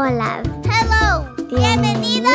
Hola. 0.00 0.44
Hello. 0.62 1.26
Bienvenidos 1.50 2.30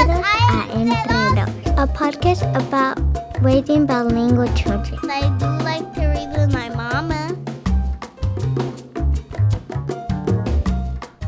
a 0.52 0.68
Entre 0.76 1.08
Dos. 1.08 1.48
a 1.78 1.88
podcast 1.88 2.44
about 2.60 3.00
raising 3.42 3.86
bilingual 3.86 4.52
children. 4.54 5.00
I 5.10 5.32
do 5.40 5.48
like 5.64 5.88
to 5.94 6.08
read 6.12 6.28
with 6.36 6.52
my 6.52 6.68
mama. 6.76 7.32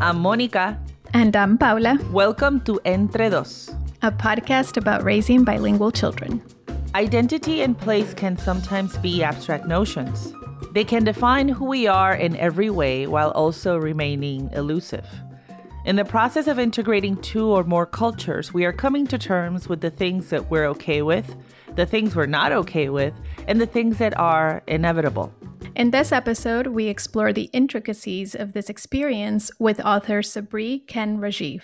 I'm 0.01 0.19
Monica. 0.19 0.77
And 1.13 1.33
I'm 1.37 1.57
Paula, 1.57 1.97
Welcome 2.11 2.59
to 2.65 2.81
Entre 2.83 3.29
Dos. 3.29 3.73
a 4.01 4.11
podcast 4.11 4.75
about 4.75 5.05
raising 5.05 5.45
bilingual 5.45 5.91
children. 5.91 6.41
Identity 6.93 7.61
and 7.61 7.77
place 7.77 8.13
can 8.13 8.35
sometimes 8.35 8.97
be 8.97 9.23
abstract 9.23 9.67
notions. 9.67 10.33
They 10.73 10.83
can 10.83 11.05
define 11.05 11.47
who 11.47 11.63
we 11.63 11.87
are 11.87 12.13
in 12.13 12.35
every 12.35 12.69
way 12.69 13.07
while 13.07 13.31
also 13.31 13.77
remaining 13.77 14.49
elusive. 14.51 15.07
In 15.85 15.97
the 15.97 16.03
process 16.03 16.47
of 16.47 16.57
integrating 16.57 17.15
two 17.17 17.45
or 17.45 17.63
more 17.63 17.85
cultures, 17.85 18.51
we 18.51 18.65
are 18.65 18.73
coming 18.73 19.05
to 19.05 19.19
terms 19.19 19.69
with 19.69 19.81
the 19.81 19.91
things 19.91 20.29
that 20.29 20.49
we're 20.49 20.65
okay 20.65 21.03
with, 21.03 21.35
the 21.75 21.85
things 21.85 22.15
we're 22.15 22.25
not 22.25 22.51
okay 22.51 22.89
with, 22.89 23.13
and 23.47 23.61
the 23.61 23.67
things 23.67 23.99
that 23.99 24.17
are 24.17 24.63
inevitable. 24.65 25.31
In 25.75 25.91
this 25.91 26.11
episode, 26.11 26.65
we 26.65 26.87
explore 26.87 27.31
the 27.31 27.51
intricacies 27.53 28.33
of 28.33 28.53
this 28.53 28.67
experience 28.67 29.51
with 29.59 29.79
author 29.79 30.23
Sabreet 30.23 30.87
Kang 30.87 31.19
Rajeev. 31.19 31.61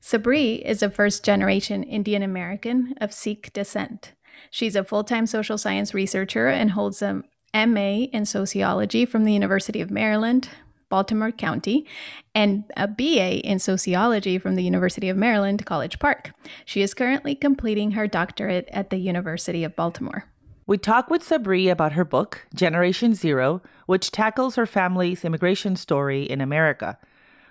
Sabreet 0.00 0.62
is 0.62 0.82
a 0.82 0.88
first 0.88 1.22
generation 1.22 1.82
Indian 1.82 2.22
American 2.22 2.94
of 2.98 3.12
Sikh 3.12 3.52
descent. 3.52 4.14
She's 4.50 4.74
a 4.74 4.84
full 4.84 5.04
time 5.04 5.26
social 5.26 5.58
science 5.58 5.92
researcher 5.92 6.48
and 6.48 6.70
holds 6.70 7.02
a 7.02 7.24
MA 7.54 8.06
in 8.10 8.24
sociology 8.24 9.04
from 9.04 9.24
the 9.24 9.34
University 9.34 9.82
of 9.82 9.90
Maryland, 9.90 10.48
Baltimore 10.90 11.32
County, 11.32 11.86
and 12.34 12.64
a 12.76 12.86
BA 12.86 13.40
in 13.40 13.58
sociology 13.58 14.36
from 14.38 14.56
the 14.56 14.62
University 14.62 15.08
of 15.08 15.16
Maryland, 15.16 15.64
College 15.64 15.98
Park. 15.98 16.32
She 16.66 16.82
is 16.82 16.92
currently 16.92 17.34
completing 17.34 17.92
her 17.92 18.06
doctorate 18.06 18.68
at 18.70 18.90
the 18.90 18.98
University 18.98 19.64
of 19.64 19.74
Baltimore. 19.74 20.24
We 20.66 20.76
talk 20.76 21.08
with 21.08 21.22
Sabreet 21.22 21.70
about 21.70 21.94
her 21.94 22.04
book, 22.04 22.46
Generation 22.54 23.14
Zero, 23.14 23.62
which 23.86 24.12
tackles 24.12 24.56
her 24.56 24.66
family's 24.66 25.24
immigration 25.24 25.74
story 25.74 26.24
in 26.24 26.40
America. 26.40 26.98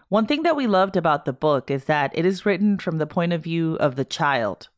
One 0.10 0.26
thing 0.26 0.44
that 0.44 0.56
we 0.56 0.68
loved 0.68 0.96
about 0.96 1.26
the 1.26 1.34
book 1.34 1.70
is 1.70 1.86
that 1.86 2.12
it 2.18 2.26
is 2.26 2.46
written 2.46 2.78
from 2.78 2.98
the 2.98 3.06
point 3.06 3.34
of 3.34 3.44
view 3.44 3.76
of 3.76 3.96
the 3.96 4.06
child. 4.06 4.70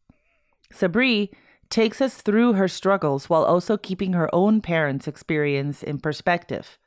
Sabreet 0.73 1.30
takes 1.70 2.02
us 2.02 2.22
through 2.22 2.53
her 2.53 2.68
struggles 2.68 3.30
while 3.30 3.44
also 3.44 3.78
keeping 3.78 4.14
her 4.14 4.34
own 4.34 4.59
parents' 4.62 5.08
experience 5.08 5.81
in 5.81 6.00
perspective. 6.00 6.78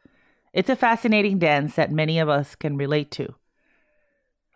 It's 0.54 0.70
a 0.70 0.76
fascinating 0.76 1.40
dance 1.40 1.74
that 1.74 1.90
many 1.90 2.20
of 2.20 2.28
us 2.28 2.54
can 2.54 2.76
relate 2.76 3.10
to. 3.10 3.34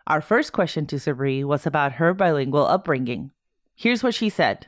Our 0.07 0.21
first 0.21 0.53
question 0.53 0.85
to 0.87 0.95
Sabreet 0.95 1.43
was 1.43 1.65
about 1.65 1.99
her 1.99 2.13
bilingual 2.13 2.65
upbringing. 2.65 3.31
Here's 3.75 4.01
what 4.01 4.15
she 4.15 4.29
said. 4.29 4.67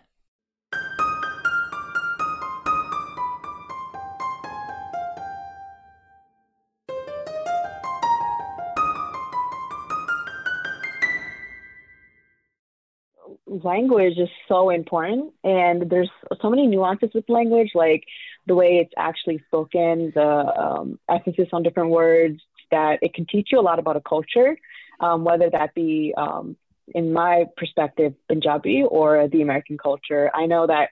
Language 13.63 14.17
is 14.17 14.29
so 14.47 14.69
important 14.69 15.33
and 15.43 15.89
there's 15.89 16.09
so 16.41 16.49
many 16.49 16.67
nuances 16.67 17.09
with 17.13 17.27
language 17.29 17.71
like 17.75 18.03
the 18.47 18.55
way 18.55 18.77
it's 18.77 18.93
actually 18.97 19.41
spoken 19.47 20.11
the 20.15 20.21
um, 20.21 20.99
emphasis 21.09 21.47
on 21.53 21.63
different 21.63 21.89
words 21.89 22.41
that 22.71 22.99
it 23.01 23.13
can 23.13 23.25
teach 23.25 23.49
you 23.51 23.59
a 23.59 23.61
lot 23.61 23.79
about 23.79 23.95
a 23.95 24.01
culture 24.01 24.57
um, 24.99 25.23
whether 25.23 25.49
that 25.49 25.73
be 25.73 26.13
um, 26.15 26.55
in 26.93 27.13
my 27.13 27.45
perspective 27.57 28.13
punjabi 28.27 28.83
or 28.83 29.27
the 29.27 29.41
american 29.41 29.77
culture. 29.77 30.31
I 30.33 30.45
know 30.45 30.67
that 30.67 30.89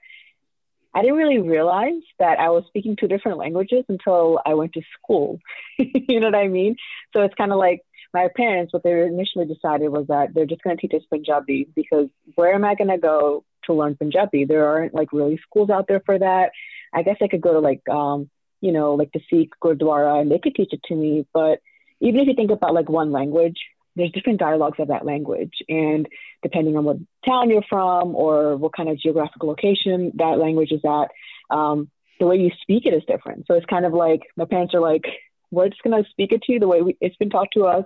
i 0.94 1.02
didn't 1.02 1.16
really 1.16 1.38
realize 1.38 2.02
that 2.18 2.38
i 2.38 2.50
was 2.50 2.64
speaking 2.66 2.96
two 2.96 3.08
different 3.08 3.38
languages 3.38 3.84
until 3.88 4.40
i 4.44 4.54
went 4.54 4.72
to 4.74 4.82
school. 4.98 5.38
You 5.78 6.20
know 6.20 6.26
what 6.26 6.34
i 6.34 6.48
mean? 6.48 6.76
So 7.12 7.22
it's 7.22 7.34
kind 7.34 7.52
of 7.52 7.58
like 7.58 7.82
my 8.12 8.28
parents, 8.34 8.72
what 8.72 8.82
they 8.82 9.02
initially 9.02 9.46
decided 9.46 9.88
was 9.88 10.06
that 10.08 10.34
they're 10.34 10.46
just 10.46 10.62
going 10.62 10.76
to 10.76 10.80
teach 10.80 10.94
us 10.94 11.06
Punjabi 11.08 11.68
because 11.74 12.08
where 12.34 12.54
am 12.54 12.64
I 12.64 12.74
going 12.74 12.90
to 12.90 12.98
go 12.98 13.44
to 13.64 13.74
learn 13.74 13.96
Punjabi? 13.96 14.44
There 14.44 14.66
aren't 14.66 14.94
like 14.94 15.12
really 15.12 15.38
schools 15.42 15.70
out 15.70 15.86
there 15.88 16.02
for 16.04 16.18
that. 16.18 16.50
I 16.92 17.02
guess 17.02 17.16
I 17.22 17.28
could 17.28 17.40
go 17.40 17.52
to 17.52 17.60
like, 17.60 17.88
um, 17.88 18.28
you 18.60 18.72
know, 18.72 18.94
like 18.94 19.12
the 19.12 19.20
Sikh 19.30 19.52
Gurdwara 19.62 20.20
and 20.20 20.30
they 20.30 20.38
could 20.38 20.54
teach 20.54 20.72
it 20.72 20.82
to 20.84 20.94
me. 20.94 21.26
But 21.32 21.60
even 22.00 22.20
if 22.20 22.26
you 22.26 22.34
think 22.34 22.50
about 22.50 22.74
like 22.74 22.88
one 22.88 23.12
language, 23.12 23.58
there's 23.96 24.12
different 24.12 24.40
dialogues 24.40 24.78
of 24.80 24.88
that 24.88 25.06
language. 25.06 25.54
And 25.68 26.08
depending 26.42 26.76
on 26.76 26.84
what 26.84 26.96
town 27.26 27.50
you're 27.50 27.62
from 27.68 28.14
or 28.14 28.56
what 28.56 28.74
kind 28.74 28.88
of 28.88 28.98
geographical 28.98 29.48
location 29.48 30.12
that 30.16 30.38
language 30.38 30.72
is 30.72 30.82
at, 30.84 31.10
um, 31.54 31.90
the 32.18 32.26
way 32.26 32.36
you 32.36 32.50
speak 32.60 32.86
it 32.86 32.94
is 32.94 33.02
different. 33.06 33.46
So 33.46 33.54
it's 33.54 33.66
kind 33.66 33.86
of 33.86 33.92
like 33.92 34.20
my 34.36 34.44
parents 34.44 34.74
are 34.74 34.80
like, 34.80 35.04
we're 35.50 35.68
just 35.68 35.82
going 35.82 36.02
to 36.02 36.08
speak 36.10 36.32
it 36.32 36.42
to 36.42 36.52
you 36.52 36.60
the 36.60 36.68
way 36.68 36.82
we, 36.82 36.96
it's 37.00 37.16
been 37.16 37.30
taught 37.30 37.48
to 37.54 37.64
us, 37.64 37.84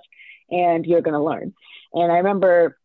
and 0.50 0.84
you're 0.84 1.02
going 1.02 1.14
to 1.14 1.22
learn. 1.22 1.54
And 1.92 2.12
I 2.12 2.18
remember 2.18 2.78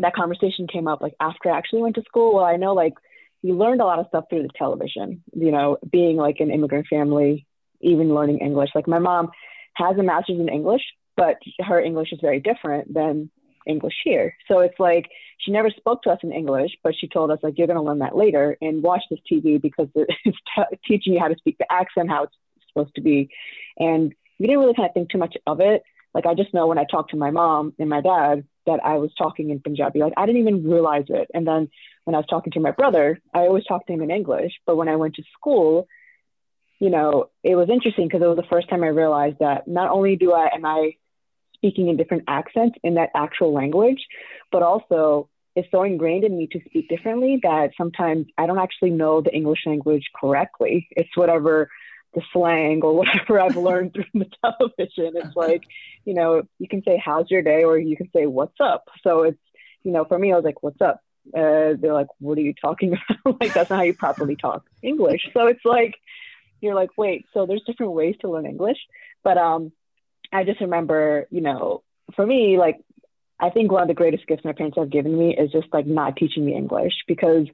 that 0.00 0.14
conversation 0.14 0.66
came 0.66 0.88
up 0.88 1.00
like 1.00 1.14
after 1.20 1.50
I 1.50 1.58
actually 1.58 1.82
went 1.82 1.94
to 1.96 2.02
school. 2.02 2.34
Well, 2.34 2.44
I 2.44 2.56
know 2.56 2.74
like 2.74 2.94
you 3.42 3.56
learned 3.56 3.80
a 3.80 3.84
lot 3.84 3.98
of 3.98 4.06
stuff 4.08 4.24
through 4.28 4.42
the 4.42 4.50
television, 4.56 5.22
you 5.32 5.50
know, 5.50 5.78
being 5.90 6.16
like 6.16 6.36
an 6.40 6.50
immigrant 6.50 6.86
family, 6.88 7.46
even 7.80 8.14
learning 8.14 8.38
English. 8.38 8.70
Like 8.74 8.88
my 8.88 8.98
mom 8.98 9.30
has 9.74 9.96
a 9.98 10.02
master's 10.02 10.40
in 10.40 10.48
English, 10.48 10.82
but 11.16 11.36
her 11.60 11.80
English 11.80 12.12
is 12.12 12.18
very 12.20 12.40
different 12.40 12.92
than 12.92 13.30
English 13.66 13.94
here. 14.04 14.34
So 14.48 14.60
it's 14.60 14.78
like 14.78 15.06
she 15.38 15.52
never 15.52 15.70
spoke 15.70 16.02
to 16.02 16.10
us 16.10 16.18
in 16.22 16.32
English, 16.32 16.72
but 16.82 16.94
she 16.98 17.08
told 17.08 17.30
us 17.30 17.38
like 17.42 17.54
you're 17.56 17.66
going 17.66 17.78
to 17.78 17.82
learn 17.82 18.00
that 18.00 18.16
later 18.16 18.56
and 18.60 18.82
watch 18.82 19.02
this 19.10 19.20
TV 19.30 19.60
because 19.60 19.88
it's 19.94 20.16
t- 20.26 20.76
teaching 20.86 21.14
you 21.14 21.20
how 21.20 21.28
to 21.28 21.36
speak 21.36 21.58
the 21.58 21.70
accent, 21.70 22.10
how 22.10 22.24
it's 22.24 22.34
supposed 22.72 22.94
to 22.94 23.00
be. 23.00 23.30
And 23.78 24.14
we 24.38 24.46
didn't 24.46 24.60
really 24.60 24.74
kind 24.74 24.88
of 24.88 24.94
think 24.94 25.10
too 25.10 25.18
much 25.18 25.36
of 25.46 25.60
it. 25.60 25.82
Like 26.14 26.26
I 26.26 26.34
just 26.34 26.52
know 26.52 26.66
when 26.66 26.78
I 26.78 26.84
talked 26.90 27.10
to 27.10 27.16
my 27.16 27.30
mom 27.30 27.74
and 27.78 27.88
my 27.88 28.00
dad 28.00 28.44
that 28.66 28.80
I 28.84 28.98
was 28.98 29.10
talking 29.16 29.50
in 29.50 29.60
Punjabi. 29.60 30.00
Like 30.00 30.14
I 30.16 30.26
didn't 30.26 30.40
even 30.42 30.68
realize 30.68 31.06
it. 31.08 31.28
And 31.32 31.46
then 31.46 31.68
when 32.04 32.14
I 32.14 32.18
was 32.18 32.26
talking 32.28 32.52
to 32.52 32.60
my 32.60 32.72
brother, 32.72 33.20
I 33.32 33.40
always 33.40 33.64
talked 33.64 33.86
to 33.86 33.92
him 33.92 34.02
in 34.02 34.10
English. 34.10 34.52
But 34.66 34.76
when 34.76 34.88
I 34.88 34.96
went 34.96 35.14
to 35.16 35.22
school, 35.38 35.86
you 36.80 36.90
know, 36.90 37.30
it 37.44 37.54
was 37.54 37.68
interesting 37.70 38.08
because 38.08 38.22
it 38.22 38.26
was 38.26 38.36
the 38.36 38.50
first 38.50 38.68
time 38.68 38.82
I 38.82 38.88
realized 38.88 39.36
that 39.40 39.68
not 39.68 39.90
only 39.90 40.16
do 40.16 40.32
I 40.32 40.48
am 40.54 40.64
I 40.64 40.94
speaking 41.54 41.88
in 41.88 41.96
different 41.96 42.24
accents 42.26 42.78
in 42.82 42.94
that 42.94 43.10
actual 43.14 43.52
language, 43.52 44.04
but 44.50 44.62
also 44.62 45.28
it's 45.54 45.68
so 45.70 45.82
ingrained 45.82 46.24
in 46.24 46.36
me 46.38 46.48
to 46.52 46.60
speak 46.64 46.88
differently 46.88 47.38
that 47.42 47.70
sometimes 47.76 48.26
I 48.38 48.46
don't 48.46 48.58
actually 48.58 48.90
know 48.90 49.20
the 49.20 49.34
English 49.34 49.60
language 49.66 50.04
correctly. 50.18 50.88
It's 50.92 51.10
whatever 51.16 51.68
the 52.14 52.22
slang 52.32 52.80
or 52.82 52.94
whatever 52.94 53.40
I've 53.40 53.56
learned 53.56 53.94
through 53.94 54.04
the 54.14 54.26
television. 54.44 55.12
It's 55.16 55.36
like, 55.36 55.62
you 56.04 56.14
know, 56.14 56.42
you 56.58 56.68
can 56.68 56.82
say, 56.82 57.00
how's 57.02 57.30
your 57.30 57.42
day? 57.42 57.64
Or 57.64 57.78
you 57.78 57.96
can 57.96 58.10
say, 58.14 58.26
what's 58.26 58.58
up? 58.60 58.88
So 59.02 59.22
it's, 59.22 59.38
you 59.82 59.92
know, 59.92 60.04
for 60.04 60.18
me, 60.18 60.32
I 60.32 60.36
was 60.36 60.44
like, 60.44 60.62
what's 60.62 60.80
up? 60.80 61.00
Uh, 61.28 61.76
they're 61.78 61.94
like, 61.94 62.08
what 62.18 62.38
are 62.38 62.42
you 62.42 62.54
talking 62.54 62.96
about? 63.24 63.40
like, 63.40 63.54
that's 63.54 63.70
not 63.70 63.76
how 63.76 63.82
you 63.82 63.94
properly 63.94 64.36
talk 64.36 64.64
English. 64.82 65.28
So 65.32 65.46
it's 65.46 65.64
like, 65.64 65.94
you're 66.60 66.74
like, 66.74 66.90
wait, 66.98 67.26
so 67.32 67.46
there's 67.46 67.62
different 67.66 67.92
ways 67.92 68.16
to 68.20 68.30
learn 68.30 68.46
English. 68.46 68.78
But 69.22 69.38
um, 69.38 69.72
I 70.32 70.44
just 70.44 70.60
remember, 70.60 71.26
you 71.30 71.40
know, 71.40 71.82
for 72.16 72.26
me, 72.26 72.58
like, 72.58 72.80
I 73.38 73.50
think 73.50 73.72
one 73.72 73.82
of 73.82 73.88
the 73.88 73.94
greatest 73.94 74.26
gifts 74.26 74.44
my 74.44 74.52
parents 74.52 74.76
have 74.76 74.90
given 74.90 75.16
me 75.16 75.34
is 75.34 75.50
just 75.50 75.68
like 75.72 75.86
not 75.86 76.16
teaching 76.16 76.44
me 76.44 76.54
English 76.54 76.92
because 77.08 77.46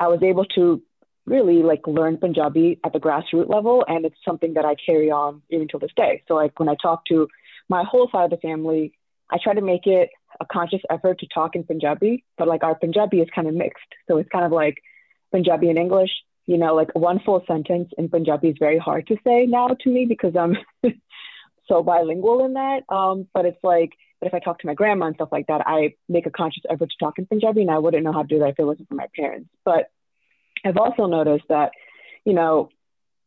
I 0.00 0.08
was 0.08 0.22
able 0.22 0.44
to 0.56 0.82
really 1.26 1.62
like 1.62 1.86
learn 1.86 2.16
Punjabi 2.18 2.78
at 2.84 2.92
the 2.92 3.00
grassroots 3.00 3.48
level, 3.48 3.84
and 3.86 4.04
it's 4.04 4.16
something 4.24 4.54
that 4.54 4.64
I 4.64 4.74
carry 4.74 5.10
on 5.10 5.42
even 5.50 5.68
till 5.68 5.80
this 5.80 5.92
day. 5.96 6.22
So 6.28 6.34
like 6.34 6.58
when 6.58 6.68
I 6.68 6.76
talk 6.80 7.04
to 7.06 7.28
my 7.68 7.84
whole 7.84 8.08
side 8.10 8.24
of 8.24 8.30
the 8.30 8.36
family, 8.36 8.92
I 9.30 9.38
try 9.42 9.54
to 9.54 9.62
make 9.62 9.86
it 9.86 10.10
a 10.40 10.46
conscious 10.46 10.80
effort 10.90 11.20
to 11.20 11.26
talk 11.32 11.54
in 11.54 11.64
Punjabi, 11.64 12.24
but 12.36 12.48
like 12.48 12.62
our 12.62 12.74
Punjabi 12.74 13.20
is 13.20 13.28
kind 13.34 13.48
of 13.48 13.54
mixed. 13.54 13.84
So 14.08 14.18
it's 14.18 14.28
kind 14.28 14.44
of 14.44 14.52
like 14.52 14.78
Punjabi 15.32 15.70
and 15.70 15.78
English. 15.78 16.10
You 16.46 16.58
know, 16.58 16.74
like 16.74 16.94
one 16.94 17.20
full 17.24 17.42
sentence 17.46 17.88
in 17.96 18.10
Punjabi 18.10 18.48
is 18.48 18.56
very 18.58 18.78
hard 18.78 19.06
to 19.06 19.16
say 19.24 19.46
now 19.46 19.68
to 19.68 19.90
me 19.90 20.04
because 20.06 20.36
I'm 20.36 20.58
so 21.68 21.82
bilingual 21.82 22.44
in 22.44 22.54
that. 22.54 22.82
Um, 22.90 23.26
but 23.32 23.46
it's 23.46 23.62
like, 23.62 23.92
but 24.20 24.26
if 24.26 24.34
I 24.34 24.40
talk 24.40 24.58
to 24.58 24.66
my 24.66 24.74
grandma 24.74 25.06
and 25.06 25.14
stuff 25.14 25.30
like 25.32 25.46
that, 25.46 25.62
I 25.66 25.94
make 26.08 26.26
a 26.26 26.30
conscious 26.30 26.64
effort 26.68 26.90
to 26.90 26.96
talk 27.04 27.18
in 27.18 27.26
Punjabi, 27.26 27.62
and 27.62 27.70
I 27.70 27.78
wouldn't 27.78 28.04
know 28.04 28.12
how 28.12 28.22
to 28.22 28.28
do 28.28 28.40
that 28.40 28.50
if 28.50 28.58
it 28.58 28.64
wasn't 28.64 28.88
for 28.88 28.94
my 28.94 29.06
parents. 29.16 29.48
But 29.64 29.90
I've 30.64 30.76
also 30.76 31.06
noticed 31.06 31.44
that, 31.48 31.72
you 32.24 32.32
know, 32.32 32.70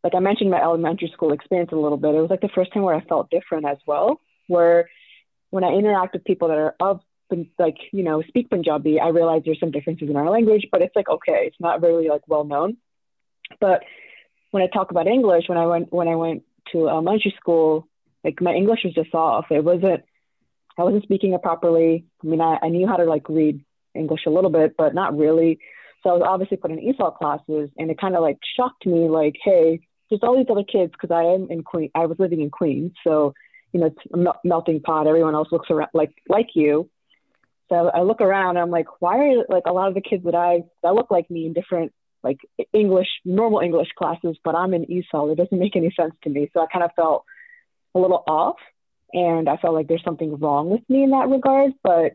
like 0.04 0.16
I 0.16 0.20
mentioned 0.20 0.52
my 0.52 0.62
elementary 0.62 1.12
school 1.14 1.34
experience 1.34 1.72
a 1.72 1.76
little 1.76 1.98
bit, 1.98 2.16
it 2.16 2.22
was 2.22 2.30
like 2.30 2.42
the 2.42 2.50
first 2.54 2.74
time 2.74 2.84
where 2.84 2.96
I 2.96 3.02
felt 3.02 3.30
different 3.30 3.66
as 3.68 3.78
well, 3.86 4.20
where 4.48 4.90
when 5.50 5.64
I 5.64 5.74
interact 5.74 6.14
with 6.14 6.24
people 6.24 6.48
that 6.50 6.58
are 6.58 6.76
of 6.80 7.02
like, 7.60 7.76
you 7.92 8.04
know, 8.04 8.22
speak 8.22 8.50
Punjabi, 8.50 9.00
I 9.00 9.10
realize 9.10 9.42
there's 9.46 9.60
some 9.60 9.72
differences 9.72 10.10
in 10.10 10.16
our 10.16 10.30
language, 10.30 10.68
but 10.72 10.82
it's 10.82 10.96
like, 10.96 11.10
okay, 11.10 11.44
it's 11.46 11.60
not 11.60 11.82
really 11.82 12.08
like 12.08 12.22
well 12.28 12.46
known. 12.46 12.78
But 13.60 13.84
when 14.52 14.64
I 14.64 14.68
talk 14.68 14.92
about 14.92 15.08
English, 15.08 15.46
when 15.48 15.58
I 15.58 15.66
went, 15.66 15.92
when 15.92 16.08
I 16.08 16.16
went 16.16 16.44
to 16.72 16.88
elementary 16.88 17.34
school, 17.38 17.88
like 18.24 18.42
my 18.42 18.54
English 18.54 18.80
was 18.84 18.94
just 18.94 19.14
off. 19.14 19.46
It 19.52 19.64
wasn't, 19.64 20.04
I 20.78 20.84
wasn't 20.84 21.04
speaking 21.04 21.34
it 21.34 21.42
properly. 21.42 22.06
I 22.24 22.28
mean, 22.28 22.42
I, 22.42 22.60
I 22.62 22.70
knew 22.70 22.88
how 22.88 22.98
to 22.98 23.06
like 23.06 23.28
read 23.30 23.64
English 23.94 24.22
a 24.26 24.30
little 24.30 24.50
bit, 24.50 24.76
but 24.78 24.94
not 24.94 25.18
really. 25.18 25.60
So 26.04 26.10
I 26.10 26.14
was 26.14 26.24
obviously 26.26 26.58
put 26.58 26.72
in 26.72 26.80
ESOL 26.80 27.18
classes, 27.18 27.70
and 27.78 27.90
it 27.90 28.00
kind 28.00 28.16
of 28.16 28.22
like 28.22 28.38
shocked 28.56 28.86
me, 28.86 29.10
like, 29.10 29.36
hey, 29.44 29.80
there's 30.10 30.22
all 30.24 30.38
these 30.38 30.50
other 30.50 30.64
kids 30.64 30.92
because 30.92 31.14
I 31.14 31.24
am 31.34 31.48
in 31.50 31.64
Queen. 31.64 31.92
I 31.96 32.06
was 32.06 32.20
living 32.20 32.42
in 32.42 32.50
Queens, 32.50 32.94
so 33.04 33.34
you 33.74 33.82
know, 33.82 33.88
it's 33.88 33.98
a 34.14 34.48
melting 34.48 34.82
pot. 34.82 35.08
Everyone 35.08 35.36
else 35.36 35.50
looks 35.52 35.70
around 35.70 35.90
like 35.94 36.12
like 36.30 36.50
you. 36.56 36.90
So 37.70 37.90
I 37.94 38.02
look 38.02 38.22
around, 38.22 38.52
and 38.52 38.60
I'm 38.60 38.72
like, 38.72 38.88
why 39.02 39.18
are 39.18 39.46
like 39.50 39.64
a 39.66 39.74
lot 39.74 39.90
of 39.90 39.94
the 39.94 40.02
kids 40.02 40.24
that 40.24 40.36
I 40.36 40.64
that 40.84 40.96
look 40.96 41.12
like 41.12 41.30
me 41.30 41.46
in 41.46 41.54
different 41.54 41.92
like 42.24 42.40
English, 42.74 43.08
normal 43.26 43.60
English 43.60 43.90
classes, 43.98 44.38
but 44.44 44.56
I'm 44.56 44.74
in 44.74 44.86
ESOL. 44.86 45.32
It 45.32 45.38
doesn't 45.38 45.58
make 45.60 45.76
any 45.76 45.94
sense 46.00 46.14
to 46.24 46.30
me. 46.30 46.50
So 46.54 46.62
I 46.62 46.68
kind 46.68 46.84
of 46.84 46.92
felt 46.96 47.26
a 47.94 48.00
little 48.00 48.24
off, 48.28 48.58
and 49.14 49.50
I 49.50 49.58
felt 49.58 49.74
like 49.74 49.88
there's 49.88 50.04
something 50.04 50.38
wrong 50.38 50.70
with 50.70 50.82
me 50.90 51.04
in 51.04 51.12
that 51.12 51.30
regard. 51.30 51.74
But 51.84 52.14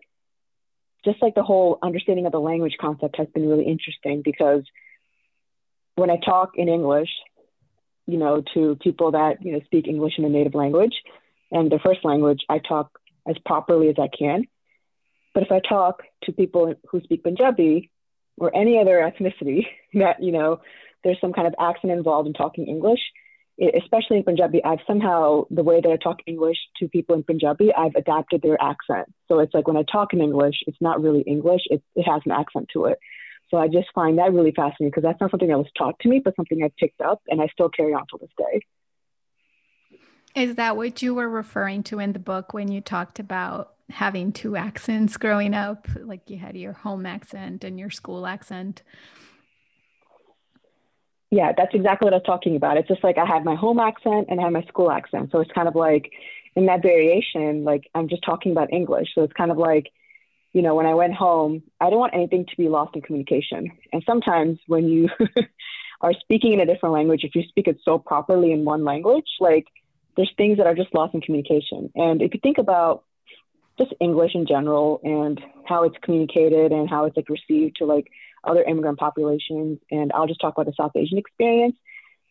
just 1.04 1.20
like 1.20 1.34
the 1.34 1.42
whole 1.42 1.78
understanding 1.82 2.26
of 2.26 2.32
the 2.32 2.40
language 2.40 2.76
concept 2.80 3.16
has 3.16 3.28
been 3.34 3.48
really 3.48 3.66
interesting 3.66 4.22
because 4.24 4.62
when 5.96 6.10
I 6.10 6.16
talk 6.16 6.52
in 6.56 6.68
English, 6.68 7.08
you 8.06 8.18
know, 8.18 8.42
to 8.54 8.76
people 8.76 9.12
that, 9.12 9.44
you 9.44 9.52
know, 9.52 9.60
speak 9.64 9.86
English 9.86 10.14
in 10.18 10.24
a 10.24 10.28
native 10.28 10.54
language 10.54 10.94
and 11.50 11.70
their 11.70 11.78
first 11.78 12.04
language, 12.04 12.40
I 12.48 12.58
talk 12.58 12.98
as 13.28 13.36
properly 13.44 13.88
as 13.88 13.96
I 13.98 14.08
can. 14.08 14.44
But 15.34 15.44
if 15.44 15.52
I 15.52 15.60
talk 15.60 16.02
to 16.24 16.32
people 16.32 16.74
who 16.90 17.00
speak 17.00 17.22
Punjabi 17.22 17.90
or 18.36 18.54
any 18.54 18.78
other 18.78 18.98
ethnicity 18.98 19.66
that, 19.94 20.22
you 20.22 20.32
know, 20.32 20.60
there's 21.04 21.20
some 21.20 21.32
kind 21.32 21.46
of 21.46 21.54
accent 21.58 21.92
involved 21.92 22.26
in 22.26 22.32
talking 22.32 22.66
English, 22.66 23.00
especially 23.58 24.18
in 24.18 24.24
Punjabi, 24.24 24.64
I've 24.64 24.80
somehow, 24.86 25.44
the 25.50 25.62
way 25.62 25.80
that 25.80 25.90
I 25.90 25.96
talk 25.96 26.18
English 26.26 26.56
to 26.78 26.88
people 26.88 27.14
in 27.14 27.22
Punjabi, 27.22 27.72
I've 27.72 27.94
adapted 27.94 28.42
their 28.42 28.60
accent. 28.60 29.12
So 29.28 29.38
it's 29.40 29.54
like 29.54 29.66
when 29.68 29.76
I 29.76 29.84
talk 29.90 30.12
in 30.12 30.20
English, 30.20 30.56
it's 30.66 30.80
not 30.80 31.02
really 31.02 31.20
English, 31.22 31.62
it, 31.66 31.82
it 31.94 32.02
has 32.02 32.22
an 32.24 32.32
accent 32.32 32.68
to 32.72 32.86
it. 32.86 32.98
So 33.50 33.58
I 33.58 33.68
just 33.68 33.88
find 33.94 34.18
that 34.18 34.32
really 34.32 34.52
fascinating 34.52 34.88
because 34.88 35.02
that's 35.02 35.20
not 35.20 35.30
something 35.30 35.48
that 35.48 35.58
was 35.58 35.70
taught 35.76 35.98
to 36.00 36.08
me, 36.08 36.20
but 36.24 36.34
something 36.36 36.62
I've 36.64 36.76
picked 36.76 37.02
up 37.02 37.20
and 37.28 37.40
I 37.40 37.48
still 37.48 37.68
carry 37.68 37.92
on 37.92 38.06
to 38.08 38.18
this 38.18 38.30
day. 38.38 38.62
Is 40.34 40.54
that 40.56 40.78
what 40.78 41.02
you 41.02 41.14
were 41.14 41.28
referring 41.28 41.82
to 41.84 41.98
in 41.98 42.14
the 42.14 42.18
book 42.18 42.54
when 42.54 42.72
you 42.72 42.80
talked 42.80 43.18
about 43.18 43.74
having 43.90 44.32
two 44.32 44.56
accents 44.56 45.18
growing 45.18 45.52
up? 45.52 45.86
Like 45.94 46.30
you 46.30 46.38
had 46.38 46.56
your 46.56 46.72
home 46.72 47.04
accent 47.04 47.62
and 47.64 47.78
your 47.78 47.90
school 47.90 48.26
accent? 48.26 48.82
Yeah, 51.32 51.52
that's 51.56 51.74
exactly 51.74 52.04
what 52.04 52.12
I 52.12 52.18
was 52.18 52.26
talking 52.26 52.56
about. 52.56 52.76
It's 52.76 52.88
just 52.88 53.02
like 53.02 53.16
I 53.16 53.24
have 53.24 53.42
my 53.42 53.54
home 53.54 53.80
accent 53.80 54.26
and 54.28 54.38
I 54.38 54.42
have 54.42 54.52
my 54.52 54.64
school 54.64 54.90
accent. 54.90 55.30
So 55.32 55.40
it's 55.40 55.50
kind 55.50 55.66
of 55.66 55.74
like 55.74 56.12
in 56.54 56.66
that 56.66 56.82
variation, 56.82 57.64
like 57.64 57.88
I'm 57.94 58.10
just 58.10 58.22
talking 58.22 58.52
about 58.52 58.70
English. 58.70 59.08
So 59.14 59.22
it's 59.22 59.32
kind 59.32 59.50
of 59.50 59.56
like, 59.56 59.90
you 60.52 60.60
know, 60.60 60.74
when 60.74 60.84
I 60.84 60.92
went 60.92 61.14
home, 61.14 61.62
I 61.80 61.88
don't 61.88 61.98
want 61.98 62.14
anything 62.14 62.44
to 62.44 62.56
be 62.58 62.68
lost 62.68 62.94
in 62.94 63.00
communication. 63.00 63.72
And 63.94 64.02
sometimes 64.04 64.58
when 64.66 64.88
you 64.88 65.08
are 66.02 66.12
speaking 66.20 66.52
in 66.52 66.60
a 66.60 66.66
different 66.66 66.92
language, 66.92 67.24
if 67.24 67.34
you 67.34 67.44
speak 67.48 67.66
it 67.66 67.78
so 67.82 67.98
properly 67.98 68.52
in 68.52 68.66
one 68.66 68.84
language, 68.84 69.28
like 69.40 69.64
there's 70.18 70.32
things 70.36 70.58
that 70.58 70.66
are 70.66 70.74
just 70.74 70.94
lost 70.94 71.14
in 71.14 71.22
communication. 71.22 71.90
And 71.94 72.20
if 72.20 72.34
you 72.34 72.40
think 72.42 72.58
about 72.58 73.04
just 73.78 73.94
English 74.00 74.32
in 74.34 74.46
general 74.46 75.00
and 75.02 75.40
how 75.64 75.84
it's 75.84 75.96
communicated 76.02 76.72
and 76.72 76.90
how 76.90 77.06
it's 77.06 77.16
like 77.16 77.30
received 77.30 77.76
to 77.76 77.86
like 77.86 78.08
other 78.44 78.62
immigrant 78.62 78.98
populations. 78.98 79.78
And 79.90 80.12
I'll 80.12 80.26
just 80.26 80.40
talk 80.40 80.54
about 80.54 80.66
the 80.66 80.74
South 80.80 80.92
Asian 80.96 81.18
experience. 81.18 81.76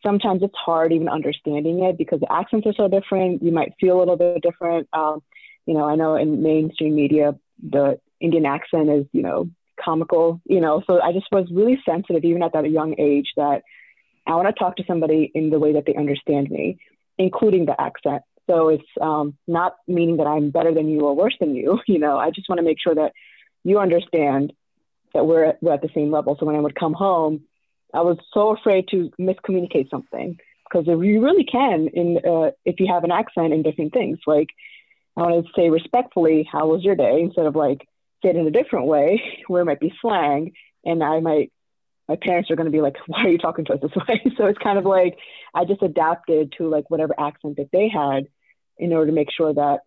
Sometimes 0.04 0.42
it's 0.42 0.56
hard 0.56 0.94
even 0.94 1.10
understanding 1.10 1.84
it 1.84 1.98
because 1.98 2.19
the 2.19 2.31
accents 2.31 2.66
are 2.66 2.74
so 2.74 2.88
different. 2.88 3.44
You 3.44 3.52
might 3.52 3.74
feel 3.80 3.98
a 3.98 4.00
little 4.00 4.18
bit 4.18 4.42
different. 4.42 4.90
Um, 4.94 5.22
you 5.66 5.75
know, 5.75 5.86
I 5.86 5.96
know 5.96 6.16
in 6.16 6.42
mainstream 6.42 6.96
media, 6.96 7.36
the 7.62 8.00
Indian 8.19 8.46
accent 8.46 8.90
is, 8.90 9.06
you 9.12 9.22
know, 9.22 9.50
comical, 9.84 10.42
you 10.46 10.60
know, 10.60 10.84
so 10.88 11.02
I 11.02 11.12
just 11.12 11.28
was 11.31 11.48
really 11.52 11.80
sensitive 11.86 12.24
even 12.24 12.44
at 12.44 12.54
that 12.54 12.69
young 12.69 12.96
age 13.00 13.31
that 13.36 13.63
I 14.28 14.36
want 14.36 14.48
to 14.48 14.54
talk 14.54 14.75
to 14.78 14.84
somebody 14.86 15.31
in 15.34 15.50
the 15.50 15.60
way 15.60 15.74
that 15.74 15.86
they 15.86 15.96
understand 15.96 16.50
me, 16.50 16.78
including 17.18 17.66
the 17.66 17.80
accent. 17.80 18.24
So 18.48 18.69
it's 18.69 18.84
um, 19.00 19.38
not 19.48 19.75
meaning 19.88 20.18
that 20.18 20.28
I'm 20.28 20.52
better 20.52 20.74
than 20.74 20.90
you 20.90 21.02
or 21.02 21.16
worse 21.16 21.36
than 21.40 21.56
you. 21.56 21.80
You 21.88 22.00
know, 22.00 22.18
I 22.18 22.31
just 22.31 22.50
want 22.50 22.60
to 22.60 22.66
make 22.66 22.78
sure 22.81 22.96
that 22.96 23.13
you 23.63 23.80
understand 23.80 24.54
that 25.13 25.25
we're 25.25 25.46
at, 25.46 25.62
we're 25.62 25.74
at 25.74 25.81
the 25.81 25.90
same 25.94 26.12
level. 26.12 26.36
So 26.40 26.46
when 26.46 26.56
I 26.56 26.60
would 26.60 26.75
come 26.75 26.94
home, 26.94 27.42
I 27.94 28.02
was 28.02 28.18
so 28.34 28.56
afraid 28.56 28.88
to 28.90 29.12
miscommunicate 29.19 29.90
something 29.90 30.38
because 30.72 30.88
you 30.88 31.22
really 31.22 31.44
can 31.44 31.88
in 31.94 32.18
uh, 32.18 32.52
if 32.66 32.80
you 32.80 32.88
have 32.88 33.04
an 33.04 33.12
accent 33.12 33.54
in 33.54 33.63
different 33.63 33.94
things. 33.94 34.19
Like 34.25 34.50
I 35.18 35.22
want 35.22 35.46
to 35.46 35.52
say 35.56 35.69
respectfully, 35.69 36.48
"How 36.50 36.68
was 36.68 36.84
your 36.84 36.96
day?" 36.96 37.22
instead 37.22 37.46
of 37.46 37.56
like 37.56 37.88
say 38.24 38.30
it 38.30 38.36
in 38.36 38.48
a 38.48 38.52
different 38.52 38.88
way 38.88 39.44
where 39.48 39.62
it 39.62 39.66
might 39.66 39.80
be 39.80 39.94
slang, 40.02 40.54
and 40.86 41.04
I 41.04 41.19
might 41.19 41.52
my 42.08 42.16
parents 42.16 42.50
are 42.52 42.56
going 42.56 42.66
to 42.66 42.72
be 42.72 42.81
like, 42.81 42.96
"Why 43.08 43.24
are 43.24 43.30
you 43.30 43.38
talking 43.38 43.66
to 43.66 43.74
us 43.74 43.81
this 43.81 43.96
way?" 44.08 44.22
so 44.38 44.46
it's 44.46 44.60
kind 44.60 44.78
of 44.78 44.86
like 44.86 45.18
I 45.54 45.66
just 45.66 45.81
adapted 45.81 46.54
to 46.58 46.69
like 46.69 46.90
whatever 46.90 47.13
accent 47.19 47.58
that 47.58 47.72
they 47.72 47.90
had 47.90 48.28
in 48.78 48.94
order 48.94 49.08
to 49.08 49.16
make 49.16 49.31
sure 49.31 49.54
that 49.54 49.81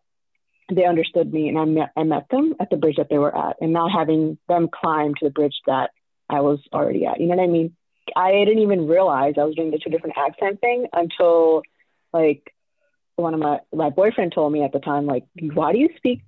they 0.72 0.84
understood 0.84 1.32
me 1.32 1.48
and 1.48 1.58
I 1.58 1.64
met, 1.64 1.90
I 1.96 2.02
met 2.04 2.28
them 2.30 2.54
at 2.60 2.70
the 2.70 2.76
bridge 2.76 2.96
that 2.96 3.08
they 3.10 3.18
were 3.18 3.36
at 3.36 3.56
and 3.60 3.72
not 3.72 3.90
having 3.92 4.38
them 4.48 4.68
climb 4.72 5.14
to 5.14 5.24
the 5.24 5.30
bridge 5.30 5.56
that 5.66 5.90
I 6.28 6.40
was 6.40 6.58
already 6.72 7.04
at. 7.06 7.20
You 7.20 7.26
know 7.26 7.36
what 7.36 7.44
I 7.44 7.48
mean? 7.48 7.76
I 8.16 8.32
didn't 8.32 8.60
even 8.60 8.86
realize 8.86 9.34
I 9.38 9.44
was 9.44 9.54
doing 9.54 9.70
the 9.70 9.78
two 9.78 9.90
different 9.90 10.16
accent 10.18 10.60
thing 10.60 10.86
until 10.92 11.62
like 12.12 12.54
one 13.16 13.34
of 13.34 13.40
my 13.40 13.60
my 13.72 13.90
boyfriend 13.90 14.32
told 14.34 14.52
me 14.52 14.62
at 14.62 14.72
the 14.72 14.80
time, 14.80 15.06
like, 15.06 15.24
why 15.40 15.72
do 15.72 15.78
you 15.78 15.88
speak 15.96 16.22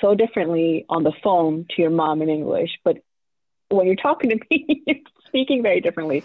so 0.00 0.14
differently 0.14 0.84
on 0.88 1.02
the 1.02 1.12
phone 1.22 1.66
to 1.70 1.82
your 1.82 1.90
mom 1.90 2.22
in 2.22 2.28
English, 2.28 2.70
but 2.84 2.98
when 3.68 3.86
you're 3.86 3.96
talking 3.96 4.30
to 4.30 4.36
me, 4.50 4.82
you're 4.86 4.96
speaking 5.26 5.62
very 5.62 5.80
differently. 5.80 6.24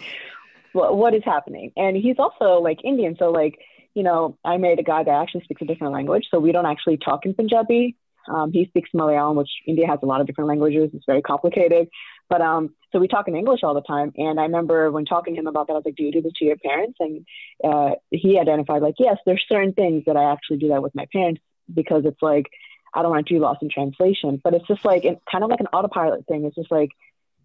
What, 0.72 0.96
what 0.96 1.14
is 1.14 1.22
happening? 1.24 1.72
And 1.76 1.96
he's 1.96 2.16
also 2.18 2.60
like 2.60 2.84
Indian, 2.84 3.16
so 3.18 3.30
like 3.30 3.58
you 3.96 4.02
know, 4.02 4.36
I 4.44 4.58
married 4.58 4.78
a 4.78 4.82
guy 4.82 5.02
that 5.02 5.10
actually 5.10 5.44
speaks 5.44 5.62
a 5.62 5.64
different 5.64 5.94
language. 5.94 6.24
So 6.30 6.38
we 6.38 6.52
don't 6.52 6.66
actually 6.66 6.98
talk 6.98 7.24
in 7.24 7.32
Punjabi. 7.32 7.96
Um, 8.28 8.52
he 8.52 8.66
speaks 8.66 8.90
Malayalam, 8.94 9.36
which 9.36 9.48
India 9.66 9.86
has 9.86 10.00
a 10.02 10.06
lot 10.06 10.20
of 10.20 10.26
different 10.26 10.48
languages. 10.48 10.90
It's 10.92 11.06
very 11.06 11.22
complicated. 11.22 11.88
But 12.28 12.42
um, 12.42 12.74
so 12.92 12.98
we 12.98 13.08
talk 13.08 13.26
in 13.26 13.34
English 13.34 13.60
all 13.62 13.72
the 13.72 13.80
time. 13.80 14.12
And 14.18 14.38
I 14.38 14.42
remember 14.42 14.90
when 14.90 15.06
talking 15.06 15.34
to 15.34 15.40
him 15.40 15.46
about 15.46 15.68
that, 15.68 15.72
I 15.72 15.76
was 15.76 15.84
like, 15.86 15.96
do 15.96 16.02
you 16.02 16.12
do 16.12 16.20
this 16.20 16.34
to 16.36 16.44
your 16.44 16.58
parents? 16.58 16.98
And 17.00 17.24
uh, 17.64 17.92
he 18.10 18.38
identified, 18.38 18.82
like, 18.82 18.96
yes, 18.98 19.16
there's 19.24 19.42
certain 19.48 19.72
things 19.72 20.02
that 20.06 20.16
I 20.18 20.30
actually 20.30 20.58
do 20.58 20.68
that 20.68 20.82
with 20.82 20.94
my 20.94 21.06
parents 21.10 21.40
because 21.72 22.02
it's 22.04 22.20
like, 22.20 22.50
I 22.92 23.00
don't 23.00 23.12
want 23.12 23.26
to 23.26 23.34
do 23.34 23.40
lost 23.40 23.62
in 23.62 23.70
translation. 23.70 24.42
But 24.44 24.52
it's 24.52 24.66
just 24.66 24.84
like, 24.84 25.06
it, 25.06 25.22
kind 25.32 25.42
of 25.42 25.48
like 25.48 25.60
an 25.60 25.68
autopilot 25.72 26.26
thing. 26.26 26.44
It's 26.44 26.56
just 26.56 26.70
like, 26.70 26.90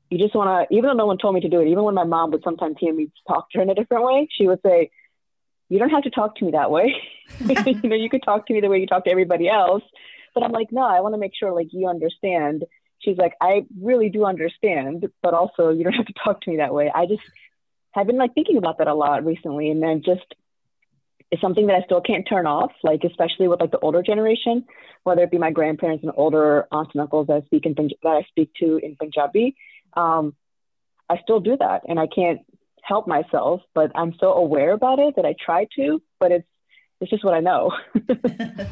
you 0.09 0.17
just 0.17 0.35
want 0.35 0.49
to, 0.69 0.75
even 0.75 0.89
though 0.89 0.97
no 0.97 1.05
one 1.05 1.17
told 1.17 1.33
me 1.33 1.39
to 1.41 1.49
do 1.49 1.61
it, 1.61 1.69
even 1.69 1.83
when 1.85 1.95
my 1.95 2.03
mom 2.03 2.31
would 2.31 2.43
sometimes 2.43 2.75
hear 2.77 2.93
me 2.93 3.09
talk 3.25 3.49
to 3.51 3.59
her 3.59 3.63
in 3.63 3.69
a 3.69 3.75
different 3.75 4.03
way, 4.03 4.27
she 4.29 4.47
would 4.47 4.59
say, 4.65 4.89
you 5.71 5.79
don't 5.79 5.89
have 5.89 6.03
to 6.03 6.09
talk 6.09 6.35
to 6.35 6.45
me 6.45 6.51
that 6.51 6.69
way. 6.69 6.93
you 7.39 7.89
know, 7.89 7.95
you 7.95 8.09
could 8.09 8.23
talk 8.23 8.45
to 8.45 8.53
me 8.53 8.59
the 8.59 8.67
way 8.67 8.79
you 8.79 8.85
talk 8.85 9.05
to 9.05 9.09
everybody 9.09 9.49
else. 9.49 9.83
But 10.35 10.43
I'm 10.43 10.51
like, 10.51 10.71
no, 10.71 10.81
I 10.81 10.99
want 10.99 11.15
to 11.15 11.19
make 11.19 11.31
sure 11.33 11.53
like 11.53 11.69
you 11.71 11.87
understand. 11.87 12.65
She's 12.99 13.17
like, 13.17 13.33
I 13.41 13.65
really 13.81 14.09
do 14.09 14.25
understand, 14.25 15.05
but 15.23 15.33
also 15.33 15.69
you 15.69 15.83
don't 15.83 15.93
have 15.93 16.05
to 16.05 16.13
talk 16.23 16.41
to 16.41 16.51
me 16.51 16.57
that 16.57 16.73
way. 16.73 16.91
I 16.93 17.05
just 17.05 17.23
have 17.93 18.05
been 18.05 18.17
like 18.17 18.33
thinking 18.35 18.57
about 18.57 18.77
that 18.77 18.87
a 18.87 18.93
lot 18.93 19.25
recently, 19.25 19.71
and 19.71 19.81
then 19.81 20.03
just 20.05 20.35
it's 21.31 21.41
something 21.41 21.67
that 21.67 21.77
I 21.77 21.85
still 21.85 22.01
can't 22.01 22.27
turn 22.27 22.45
off. 22.45 22.71
Like 22.83 23.03
especially 23.03 23.47
with 23.47 23.61
like 23.61 23.71
the 23.71 23.79
older 23.79 24.03
generation, 24.03 24.65
whether 25.03 25.23
it 25.23 25.31
be 25.31 25.37
my 25.37 25.51
grandparents 25.51 26.03
and 26.03 26.11
older 26.15 26.67
aunts 26.71 26.91
and 26.93 27.01
uncles 27.01 27.27
that 27.27 27.37
I 27.37 27.41
speak 27.45 27.65
in 27.65 27.75
that 28.03 28.09
I 28.09 28.23
speak 28.29 28.51
to 28.59 28.77
in 28.77 28.97
Punjabi. 28.97 29.55
Um, 29.93 30.35
I 31.09 31.17
still 31.23 31.39
do 31.39 31.57
that, 31.57 31.83
and 31.87 31.99
I 31.99 32.07
can't 32.07 32.41
help 32.81 33.07
myself, 33.07 33.61
but 33.73 33.91
I'm 33.95 34.13
so 34.19 34.33
aware 34.33 34.71
about 34.71 34.99
it 34.99 35.15
that 35.15 35.25
I 35.25 35.35
try 35.43 35.67
to, 35.75 36.01
but 36.19 36.31
it's 36.31 36.47
it's 36.99 37.09
just 37.09 37.23
what 37.23 37.33
I 37.33 37.39
know. 37.39 37.71
and 38.09 38.67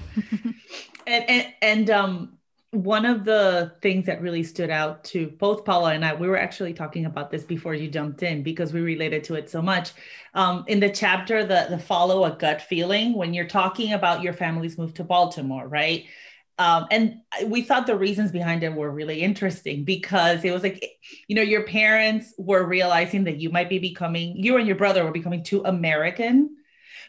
and, 1.08 1.54
and 1.62 1.90
um 1.90 2.40
one 2.72 3.04
of 3.04 3.26
the 3.26 3.74
things 3.82 4.06
that 4.06 4.22
really 4.22 4.44
stood 4.44 4.70
out 4.70 5.04
to 5.04 5.28
both 5.40 5.66
Paula 5.66 5.94
and 5.94 6.06
I, 6.06 6.14
we 6.14 6.28
were 6.28 6.38
actually 6.38 6.72
talking 6.72 7.06
about 7.06 7.32
this 7.32 7.44
before 7.44 7.74
you 7.74 7.90
jumped 7.90 8.22
in 8.22 8.44
because 8.44 8.74
we 8.74 8.82
related 8.82 9.24
to 9.26 9.34
it 9.36 9.50
so 9.50 9.60
much. 9.60 9.92
Um, 10.36 10.66
in 10.68 10.80
the 10.80 10.90
chapter, 10.90 11.44
the 11.44 11.66
the 11.70 11.80
follow 11.80 12.26
a 12.26 12.32
gut 12.32 12.62
feeling, 12.62 13.14
when 13.16 13.34
you're 13.34 13.48
talking 13.48 13.94
about 13.94 14.22
your 14.22 14.34
family's 14.34 14.78
move 14.78 14.94
to 14.96 15.04
Baltimore, 15.04 15.68
right? 15.68 16.06
Um, 16.60 16.88
and 16.92 17.22
we 17.46 17.62
thought 17.62 17.88
the 17.88 17.96
reasons 17.96 18.32
behind 18.32 18.64
it 18.64 18.74
were 18.74 18.92
really 18.92 19.22
interesting 19.22 19.86
because 19.86 20.44
it 20.44 20.52
was 20.52 20.62
like, 20.62 21.00
you 21.28 21.36
know, 21.36 21.42
your 21.42 21.64
parents 21.64 22.34
were 22.38 22.66
realizing 22.66 23.24
that 23.24 23.38
you 23.38 23.50
might 23.50 23.70
be 23.70 23.80
becoming, 23.80 24.36
you 24.36 24.58
and 24.58 24.68
your 24.68 24.76
brother 24.76 25.06
were 25.06 25.12
becoming 25.12 25.42
too 25.42 25.64
American, 25.64 26.58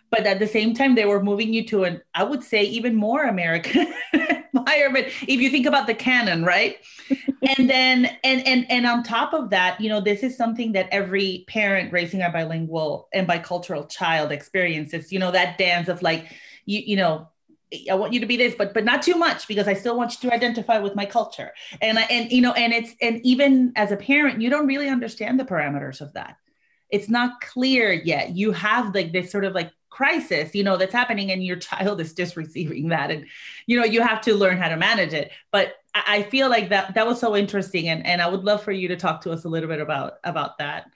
but 0.09 0.25
at 0.25 0.39
the 0.39 0.47
same 0.47 0.73
time, 0.75 0.95
they 0.95 1.05
were 1.05 1.23
moving 1.23 1.53
you 1.53 1.67
to 1.67 1.85
an, 1.85 2.01
I 2.15 2.23
would 2.23 2.45
say, 2.45 2.63
even 2.63 2.95
more 2.95 3.25
American 3.25 3.93
environment. 4.55 5.09
If 5.23 5.41
you 5.41 5.51
think 5.51 5.67
about 5.67 5.89
the 5.89 5.95
canon, 5.95 6.45
right? 6.45 6.77
and 7.57 7.69
then, 7.71 8.17
and 8.25 8.47
and 8.47 8.71
and 8.71 8.87
on 8.87 9.03
top 9.05 9.33
of 9.33 9.51
that, 9.51 9.81
you 9.81 9.89
know, 9.89 10.01
this 10.01 10.23
is 10.23 10.37
something 10.37 10.73
that 10.73 10.89
every 10.91 11.45
parent 11.49 11.93
raising 11.93 12.23
a 12.23 12.31
bilingual 12.31 13.09
and 13.15 13.29
bicultural 13.29 13.89
child 13.89 14.33
experiences. 14.33 15.13
You 15.13 15.21
know, 15.21 15.31
that 15.31 15.59
dance 15.59 15.89
of 15.89 16.03
like, 16.03 16.27
you 16.67 16.83
you 16.85 16.97
know 16.97 17.29
I 17.89 17.95
want 17.95 18.13
you 18.13 18.21
to 18.21 18.27
be 18.27 18.37
this, 18.37 18.55
but 18.57 18.75
but 18.75 18.85
not 18.85 19.03
too 19.03 19.15
much 19.15 19.47
because 19.47 19.69
I 19.69 19.75
still 19.75 19.97
want 19.97 20.13
you 20.13 20.29
to 20.29 20.35
identify 20.35 20.79
with 20.79 20.97
my 20.97 21.07
culture. 21.07 21.53
And 21.81 21.99
I, 21.99 22.03
and 22.03 22.31
you 22.33 22.41
know, 22.41 22.53
and 22.53 22.73
it's 22.73 22.95
and 23.01 23.21
even 23.25 23.73
as 23.77 23.93
a 23.93 23.97
parent, 23.97 24.41
you 24.41 24.51
don't 24.51 24.67
really 24.67 24.89
understand 24.89 25.39
the 25.39 25.45
parameters 25.45 26.01
of 26.01 26.13
that. 26.15 26.37
It's 26.91 27.09
not 27.09 27.41
clear 27.41 27.93
yet. 27.93 28.31
You 28.31 28.51
have 28.53 28.95
like 28.95 29.13
this 29.13 29.31
sort 29.31 29.45
of 29.45 29.55
like 29.55 29.71
crisis, 29.89 30.55
you 30.55 30.65
know, 30.65 30.77
that's 30.77 30.93
happening, 30.93 31.31
and 31.31 31.45
your 31.45 31.57
child 31.71 32.01
is 32.01 32.13
just 32.13 32.37
receiving 32.37 32.89
that, 32.89 33.11
and 33.11 33.27
you 33.67 33.79
know, 33.79 33.85
you 33.85 34.03
have 34.03 34.21
to 34.23 34.35
learn 34.35 34.59
how 34.59 34.69
to 34.69 34.77
manage 34.77 35.13
it. 35.13 35.31
But 35.53 35.75
I 35.95 36.25
feel 36.25 36.49
like 36.49 36.71
that 36.71 36.95
that 36.95 37.07
was 37.07 37.21
so 37.21 37.37
interesting, 37.37 37.89
and 37.89 38.05
and 38.05 38.21
I 38.21 38.29
would 38.29 38.43
love 38.43 38.65
for 38.65 38.73
you 38.73 38.89
to 38.89 38.97
talk 38.97 39.21
to 39.23 39.31
us 39.31 39.45
a 39.45 39.49
little 39.49 39.69
bit 39.69 39.81
about 39.81 40.15
about 40.25 40.59
that. 40.59 40.87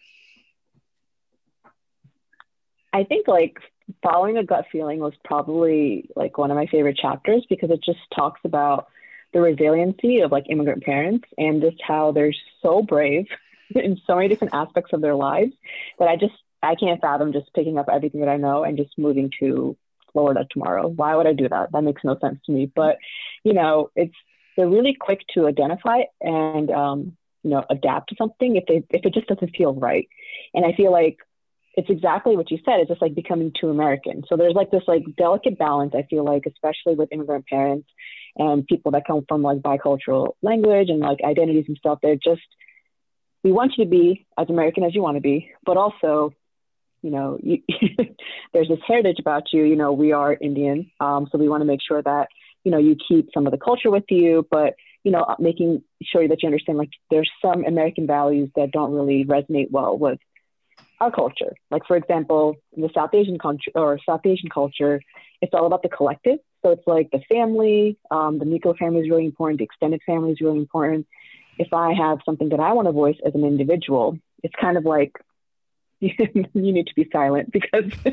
I 2.92 3.04
think 3.04 3.28
like 3.28 3.58
following 4.02 4.36
a 4.38 4.44
gut 4.44 4.66
feeling 4.72 4.98
was 5.00 5.14
probably 5.24 6.08
like 6.16 6.38
one 6.38 6.50
of 6.50 6.56
my 6.56 6.66
favorite 6.66 6.96
chapters 6.96 7.44
because 7.48 7.70
it 7.70 7.80
just 7.84 7.98
talks 8.14 8.40
about 8.44 8.88
the 9.32 9.40
resiliency 9.40 10.20
of 10.20 10.32
like 10.32 10.44
immigrant 10.48 10.82
parents 10.82 11.26
and 11.36 11.60
just 11.60 11.76
how 11.86 12.12
they're 12.12 12.32
so 12.62 12.82
brave 12.82 13.26
in 13.74 14.00
so 14.06 14.16
many 14.16 14.28
different 14.28 14.54
aspects 14.54 14.92
of 14.92 15.00
their 15.00 15.14
lives 15.14 15.52
that 15.98 16.08
I 16.08 16.16
just 16.16 16.34
I 16.62 16.76
can't 16.76 17.00
fathom 17.00 17.32
just 17.32 17.52
picking 17.52 17.78
up 17.78 17.88
everything 17.92 18.20
that 18.20 18.28
I 18.28 18.38
know 18.38 18.64
and 18.64 18.78
just 18.78 18.96
moving 18.96 19.30
to 19.40 19.76
Florida 20.12 20.46
tomorrow. 20.50 20.88
Why 20.88 21.14
would 21.14 21.26
I 21.26 21.34
do 21.34 21.48
that? 21.48 21.72
That 21.72 21.82
makes 21.82 22.02
no 22.04 22.18
sense 22.18 22.38
to 22.46 22.52
me. 22.52 22.70
But 22.74 22.96
you 23.42 23.52
know, 23.52 23.90
it's 23.94 24.14
they're 24.56 24.68
really 24.68 24.96
quick 24.98 25.20
to 25.34 25.46
identify 25.46 26.02
and 26.20 26.70
um, 26.70 27.16
you 27.42 27.50
know 27.50 27.64
adapt 27.68 28.10
to 28.10 28.16
something 28.16 28.56
if 28.56 28.64
they 28.66 28.82
if 28.90 29.04
it 29.04 29.12
just 29.12 29.26
doesn't 29.26 29.56
feel 29.56 29.74
right. 29.74 30.08
And 30.54 30.64
I 30.64 30.72
feel 30.72 30.92
like 30.92 31.18
it's 31.76 31.90
exactly 31.90 32.36
what 32.36 32.50
you 32.50 32.58
said. 32.64 32.80
It's 32.80 32.88
just 32.88 33.02
like 33.02 33.14
becoming 33.14 33.52
too 33.58 33.68
American. 33.68 34.22
So 34.28 34.36
there's 34.36 34.54
like 34.54 34.70
this 34.70 34.82
like 34.86 35.02
delicate 35.16 35.58
balance. 35.58 35.92
I 35.94 36.02
feel 36.02 36.24
like, 36.24 36.44
especially 36.46 36.94
with 36.94 37.12
immigrant 37.12 37.46
parents 37.46 37.88
and 38.36 38.66
people 38.66 38.92
that 38.92 39.06
come 39.06 39.24
from 39.28 39.42
like 39.42 39.58
bicultural 39.58 40.34
language 40.42 40.88
and 40.88 41.00
like 41.00 41.18
identities 41.24 41.64
and 41.68 41.76
stuff. 41.76 41.98
They're 42.02 42.16
just 42.16 42.42
we 43.42 43.52
want 43.52 43.74
you 43.76 43.84
to 43.84 43.90
be 43.90 44.26
as 44.38 44.48
American 44.48 44.84
as 44.84 44.94
you 44.94 45.02
want 45.02 45.16
to 45.16 45.20
be, 45.20 45.50
but 45.66 45.76
also, 45.76 46.32
you 47.02 47.10
know, 47.10 47.38
you, 47.42 47.58
there's 48.52 48.68
this 48.68 48.78
heritage 48.86 49.18
about 49.20 49.52
you. 49.52 49.64
You 49.64 49.76
know, 49.76 49.92
we 49.92 50.12
are 50.12 50.32
Indian, 50.32 50.90
um, 51.00 51.28
so 51.30 51.38
we 51.38 51.48
want 51.48 51.60
to 51.60 51.66
make 51.66 51.80
sure 51.86 52.02
that 52.02 52.28
you 52.64 52.70
know 52.70 52.78
you 52.78 52.96
keep 52.96 53.28
some 53.34 53.46
of 53.46 53.52
the 53.52 53.58
culture 53.58 53.90
with 53.90 54.04
you, 54.08 54.46
but 54.50 54.74
you 55.02 55.12
know, 55.12 55.26
making 55.38 55.82
sure 56.02 56.26
that 56.26 56.42
you 56.42 56.46
understand 56.46 56.78
like 56.78 56.88
there's 57.10 57.30
some 57.42 57.64
American 57.64 58.06
values 58.06 58.48
that 58.56 58.72
don't 58.72 58.92
really 58.92 59.24
resonate 59.24 59.70
well 59.70 59.98
with 59.98 60.18
our 61.00 61.10
culture. 61.10 61.54
Like 61.70 61.82
for 61.86 61.96
example, 61.96 62.56
in 62.72 62.82
the 62.82 62.90
South 62.94 63.10
Asian 63.14 63.38
country 63.38 63.72
or 63.74 63.98
South 64.06 64.20
Asian 64.24 64.48
culture, 64.48 65.00
it's 65.40 65.52
all 65.54 65.66
about 65.66 65.82
the 65.82 65.88
collective. 65.88 66.38
So 66.62 66.70
it's 66.70 66.86
like 66.86 67.10
the 67.10 67.20
family, 67.30 67.98
um, 68.10 68.38
the 68.38 68.44
nuclear 68.44 68.74
family 68.74 69.00
is 69.00 69.10
really 69.10 69.26
important, 69.26 69.58
the 69.58 69.64
extended 69.64 70.00
family 70.06 70.32
is 70.32 70.40
really 70.40 70.58
important. 70.58 71.06
If 71.58 71.72
I 71.72 71.92
have 71.92 72.18
something 72.24 72.48
that 72.48 72.60
I 72.60 72.72
want 72.72 72.88
to 72.88 72.92
voice 72.92 73.16
as 73.24 73.34
an 73.34 73.44
individual, 73.44 74.18
it's 74.42 74.54
kind 74.60 74.76
of 74.76 74.84
like 74.84 75.12
you 76.00 76.12
need 76.54 76.86
to 76.86 76.94
be 76.94 77.08
silent 77.12 77.50
because 77.52 77.92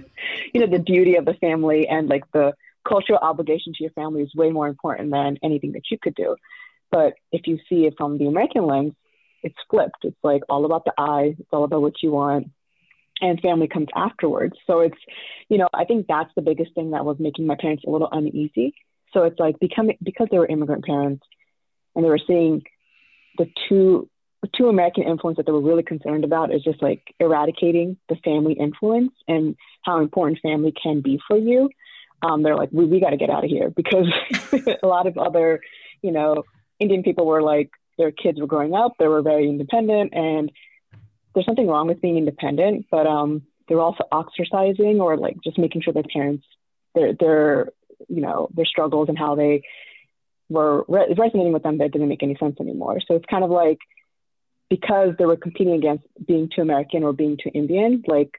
you 0.54 0.62
know 0.62 0.68
the 0.68 0.80
duty 0.80 1.16
of 1.16 1.26
the 1.26 1.34
family 1.36 1.88
and 1.88 2.08
like 2.08 2.24
the 2.32 2.54
cultural 2.88 3.20
obligation 3.22 3.74
to 3.74 3.84
your 3.84 3.92
family 3.92 4.22
is 4.24 4.34
way 4.36 4.50
more 4.50 4.68
important 4.68 5.12
than 5.12 5.38
anything 5.44 5.74
that 5.74 5.84
you 5.92 5.98
could 6.02 6.16
do. 6.16 6.36
But 6.90 7.14
if 7.32 7.48
you 7.48 7.60
see 7.70 7.86
it 7.86 7.94
from 7.98 8.18
the 8.18 8.26
American 8.26 8.66
lens, 8.66 8.94
it's 9.44 9.56
flipped. 9.70 10.04
It's 10.04 10.18
like 10.24 10.44
all 10.50 10.66
about 10.66 10.86
the 10.86 10.94
I, 10.98 11.36
it's 11.40 11.50
all 11.52 11.64
about 11.64 11.82
what 11.82 12.04
you 12.04 12.12
want 12.12 12.52
and 13.22 13.40
family 13.40 13.68
comes 13.68 13.88
afterwards. 13.96 14.56
So 14.68 14.80
it's, 14.80 14.98
you 15.50 15.58
know, 15.58 15.70
I 15.74 15.86
think 15.86 16.08
that's 16.08 16.32
the 16.36 16.42
biggest 16.42 16.74
thing 16.74 16.92
that 16.92 17.06
was 17.06 17.18
making 17.20 17.46
my 17.46 17.56
parents 17.60 17.84
a 17.86 17.90
little 17.90 18.10
uneasy. 18.12 18.74
So 19.13 19.24
it's 19.24 19.40
like 19.40 19.60
becoming 19.60 19.98
because 20.01 20.28
they 20.32 20.40
were 20.40 20.48
immigrant 20.48 20.86
parents 20.86 21.24
and 21.96 22.04
they 22.04 22.10
were 22.10 22.20
seeing 22.25 22.63
the 23.38 23.48
two 23.70 24.10
two 24.56 24.70
American 24.70 25.04
influence 25.04 25.38
that 25.38 25.46
they 25.46 25.51
were 25.51 25.62
really 25.62 25.84
concerned 25.84 26.24
about 26.24 26.54
is 26.54 26.63
just 26.63 26.82
like 26.82 27.13
eradicating 27.20 27.98
the 28.10 28.16
family 28.24 28.54
influence 28.54 29.12
and 29.28 29.56
how 29.84 30.00
important 30.00 30.40
family 30.42 30.74
can 30.82 31.01
be 31.01 31.20
for 31.28 31.38
you. 31.38 31.70
Um, 32.24 32.44
they're 32.44 32.56
like, 32.56 32.70
we, 32.72 32.86
we 32.86 33.00
got 33.00 33.12
to 33.12 33.18
get 33.18 33.30
out 33.30 33.44
of 33.44 33.50
here 33.50 33.70
because 33.70 34.08
a 34.84 34.88
lot 34.88 35.08
of 35.08 35.18
other, 35.18 35.62
you 36.01 36.12
know, 36.12 36.44
Indian 36.80 37.04
people 37.04 37.25
were 37.25 37.42
like, 37.42 37.70
their 37.98 38.12
kids 38.12 38.40
were 38.40 38.48
growing 38.48 38.74
up, 38.74 38.94
they 38.98 39.08
were 39.08 39.22
very 39.22 39.48
independent, 39.48 40.13
and 40.13 40.51
there's 41.34 41.46
something 41.46 41.68
wrong 41.68 41.88
with 41.88 42.02
being 42.02 42.18
independent, 42.18 42.86
but 42.92 43.08
um, 43.08 43.44
they're 43.68 43.80
also 43.80 44.04
ostracizing 44.12 45.00
or 45.00 45.18
like 45.18 45.38
just 45.44 45.58
making 45.58 45.82
sure 45.82 45.94
their 45.94 46.04
parents, 46.04 46.46
their 46.96 47.14
their 47.14 47.70
you 48.08 48.22
know 48.22 48.50
their 48.54 48.66
struggles 48.66 49.10
and 49.10 49.18
how 49.18 49.36
they 49.36 49.64
were 50.50 50.84
re- 50.88 51.16
resonating 51.18 51.54
with 51.54 51.64
them 51.64 51.78
that 51.78 51.92
didn't 51.92 52.10
make 52.10 52.24
any 52.24 52.36
sense 52.36 52.58
anymore. 52.60 53.00
So 53.08 53.16
it's 53.16 53.26
kind 53.30 53.44
of 53.44 53.50
like 53.50 53.80
because 54.70 55.10
they 55.18 55.26
were 55.26 55.38
competing 55.38 55.74
against 55.74 56.06
being 56.26 56.50
too 56.54 56.62
American 56.62 57.04
or 57.04 57.14
being 57.14 57.38
too 57.42 57.52
Indian, 57.54 58.04
like 58.08 58.32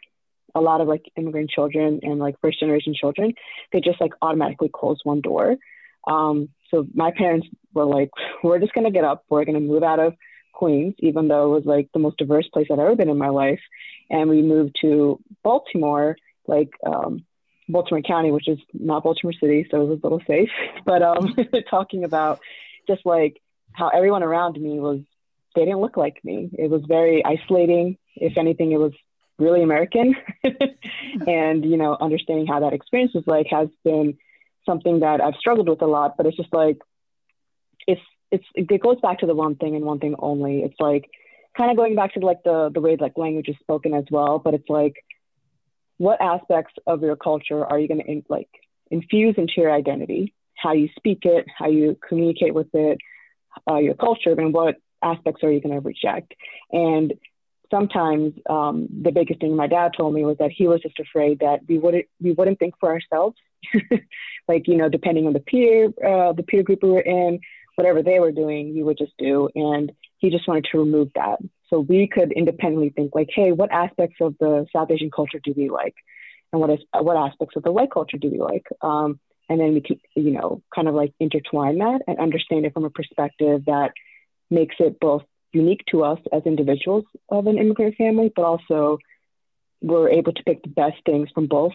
a 0.54 0.60
lot 0.60 0.80
of 0.80 0.88
like 0.88 1.04
immigrant 1.16 1.50
children 1.50 2.00
and 2.02 2.18
like 2.18 2.36
first 2.40 2.60
generation 2.60 2.94
children, 2.98 3.32
they 3.72 3.80
just 3.80 4.00
like 4.00 4.12
automatically 4.20 4.70
close 4.72 4.98
one 5.04 5.20
door. 5.20 5.56
Um, 6.06 6.48
so 6.70 6.86
my 6.94 7.12
parents 7.16 7.46
were 7.74 7.84
like, 7.84 8.10
we're 8.42 8.58
just 8.58 8.74
gonna 8.74 8.90
get 8.90 9.04
up, 9.04 9.24
we're 9.28 9.44
gonna 9.44 9.60
move 9.60 9.82
out 9.82 10.00
of 10.00 10.14
Queens, 10.52 10.94
even 10.98 11.28
though 11.28 11.46
it 11.46 11.56
was 11.56 11.64
like 11.64 11.88
the 11.92 11.98
most 11.98 12.18
diverse 12.18 12.48
place 12.48 12.68
I'd 12.70 12.78
ever 12.78 12.96
been 12.96 13.08
in 13.08 13.18
my 13.18 13.28
life. 13.28 13.60
And 14.10 14.28
we 14.28 14.42
moved 14.42 14.76
to 14.82 15.20
Baltimore, 15.42 16.16
like 16.46 16.70
um, 16.86 17.24
Baltimore 17.68 18.02
County, 18.02 18.30
which 18.30 18.48
is 18.48 18.58
not 18.72 19.02
Baltimore 19.02 19.32
City, 19.32 19.66
so 19.70 19.82
it 19.82 19.88
was 19.88 19.98
a 20.02 20.06
little 20.06 20.22
safe. 20.26 20.50
But 20.84 21.02
um, 21.02 21.34
talking 21.70 22.04
about 22.04 22.40
just 22.86 23.06
like 23.06 23.40
how 23.72 23.88
everyone 23.88 24.22
around 24.22 24.60
me 24.60 24.80
was, 24.80 25.00
they 25.54 25.64
didn't 25.64 25.80
look 25.80 25.96
like 25.96 26.22
me. 26.24 26.50
It 26.52 26.70
was 26.70 26.82
very 26.86 27.24
isolating. 27.24 27.98
If 28.16 28.36
anything, 28.36 28.72
it 28.72 28.78
was 28.78 28.92
really 29.38 29.62
American. 29.62 30.14
and, 31.26 31.64
you 31.64 31.76
know, 31.76 31.96
understanding 32.00 32.46
how 32.46 32.60
that 32.60 32.72
experience 32.72 33.12
was 33.14 33.24
like 33.26 33.46
has 33.50 33.68
been 33.84 34.18
something 34.66 35.00
that 35.00 35.20
I've 35.20 35.34
struggled 35.36 35.68
with 35.68 35.82
a 35.82 35.86
lot. 35.86 36.16
But 36.16 36.26
it's 36.26 36.36
just 36.36 36.52
like, 36.52 36.78
it's 37.86 38.00
it's 38.32 38.46
it 38.54 38.82
goes 38.82 39.00
back 39.00 39.18
to 39.20 39.26
the 39.26 39.34
one 39.34 39.54
thing 39.56 39.76
and 39.76 39.84
one 39.84 40.00
thing 40.00 40.16
only. 40.18 40.62
It's 40.62 40.80
like 40.80 41.08
kind 41.56 41.70
of 41.70 41.76
going 41.76 41.94
back 41.94 42.14
to 42.14 42.20
like 42.20 42.42
the 42.44 42.70
the 42.72 42.80
way 42.80 42.96
like 42.98 43.16
language 43.16 43.48
is 43.48 43.56
spoken 43.60 43.94
as 43.94 44.04
well, 44.10 44.38
but 44.38 44.54
it's 44.54 44.68
like 44.68 44.96
what 45.98 46.20
aspects 46.20 46.74
of 46.86 47.02
your 47.02 47.14
culture 47.16 47.64
are 47.64 47.78
you 47.78 47.86
going 47.86 48.02
to 48.02 48.22
like 48.28 48.48
infuse 48.90 49.34
into 49.38 49.52
your 49.58 49.72
identity? 49.72 50.34
How 50.56 50.72
you 50.72 50.88
speak 50.96 51.20
it, 51.22 51.46
how 51.56 51.68
you 51.68 51.96
communicate 52.08 52.54
with 52.54 52.74
it, 52.74 52.98
uh, 53.70 53.76
your 53.76 53.94
culture, 53.94 54.32
and 54.32 54.52
what 54.52 54.76
aspects 55.02 55.44
are 55.44 55.52
you 55.52 55.60
going 55.60 55.74
to 55.74 55.80
reject? 55.80 56.34
And 56.70 57.14
sometimes 57.70 58.34
um, 58.48 58.88
the 59.02 59.10
biggest 59.10 59.40
thing 59.40 59.56
my 59.56 59.66
dad 59.66 59.92
told 59.96 60.14
me 60.14 60.24
was 60.24 60.38
that 60.38 60.50
he 60.50 60.68
was 60.68 60.80
just 60.80 60.98
afraid 60.98 61.40
that 61.40 61.60
we 61.68 61.78
wouldn't 61.78 62.06
we 62.20 62.32
wouldn't 62.32 62.58
think 62.58 62.74
for 62.80 62.90
ourselves, 62.90 63.36
like 64.48 64.66
you 64.68 64.76
know, 64.76 64.88
depending 64.88 65.26
on 65.26 65.34
the 65.34 65.40
peer 65.40 65.86
uh, 65.86 66.32
the 66.32 66.44
peer 66.46 66.62
group 66.62 66.82
we 66.82 66.90
were 66.90 67.00
in, 67.00 67.40
whatever 67.76 68.02
they 68.02 68.20
were 68.20 68.32
doing, 68.32 68.74
you 68.74 68.84
would 68.84 68.98
just 68.98 69.12
do. 69.18 69.48
And 69.54 69.92
he 70.18 70.30
just 70.30 70.46
wanted 70.46 70.66
to 70.72 70.78
remove 70.78 71.10
that. 71.14 71.38
So 71.68 71.80
we 71.80 72.06
could 72.06 72.32
independently 72.32 72.90
think 72.90 73.14
like, 73.14 73.28
hey, 73.34 73.52
what 73.52 73.72
aspects 73.72 74.16
of 74.20 74.36
the 74.38 74.66
South 74.72 74.90
Asian 74.90 75.10
culture 75.10 75.40
do 75.42 75.54
we 75.56 75.70
like? 75.70 75.94
And 76.52 76.60
what 76.60 76.70
is 76.70 76.80
what 76.92 77.16
aspects 77.16 77.56
of 77.56 77.62
the 77.62 77.72
white 77.72 77.90
culture 77.90 78.18
do 78.18 78.30
we 78.30 78.38
like? 78.38 78.66
Um, 78.82 79.18
and 79.48 79.58
then 79.58 79.72
we 79.72 79.80
can, 79.80 80.00
you 80.14 80.32
know, 80.32 80.62
kind 80.74 80.86
of 80.86 80.94
like 80.94 81.14
intertwine 81.18 81.78
that 81.78 82.00
and 82.06 82.18
understand 82.18 82.66
it 82.66 82.74
from 82.74 82.84
a 82.84 82.90
perspective 82.90 83.64
that 83.66 83.92
makes 84.50 84.76
it 84.78 85.00
both 85.00 85.22
unique 85.52 85.82
to 85.90 86.04
us 86.04 86.18
as 86.32 86.42
individuals 86.44 87.04
of 87.28 87.46
an 87.46 87.58
immigrant 87.58 87.96
family, 87.96 88.32
but 88.34 88.44
also 88.44 88.98
we're 89.80 90.10
able 90.10 90.32
to 90.32 90.42
pick 90.44 90.62
the 90.62 90.68
best 90.68 90.96
things 91.04 91.28
from 91.34 91.46
both 91.46 91.72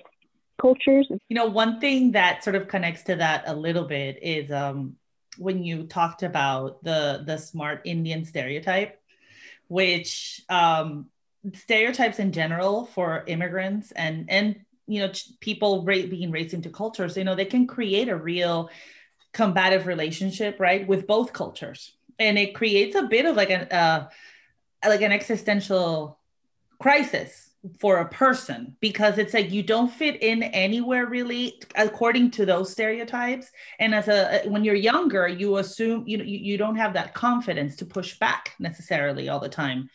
cultures. 0.60 1.08
You 1.30 1.36
know, 1.36 1.46
one 1.46 1.80
thing 1.80 2.12
that 2.12 2.44
sort 2.44 2.56
of 2.56 2.68
connects 2.68 3.04
to 3.04 3.16
that 3.16 3.44
a 3.48 3.56
little 3.56 3.84
bit 3.84 4.20
is 4.22 4.51
um, 4.51 4.96
when 5.38 5.63
you 5.63 5.84
talked 5.84 6.24
about 6.24 6.84
the 6.84 7.24
the 7.25 7.38
smart 7.38 7.82
Indian 7.86 8.25
stereotype, 8.25 9.00
which 9.67 10.41
um, 10.50 11.08
stereotypes 11.53 12.20
in 12.20 12.32
general 12.32 12.86
for 12.86 13.24
immigrants 13.27 13.91
and 13.91 14.29
and 14.29 14.60
you 14.88 15.01
know 15.01 15.12
people 15.39 15.84
ra- 15.84 16.08
being 16.10 16.32
raised 16.32 16.53
into 16.53 16.70
cultures, 16.70 17.17
you 17.17 17.24
know, 17.24 17.36
they 17.36 17.46
can 17.46 17.67
create 17.67 18.10
a 18.10 18.15
real 18.15 18.70
combative 19.34 19.88
relationship, 19.88 20.60
right, 20.60 20.88
with 20.88 21.08
both 21.08 21.34
cultures, 21.34 21.96
and 22.20 22.38
it 22.38 22.56
creates 22.56 22.96
a 22.96 23.03
bit 23.03 23.25
of 23.25 23.36
like 23.36 23.50
an 23.50 23.67
uh, 23.72 24.10
like 24.86 25.01
an 25.01 25.12
existential 25.12 26.20
crisis 26.79 27.47
for 27.80 27.98
a 27.98 28.10
person 28.10 28.76
because 28.80 29.18
it's 29.18 29.34
like 29.34 29.52
you 29.52 29.64
don't 29.64 29.92
fit 29.92 30.22
in 30.22 30.44
anywhere 30.44 31.08
really 31.08 31.62
according 31.76 32.32
to 32.32 32.46
those 32.46 32.72
stereotypes. 32.72 33.52
And 33.80 33.94
as 33.94 34.08
a 34.08 34.44
when 34.48 34.64
you're 34.64 34.76
younger 34.76 35.28
you 35.28 35.58
assume 35.58 36.04
you 36.08 36.18
know 36.18 36.24
you, 36.24 36.58
don't 36.58 36.76
have 36.76 36.94
that 36.94 37.14
confidence 37.14 37.76
to 37.78 37.86
push 37.86 38.18
back 38.20 38.54
necessarily 38.60 39.30
all 39.30 39.40
the 39.40 39.50
time. 39.50 39.90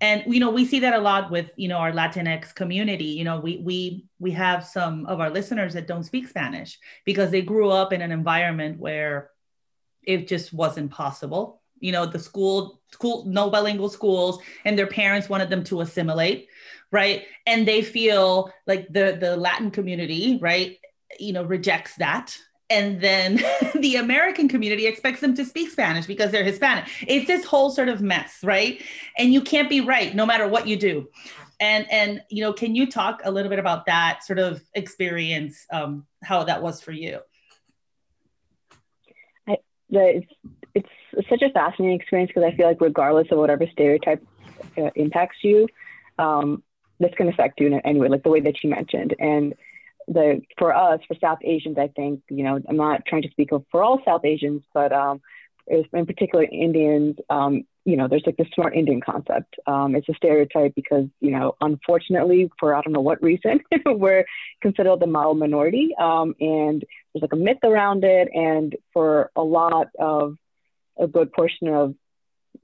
And 0.00 0.22
you 0.26 0.38
know 0.38 0.50
we 0.50 0.64
see 0.64 0.80
that 0.80 0.94
a 0.94 0.98
lot 0.98 1.30
with 1.30 1.50
you 1.56 1.68
know 1.68 1.78
our 1.78 1.92
latinx 1.92 2.54
community. 2.54 3.06
You 3.06 3.24
know 3.24 3.40
we 3.40 3.58
we 3.58 4.04
we 4.18 4.30
have 4.32 4.64
some 4.64 5.06
of 5.06 5.20
our 5.20 5.30
listeners 5.30 5.74
that 5.74 5.88
don't 5.88 6.04
speak 6.04 6.28
spanish 6.28 6.78
because 7.04 7.30
they 7.30 7.42
grew 7.42 7.70
up 7.70 7.92
in 7.92 8.02
an 8.02 8.12
environment 8.12 8.78
where 8.78 9.30
it 10.02 10.28
just 10.28 10.52
wasn't 10.52 10.90
possible 10.90 11.62
you 11.80 11.92
know 11.92 12.06
the 12.06 12.18
school 12.18 12.80
school 12.92 13.24
no 13.26 13.50
bilingual 13.50 13.88
schools 13.88 14.40
and 14.64 14.78
their 14.78 14.86
parents 14.86 15.28
wanted 15.28 15.50
them 15.50 15.62
to 15.64 15.80
assimilate 15.80 16.48
right 16.90 17.24
and 17.46 17.66
they 17.66 17.82
feel 17.82 18.52
like 18.66 18.86
the 18.92 19.16
the 19.20 19.36
latin 19.36 19.70
community 19.70 20.38
right 20.40 20.78
you 21.18 21.32
know 21.32 21.42
rejects 21.42 21.96
that 21.96 22.36
and 22.70 23.00
then 23.00 23.42
the 23.74 23.96
American 23.96 24.48
community 24.48 24.86
expects 24.86 25.20
them 25.20 25.34
to 25.34 25.44
speak 25.44 25.70
Spanish 25.70 26.06
because 26.06 26.30
they're 26.30 26.44
Hispanic. 26.44 26.84
It's 27.06 27.26
this 27.26 27.44
whole 27.44 27.70
sort 27.70 27.88
of 27.88 28.02
mess, 28.02 28.38
right? 28.42 28.82
And 29.16 29.32
you 29.32 29.40
can't 29.40 29.68
be 29.68 29.80
right 29.80 30.14
no 30.14 30.26
matter 30.26 30.46
what 30.46 30.66
you 30.66 30.76
do. 30.76 31.08
And 31.60 31.90
and 31.90 32.22
you 32.28 32.42
know, 32.42 32.52
can 32.52 32.74
you 32.76 32.88
talk 32.88 33.22
a 33.24 33.30
little 33.30 33.50
bit 33.50 33.58
about 33.58 33.86
that 33.86 34.22
sort 34.24 34.38
of 34.38 34.62
experience, 34.74 35.66
um, 35.72 36.06
how 36.22 36.44
that 36.44 36.62
was 36.62 36.80
for 36.80 36.92
you? 36.92 37.20
I, 39.48 39.58
the, 39.90 40.22
it's, 41.30 41.40
such 41.40 41.48
a 41.48 41.52
fascinating 41.52 41.98
experience 41.98 42.30
because 42.34 42.50
I 42.50 42.56
feel 42.56 42.66
like 42.66 42.80
regardless 42.80 43.28
of 43.30 43.38
whatever 43.38 43.66
stereotype 43.72 44.24
uh, 44.76 44.90
impacts 44.94 45.38
you, 45.42 45.68
um, 46.18 46.62
to 47.00 47.28
affect 47.28 47.60
you 47.60 47.68
in 47.68 47.74
any 47.84 48.00
way, 48.00 48.08
like 48.08 48.22
the 48.22 48.30
way 48.30 48.40
that 48.40 48.62
you 48.62 48.70
mentioned. 48.70 49.14
And 49.18 49.54
the 50.08 50.40
for 50.56 50.74
us 50.74 51.00
for 51.06 51.14
South 51.20 51.38
Asians, 51.44 51.78
I 51.78 51.88
think 51.88 52.22
you 52.28 52.42
know 52.42 52.58
I'm 52.68 52.76
not 52.76 53.04
trying 53.06 53.22
to 53.22 53.30
speak 53.30 53.50
for 53.70 53.82
all 53.82 54.00
South 54.04 54.24
Asians, 54.24 54.62
but 54.72 54.92
um, 54.92 55.20
in 55.66 56.06
particular 56.06 56.44
Indians, 56.50 57.16
um, 57.30 57.64
you 57.84 57.96
know, 57.96 58.08
there's 58.08 58.22
like 58.26 58.36
the 58.36 58.46
smart 58.54 58.74
Indian 58.74 59.00
concept. 59.00 59.56
Um, 59.66 59.94
it's 59.94 60.08
a 60.08 60.14
stereotype 60.14 60.74
because 60.74 61.06
you 61.20 61.30
know, 61.30 61.56
unfortunately, 61.60 62.50
for 62.58 62.74
I 62.74 62.80
don't 62.82 62.92
know 62.92 63.00
what 63.00 63.22
reason, 63.22 63.60
we're 63.86 64.24
considered 64.60 65.00
the 65.00 65.06
model 65.06 65.34
minority, 65.34 65.94
um, 65.98 66.34
and 66.40 66.84
there's 67.12 67.22
like 67.22 67.32
a 67.32 67.36
myth 67.36 67.58
around 67.64 68.04
it. 68.04 68.28
And 68.34 68.76
for 68.92 69.30
a 69.36 69.42
lot 69.42 69.88
of 69.98 70.36
a 70.98 71.06
good 71.06 71.32
portion 71.32 71.68
of 71.68 71.94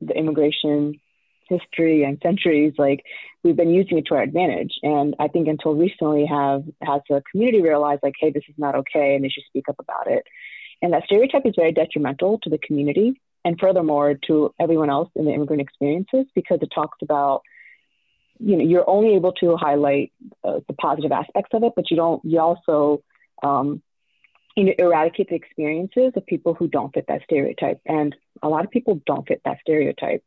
the 0.01 0.15
immigration 0.15 1.01
history 1.49 2.05
and 2.05 2.19
centuries, 2.23 2.75
like 2.79 3.05
we've 3.43 3.57
been 3.57 3.71
using 3.71 3.99
it 3.99 4.07
to 4.07 4.15
our 4.15 4.23
advantage. 4.23 4.73
And 4.83 5.15
I 5.19 5.29
think 5.29 5.49
until 5.49 5.75
recently 5.75 6.27
have 6.27 6.65
has 6.83 7.03
the 7.09 7.23
community 7.31 7.63
realized 7.63 8.01
like, 8.03 8.15
hey, 8.19 8.31
this 8.31 8.45
is 8.49 8.55
not 8.57 8.75
okay 8.75 9.15
and 9.15 9.25
they 9.25 9.29
should 9.29 9.45
speak 9.47 9.69
up 9.69 9.77
about 9.79 10.11
it. 10.11 10.25
And 10.83 10.93
that 10.93 11.05
stereotype 11.05 11.47
is 11.47 11.55
very 11.57 11.73
detrimental 11.73 12.39
to 12.43 12.51
the 12.51 12.59
community 12.59 13.21
and 13.45 13.59
furthermore 13.61 14.15
to 14.27 14.55
everyone 14.59 14.91
else 14.91 15.11
in 15.15 15.27
the 15.27 15.33
immigrant 15.33 15.63
experiences 15.63 16.27
because 16.35 16.59
it 16.63 16.71
talks 16.75 16.99
about 17.03 17.43
you 18.39 18.57
know 18.57 18.65
you're 18.65 18.89
only 18.89 19.15
able 19.15 19.33
to 19.33 19.57
highlight 19.57 20.13
uh, 20.43 20.59
the 20.67 20.75
positive 20.75 21.13
aspects 21.13 21.51
of 21.53 21.63
it 21.63 21.73
but 21.77 21.91
you 21.91 21.97
don't 21.97 22.25
you 22.25 22.41
also 22.41 23.03
um, 23.43 23.83
you 24.57 24.65
know, 24.65 24.73
eradicate 24.79 25.29
the 25.29 25.35
experiences 25.35 26.13
of 26.17 26.27
people 26.27 26.55
who 26.55 26.69
don't 26.69 26.93
fit 26.95 27.07
that 27.09 27.23
stereotype 27.25 27.81
and 27.87 28.15
a 28.43 28.49
lot 28.49 28.65
of 28.65 28.71
people 28.71 29.01
don't 29.07 29.27
fit 29.27 29.41
that 29.45 29.59
stereotype 29.61 30.23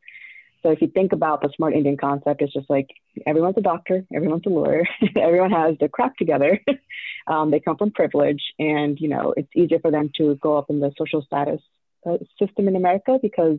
so 0.62 0.70
if 0.70 0.80
you 0.82 0.88
think 0.88 1.12
about 1.12 1.40
the 1.40 1.50
smart 1.54 1.74
Indian 1.74 1.96
concept, 1.96 2.42
it's 2.42 2.52
just 2.52 2.68
like 2.68 2.88
everyone's 3.26 3.56
a 3.58 3.62
doctor, 3.62 4.04
everyone's 4.12 4.46
a 4.46 4.48
lawyer, 4.48 4.84
everyone 5.16 5.52
has 5.52 5.76
their 5.78 5.88
crap 5.88 6.16
together. 6.16 6.60
um, 7.26 7.50
they 7.50 7.60
come 7.60 7.76
from 7.76 7.92
privilege, 7.92 8.42
and 8.58 8.98
you 8.98 9.08
know 9.08 9.34
it's 9.36 9.50
easier 9.54 9.78
for 9.78 9.90
them 9.90 10.10
to 10.16 10.34
go 10.36 10.58
up 10.58 10.68
in 10.68 10.80
the 10.80 10.92
social 10.98 11.22
status 11.22 11.60
uh, 12.06 12.18
system 12.38 12.66
in 12.66 12.74
America 12.74 13.18
because 13.22 13.58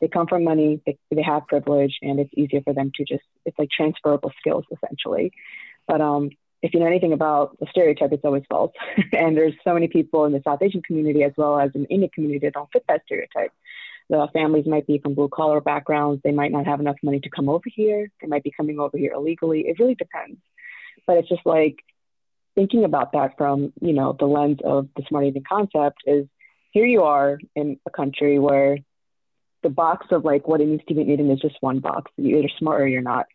they 0.00 0.08
come 0.08 0.26
from 0.26 0.44
money, 0.44 0.80
they, 0.86 0.96
they 1.10 1.22
have 1.22 1.46
privilege, 1.48 1.98
and 2.00 2.18
it's 2.20 2.30
easier 2.36 2.62
for 2.62 2.72
them 2.72 2.92
to 2.94 3.04
just 3.04 3.24
it's 3.44 3.58
like 3.58 3.68
transferable 3.70 4.32
skills 4.38 4.64
essentially. 4.72 5.32
But 5.86 6.00
um, 6.00 6.30
if 6.62 6.74
you 6.74 6.80
know 6.80 6.86
anything 6.86 7.12
about 7.12 7.58
the 7.60 7.66
stereotype, 7.70 8.12
it's 8.12 8.24
always 8.24 8.42
false. 8.48 8.72
and 9.12 9.36
there's 9.36 9.54
so 9.64 9.74
many 9.74 9.88
people 9.88 10.24
in 10.24 10.32
the 10.32 10.42
South 10.44 10.60
Asian 10.62 10.82
community 10.82 11.22
as 11.22 11.32
well 11.36 11.58
as 11.58 11.70
in 11.74 11.82
the 11.82 11.88
Indian 11.88 12.10
community 12.12 12.46
that 12.46 12.54
don't 12.54 12.70
fit 12.72 12.84
that 12.88 13.02
stereotype. 13.06 13.52
The 14.10 14.26
families 14.32 14.66
might 14.66 14.86
be 14.86 14.98
from 14.98 15.14
blue 15.14 15.28
collar 15.28 15.60
backgrounds. 15.60 16.22
They 16.24 16.32
might 16.32 16.50
not 16.50 16.66
have 16.66 16.80
enough 16.80 16.96
money 17.02 17.20
to 17.20 17.30
come 17.30 17.48
over 17.48 17.64
here. 17.66 18.10
They 18.20 18.26
might 18.26 18.42
be 18.42 18.52
coming 18.56 18.78
over 18.78 18.96
here 18.96 19.12
illegally. 19.12 19.60
It 19.60 19.78
really 19.78 19.94
depends. 19.94 20.40
But 21.06 21.18
it's 21.18 21.28
just 21.28 21.44
like 21.44 21.76
thinking 22.54 22.84
about 22.84 23.12
that 23.12 23.36
from, 23.36 23.72
you 23.80 23.92
know, 23.92 24.16
the 24.18 24.26
lens 24.26 24.58
of 24.64 24.88
the 24.96 25.02
smart 25.08 25.26
Indian 25.26 25.44
concept 25.46 25.98
is 26.06 26.26
here 26.70 26.86
you 26.86 27.02
are 27.02 27.38
in 27.54 27.78
a 27.86 27.90
country 27.90 28.38
where 28.38 28.78
the 29.62 29.68
box 29.68 30.06
of 30.10 30.24
like 30.24 30.48
what 30.48 30.60
it 30.60 30.68
means 30.68 30.80
to 30.88 30.94
be 30.94 31.02
Indian 31.02 31.30
is 31.30 31.40
just 31.40 31.56
one 31.60 31.80
box. 31.80 32.10
You're 32.16 32.38
either 32.38 32.50
smart 32.58 32.80
or 32.80 32.88
you're 32.88 33.02
not. 33.02 33.26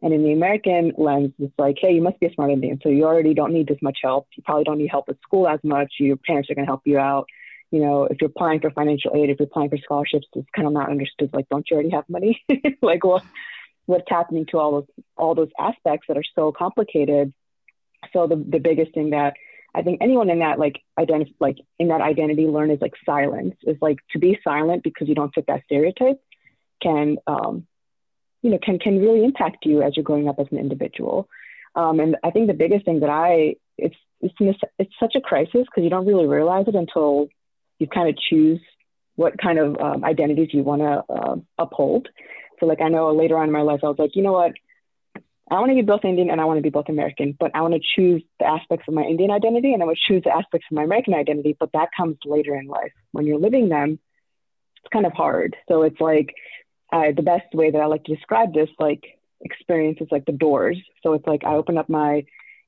And 0.00 0.14
in 0.14 0.22
the 0.22 0.32
American 0.32 0.92
lens, 0.96 1.32
it's 1.40 1.58
like, 1.58 1.76
hey, 1.80 1.92
you 1.92 2.02
must 2.02 2.20
be 2.20 2.26
a 2.26 2.32
smart 2.32 2.52
Indian. 2.52 2.78
So 2.82 2.88
you 2.88 3.04
already 3.04 3.34
don't 3.34 3.52
need 3.52 3.66
this 3.66 3.82
much 3.82 3.98
help. 4.02 4.28
You 4.36 4.44
probably 4.44 4.64
don't 4.64 4.78
need 4.78 4.90
help 4.90 5.08
with 5.08 5.20
school 5.22 5.48
as 5.48 5.58
much. 5.64 5.94
Your 5.98 6.16
parents 6.16 6.48
are 6.50 6.54
going 6.54 6.66
to 6.66 6.70
help 6.70 6.82
you 6.84 6.98
out 6.98 7.26
you 7.70 7.80
know, 7.80 8.04
if 8.04 8.18
you're 8.20 8.30
applying 8.30 8.60
for 8.60 8.70
financial 8.70 9.12
aid, 9.14 9.30
if 9.30 9.38
you're 9.38 9.46
applying 9.46 9.70
for 9.70 9.78
scholarships, 9.78 10.26
it's 10.34 10.48
kind 10.54 10.66
of 10.66 10.72
not 10.72 10.90
understood. 10.90 11.30
Like, 11.32 11.48
don't 11.48 11.66
you 11.70 11.74
already 11.74 11.90
have 11.90 12.08
money? 12.08 12.42
like, 12.82 13.04
what 13.04 13.22
what's 13.86 14.08
happening 14.08 14.46
to 14.50 14.58
all 14.58 14.72
those 14.72 15.04
all 15.16 15.34
those 15.34 15.50
aspects 15.58 16.06
that 16.08 16.16
are 16.16 16.24
so 16.34 16.52
complicated? 16.52 17.32
So 18.12 18.26
the 18.26 18.36
the 18.36 18.58
biggest 18.58 18.94
thing 18.94 19.10
that 19.10 19.34
I 19.74 19.82
think 19.82 19.98
anyone 20.00 20.30
in 20.30 20.38
that 20.38 20.58
like 20.58 20.80
identity 20.98 21.34
like 21.40 21.58
in 21.78 21.88
that 21.88 22.00
identity 22.00 22.46
learn 22.46 22.70
is 22.70 22.80
like 22.80 22.94
silence 23.04 23.56
is 23.64 23.76
like 23.82 23.98
to 24.12 24.18
be 24.18 24.38
silent 24.42 24.82
because 24.82 25.08
you 25.08 25.14
don't 25.14 25.34
fit 25.34 25.46
that 25.48 25.64
stereotype 25.64 26.20
can 26.80 27.18
um, 27.26 27.66
you 28.42 28.50
know 28.50 28.58
can 28.62 28.78
can 28.78 29.00
really 29.00 29.24
impact 29.24 29.64
you 29.64 29.82
as 29.82 29.96
you're 29.96 30.04
growing 30.04 30.28
up 30.28 30.38
as 30.38 30.46
an 30.50 30.58
individual. 30.58 31.28
Um, 31.74 32.00
and 32.00 32.16
I 32.24 32.30
think 32.30 32.46
the 32.46 32.54
biggest 32.54 32.84
thing 32.84 33.00
that 33.00 33.10
I 33.10 33.56
it's 33.76 33.96
it's 34.20 34.60
it's 34.78 34.94
such 34.98 35.14
a 35.16 35.20
crisis 35.20 35.66
because 35.66 35.84
you 35.84 35.90
don't 35.90 36.06
really 36.06 36.26
realize 36.26 36.66
it 36.66 36.74
until 36.74 37.28
you 37.78 37.86
kind 37.86 38.08
of 38.08 38.16
choose 38.16 38.60
what 39.14 39.38
kind 39.38 39.58
of 39.58 39.76
um, 39.80 40.04
identities 40.04 40.48
you 40.52 40.62
want 40.62 40.82
to 40.82 41.12
uh, 41.12 41.36
uphold. 41.58 42.08
So, 42.60 42.66
like, 42.66 42.80
I 42.80 42.88
know 42.88 43.12
later 43.12 43.36
on 43.36 43.48
in 43.48 43.52
my 43.52 43.62
life, 43.62 43.80
I 43.82 43.88
was 43.88 43.98
like, 43.98 44.14
you 44.14 44.22
know 44.22 44.32
what? 44.32 44.52
I 45.50 45.54
want 45.54 45.70
to 45.70 45.74
be 45.74 45.82
both 45.82 46.04
Indian 46.04 46.30
and 46.30 46.40
I 46.40 46.44
want 46.44 46.58
to 46.58 46.62
be 46.62 46.68
both 46.68 46.88
American, 46.88 47.34
but 47.38 47.52
I 47.54 47.62
want 47.62 47.74
to 47.74 47.80
choose 47.96 48.22
the 48.38 48.46
aspects 48.46 48.84
of 48.86 48.94
my 48.94 49.02
Indian 49.02 49.30
identity 49.30 49.72
and 49.72 49.82
I 49.82 49.86
would 49.86 49.96
choose 49.96 50.22
the 50.22 50.34
aspects 50.34 50.66
of 50.70 50.76
my 50.76 50.84
American 50.84 51.14
identity, 51.14 51.56
but 51.58 51.72
that 51.72 51.88
comes 51.96 52.18
later 52.26 52.54
in 52.54 52.66
life. 52.66 52.92
When 53.12 53.24
you're 53.24 53.38
living 53.38 53.70
them, 53.70 53.98
it's 54.82 54.92
kind 54.92 55.06
of 55.06 55.12
hard. 55.12 55.56
So 55.66 55.82
it's 55.82 56.00
like 56.00 56.34
uh, 56.92 57.12
the 57.14 57.22
best 57.22 57.52
way 57.54 57.70
that 57.70 57.80
I 57.80 57.86
like 57.86 58.04
to 58.04 58.14
describe 58.14 58.54
this 58.54 58.70
like 58.78 59.04
experience 59.40 59.98
is 60.00 60.08
like 60.10 60.26
the 60.26 60.32
doors. 60.32 60.78
So 61.02 61.14
it's 61.14 61.26
like 61.26 61.44
I 61.44 61.54
open 61.54 61.78
up 61.78 61.88
my 61.88 62.24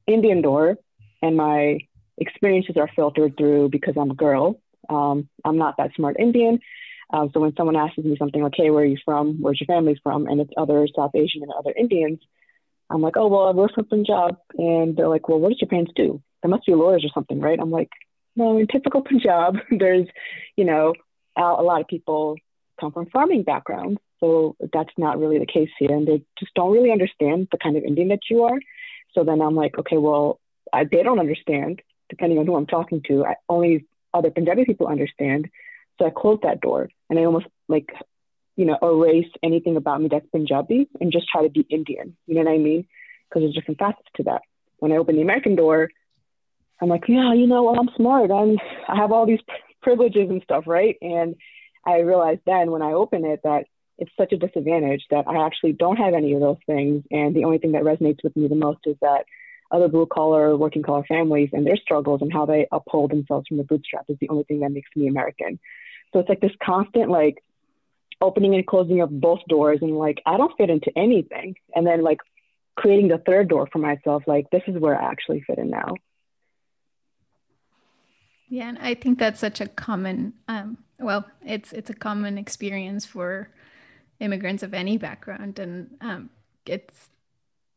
Indian 0.06 0.42
door 0.42 0.76
and 1.22 1.37
my 1.37 1.78
experiences 2.18 2.76
are 2.76 2.90
filtered 2.94 3.37
through 3.37 3.70
because 3.70 3.94
I'm 3.96 4.11
a 4.11 4.14
girl 4.14 4.61
um, 4.90 5.28
I'm 5.44 5.56
not 5.56 5.76
that 5.78 5.94
smart 5.94 6.16
Indian. 6.18 6.61
Um, 7.12 7.30
so 7.33 7.40
when 7.40 7.54
someone 7.56 7.76
asks 7.76 7.98
me 7.98 8.16
something 8.18 8.42
like, 8.42 8.52
hey, 8.56 8.70
where 8.70 8.83
are 8.83 8.87
you 8.87 8.98
from? 9.04 9.40
Where's 9.40 9.61
your 9.61 9.66
family 9.66 9.98
from? 10.02 10.26
And 10.26 10.40
it's 10.40 10.52
other 10.56 10.87
South 10.94 11.14
Asian 11.14 11.42
and 11.42 11.52
other 11.52 11.72
Indians, 11.76 12.20
I'm 12.88 13.02
like, 13.02 13.16
oh, 13.16 13.28
well, 13.28 13.52
we're 13.54 13.68
from 13.68 13.85
Punjab. 13.85 14.37
And 14.59 14.96
they're 14.96 15.09
like, 15.09 15.28
well, 15.28 15.38
what 15.38 15.50
does 15.50 15.61
your 15.61 15.68
parents 15.68 15.92
do? 15.94 16.20
They 16.42 16.48
must 16.48 16.66
be 16.66 16.74
lawyers 16.74 17.04
or 17.04 17.11
something, 17.14 17.40
right? 17.40 17.59
I'm 17.61 17.70
like, 17.70 17.90
no, 18.35 18.59
in 18.59 18.66
typical 18.66 19.02
Punjab, 19.02 19.56
there's, 19.70 20.06
you 20.56 20.64
know, 20.64 20.94
a 21.37 21.62
lot 21.62 21.80
of 21.80 21.88
people 21.88 22.37
come 22.80 22.92
from 22.92 23.06
farming 23.06 23.44
backgrounds. 23.44 24.00
So 24.20 24.56
that's 24.72 24.92
not 24.96 25.18
really 25.18 25.38
the 25.38 25.46
case 25.46 25.70
here. 25.78 25.90
And 25.90 26.06
they 26.06 26.22
just 26.38 26.54
don't 26.54 26.72
really 26.72 26.92
understand 26.92 27.48
the 27.50 27.59
kind 27.59 27.76
of 27.76 27.85
Indian 27.85 28.09
that 28.09 28.28
you 28.30 28.44
are. 28.44 28.59
So 29.14 29.24
then 29.24 29.40
I'm 29.40 29.56
like, 29.56 29.78
okay, 29.78 29.96
well, 29.96 30.38
I, 30.72 30.85
they 30.85 31.02
don't 31.02 31.18
understand, 31.18 31.83
depending 32.09 32.38
on 32.38 32.46
who 32.46 32.54
I'm 32.54 32.66
talking 32.66 33.02
to. 33.09 33.24
I 33.24 33.37
only 33.48 33.87
other 34.12 34.30
Punjabi 34.30 34.64
people 34.64 34.87
understand. 34.87 35.48
So 35.98 36.06
I 36.06 36.11
closed 36.11 36.42
that 36.42 36.61
door 36.61 36.88
and 37.09 37.18
I 37.18 37.24
almost 37.24 37.46
like, 37.68 37.90
you 38.56 38.66
know, 38.66 38.78
erase 38.83 39.30
anything 39.42 39.76
about 39.76 40.00
me 40.00 40.09
that's 40.09 40.26
Punjabi 40.30 40.88
and 41.00 41.12
just 41.12 41.28
try 41.28 41.42
to 41.42 41.48
be 41.48 41.66
Indian. 41.70 42.16
You 42.26 42.35
know 42.35 42.42
what 42.42 42.52
I 42.52 42.59
mean? 42.59 42.87
Because 43.28 43.42
there's 43.42 43.54
different 43.54 43.78
facets 43.78 44.09
to 44.16 44.24
that. 44.24 44.42
When 44.78 44.92
I 44.92 44.96
open 44.96 45.16
the 45.16 45.22
American 45.22 45.56
door, 45.56 45.90
I'm 46.80 46.88
like, 46.88 47.04
yeah, 47.09 47.35
you 47.35 47.46
know, 47.46 47.64
well, 47.64 47.78
I'm 47.78 47.90
smart. 47.96 48.30
I'm, 48.30 48.59
I 48.88 48.96
have 48.96 49.12
all 49.12 49.26
these 49.26 49.40
privileges 49.83 50.30
and 50.30 50.42
stuff, 50.42 50.64
right? 50.66 50.96
And 51.02 51.37
I 51.87 51.98
realized 51.98 52.40
then 52.46 52.70
when 52.70 52.83
I 52.83 52.92
open 52.92 53.24
it 53.24 53.40
that 53.44 53.64
it's 54.00 54.10
such 54.18 54.32
a 54.32 54.36
disadvantage 54.36 55.04
that 55.10 55.28
I 55.28 55.46
actually 55.46 55.72
don't 55.72 55.96
have 55.96 56.14
any 56.14 56.32
of 56.32 56.40
those 56.40 56.56
things. 56.66 57.04
And 57.10 57.36
the 57.36 57.44
only 57.44 57.58
thing 57.58 57.72
that 57.72 57.82
resonates 57.82 58.24
with 58.24 58.34
me 58.34 58.48
the 58.48 58.54
most 58.54 58.80
is 58.86 58.96
that 59.02 59.26
other 59.70 59.88
blue 59.88 60.06
collar, 60.06 60.56
working 60.56 60.82
collar 60.82 61.04
families 61.06 61.50
and 61.52 61.66
their 61.66 61.76
struggles 61.76 62.22
and 62.22 62.32
how 62.32 62.46
they 62.46 62.66
uphold 62.72 63.10
themselves 63.10 63.46
from 63.46 63.58
the 63.58 63.64
bootstrap 63.64 64.06
is 64.08 64.16
the 64.20 64.28
only 64.28 64.44
thing 64.44 64.60
that 64.60 64.72
makes 64.72 64.90
me 64.96 65.06
American. 65.06 65.60
So 66.12 66.18
it's 66.18 66.28
like 66.28 66.40
this 66.40 66.50
constant 66.62 67.10
like 67.10 67.44
opening 68.20 68.54
and 68.54 68.66
closing 68.66 69.00
of 69.00 69.20
both 69.20 69.40
doors 69.48 69.78
and 69.80 69.96
like 69.96 70.20
I 70.26 70.36
don't 70.36 70.56
fit 70.56 70.70
into 70.70 70.90
anything. 70.96 71.54
And 71.74 71.86
then 71.86 72.02
like 72.02 72.18
creating 72.74 73.08
the 73.08 73.18
third 73.18 73.48
door 73.48 73.68
for 73.70 73.78
myself, 73.78 74.24
like 74.26 74.50
this 74.50 74.62
is 74.66 74.76
where 74.78 75.00
I 75.00 75.10
actually 75.10 75.42
fit 75.46 75.58
in 75.58 75.70
now. 75.70 75.94
Yeah, 78.48 78.70
and 78.70 78.78
I 78.78 78.94
think 78.94 79.18
that's 79.18 79.38
such 79.38 79.60
a 79.60 79.68
common 79.68 80.32
um 80.48 80.78
well, 80.98 81.26
it's 81.44 81.72
it's 81.72 81.90
a 81.90 81.94
common 81.94 82.38
experience 82.38 83.06
for 83.06 83.50
immigrants 84.20 84.62
of 84.62 84.74
any 84.74 84.98
background. 84.98 85.59
And 85.59 85.96
um, 86.00 86.30
it's, 86.66 87.09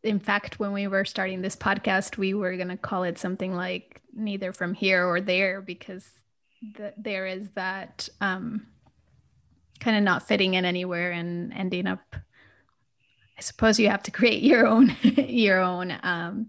in 0.03 0.19
fact, 0.19 0.59
when 0.59 0.73
we 0.73 0.87
were 0.87 1.05
starting 1.05 1.41
this 1.41 1.55
podcast, 1.55 2.17
we 2.17 2.33
were 2.33 2.55
going 2.55 2.67
to 2.67 2.77
call 2.77 3.03
it 3.03 3.17
something 3.17 3.55
like 3.55 4.01
neither 4.13 4.53
from 4.53 4.73
here 4.73 5.05
or 5.05 5.21
there 5.21 5.61
because 5.61 6.07
the, 6.77 6.93
there 6.97 7.25
is 7.25 7.49
that 7.55 8.09
um, 8.21 8.67
kind 9.79 9.97
of 9.97 10.03
not 10.03 10.27
fitting 10.27 10.53
in 10.53 10.65
anywhere 10.65 11.11
and 11.11 11.53
ending 11.53 11.87
up. 11.87 12.15
I 13.37 13.41
suppose 13.41 13.79
you 13.79 13.89
have 13.89 14.03
to 14.03 14.11
create 14.11 14.43
your 14.43 14.67
own 14.67 14.95
your 15.01 15.59
own 15.59 15.97
um, 16.03 16.47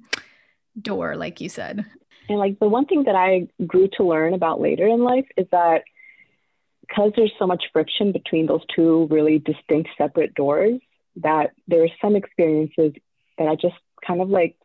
door, 0.80 1.16
like 1.16 1.40
you 1.40 1.48
said. 1.48 1.84
And 2.28 2.38
like 2.38 2.58
the 2.58 2.68
one 2.68 2.86
thing 2.86 3.04
that 3.04 3.14
I 3.14 3.48
grew 3.66 3.88
to 3.96 4.04
learn 4.04 4.34
about 4.34 4.60
later 4.60 4.86
in 4.86 5.02
life 5.02 5.26
is 5.36 5.46
that 5.52 5.82
because 6.88 7.12
there's 7.16 7.32
so 7.38 7.46
much 7.46 7.64
friction 7.72 8.12
between 8.12 8.46
those 8.46 8.62
two 8.74 9.06
really 9.10 9.38
distinct 9.38 9.90
separate 9.96 10.34
doors, 10.34 10.80
that 11.16 11.52
there 11.68 11.82
are 11.84 11.88
some 12.02 12.16
experiences 12.16 12.92
that 13.38 13.48
I 13.48 13.54
just 13.54 13.76
kind 14.06 14.20
of 14.20 14.28
like, 14.28 14.56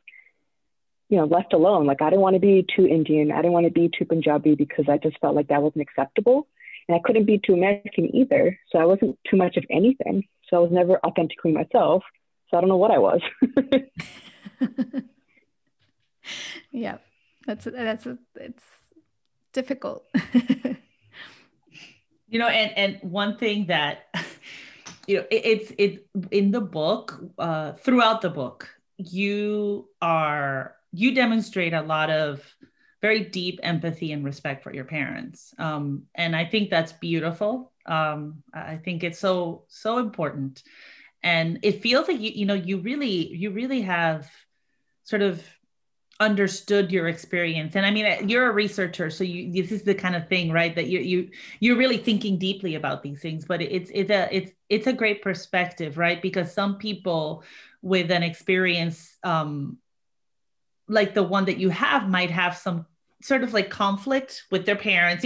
you 1.09 1.17
know, 1.17 1.25
left 1.25 1.53
alone. 1.53 1.85
Like 1.85 2.01
I 2.01 2.09
didn't 2.09 2.21
want 2.21 2.35
to 2.35 2.39
be 2.39 2.65
too 2.75 2.85
Indian. 2.87 3.31
I 3.31 3.37
didn't 3.37 3.53
want 3.53 3.65
to 3.65 3.71
be 3.71 3.89
too 3.97 4.05
Punjabi 4.05 4.55
because 4.55 4.85
I 4.89 4.97
just 4.97 5.19
felt 5.19 5.35
like 5.35 5.47
that 5.47 5.61
wasn't 5.61 5.81
acceptable. 5.81 6.47
And 6.87 6.95
I 6.95 7.01
couldn't 7.03 7.25
be 7.25 7.39
too 7.39 7.53
American 7.53 8.15
either. 8.15 8.57
So 8.71 8.79
I 8.79 8.85
wasn't 8.85 9.19
too 9.29 9.37
much 9.37 9.57
of 9.57 9.65
anything. 9.69 10.23
So 10.49 10.57
I 10.57 10.59
was 10.59 10.71
never 10.71 10.99
authentically 11.05 11.51
myself. 11.51 12.03
So 12.49 12.57
I 12.57 12.61
don't 12.61 12.69
know 12.69 12.77
what 12.77 12.91
I 12.91 12.97
was. 12.97 13.21
yeah 16.71 16.97
that's 17.45 17.65
that's 17.65 18.07
it's 18.35 18.63
difficult 19.53 20.05
you 22.29 22.39
know 22.39 22.47
and 22.47 22.71
and 22.77 23.11
one 23.11 23.37
thing 23.37 23.65
that 23.67 24.07
you 25.07 25.17
know 25.17 25.25
it, 25.31 25.41
it's 25.45 25.71
it 25.77 26.07
in 26.31 26.51
the 26.51 26.61
book 26.61 27.19
uh 27.37 27.73
throughout 27.73 28.21
the 28.21 28.29
book 28.29 28.69
you 28.97 29.87
are 30.01 30.75
you 30.91 31.13
demonstrate 31.13 31.73
a 31.73 31.81
lot 31.81 32.09
of 32.09 32.43
very 33.01 33.23
deep 33.23 33.59
empathy 33.63 34.11
and 34.11 34.25
respect 34.25 34.61
for 34.61 34.73
your 34.73 34.83
parents. 34.83 35.53
Um 35.57 36.03
and 36.15 36.35
i 36.35 36.45
think 36.45 36.69
that's 36.69 36.93
beautiful. 36.93 37.71
Um 37.85 38.43
i 38.53 38.77
think 38.77 39.03
it's 39.03 39.19
so 39.19 39.63
so 39.67 39.97
important. 39.97 40.63
And 41.23 41.59
it 41.63 41.81
feels 41.81 42.07
like 42.07 42.19
you 42.19 42.31
you 42.31 42.45
know 42.45 42.53
you 42.53 42.77
really 42.77 43.33
you 43.33 43.51
really 43.51 43.81
have 43.81 44.29
sort 45.03 45.21
of 45.21 45.43
understood 46.19 46.91
your 46.91 47.07
experience. 47.07 47.75
And 47.75 47.85
i 47.85 47.91
mean 47.91 48.27
you're 48.27 48.49
a 48.49 48.53
researcher 48.53 49.09
so 49.09 49.23
you 49.23 49.51
this 49.51 49.71
is 49.71 49.83
the 49.83 49.95
kind 49.95 50.15
of 50.15 50.27
thing 50.27 50.51
right 50.51 50.75
that 50.75 50.87
you 50.87 50.99
you 50.99 51.29
you're 51.59 51.77
really 51.77 51.97
thinking 51.97 52.37
deeply 52.37 52.75
about 52.75 53.03
these 53.03 53.21
things 53.21 53.45
but 53.45 53.61
it's 53.61 53.89
it's 53.93 54.11
a 54.11 54.27
it's 54.35 54.51
it's 54.67 54.87
a 54.87 54.93
great 54.93 55.21
perspective 55.21 55.97
right 55.97 56.21
because 56.21 56.53
some 56.53 56.77
people 56.77 57.43
with 57.81 58.11
an 58.11 58.23
experience 58.23 59.17
um 59.23 59.77
like 60.89 61.13
the 61.13 61.23
one 61.23 61.45
that 61.45 61.57
you 61.57 61.69
have 61.69 62.09
might 62.09 62.31
have 62.31 62.57
some 62.57 62.85
sort 63.21 63.43
of 63.43 63.53
like 63.53 63.69
conflict 63.69 64.43
with 64.49 64.65
their 64.65 64.75
parents. 64.75 65.25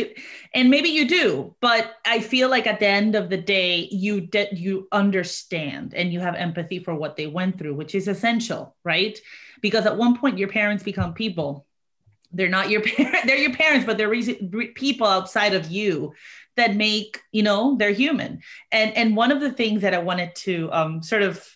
And 0.54 0.70
maybe 0.70 0.90
you 0.90 1.08
do 1.08 1.56
but 1.62 1.96
i 2.06 2.20
feel 2.20 2.50
like 2.50 2.68
at 2.68 2.80
the 2.80 2.88
end 2.88 3.16
of 3.16 3.30
the 3.30 3.38
day 3.38 3.88
you 3.92 4.22
de- 4.22 4.56
you 4.56 4.88
understand 4.92 5.94
and 5.94 6.12
you 6.12 6.20
have 6.20 6.36
empathy 6.36 6.80
for 6.80 6.96
what 6.96 7.16
they 7.16 7.28
went 7.28 7.58
through 7.58 7.76
which 7.76 7.96
is 7.96 8.08
essential 8.08 8.76
right? 8.84 9.20
Because 9.62 9.86
at 9.86 9.98
one 9.98 10.18
point 10.18 10.38
your 10.38 10.50
parents 10.50 10.84
become 10.84 11.14
people. 11.14 11.66
They're 12.32 12.50
not 12.50 12.70
your 12.70 12.82
parents 12.98 13.26
they're 13.26 13.38
your 13.38 13.54
parents 13.54 13.86
but 13.86 13.98
they're 13.98 14.10
re- 14.10 14.74
people 14.76 15.08
outside 15.08 15.54
of 15.54 15.70
you 15.70 16.14
that 16.56 16.76
make 16.76 17.22
you 17.32 17.44
know 17.44 17.76
they're 17.78 17.92
human. 17.92 18.42
And 18.72 18.96
and 18.96 19.16
one 19.16 19.32
of 19.32 19.40
the 19.40 19.52
things 19.52 19.82
that 19.82 19.94
i 19.94 20.00
wanted 20.00 20.36
to 20.36 20.70
um, 20.72 21.04
sort 21.04 21.22
of 21.22 21.48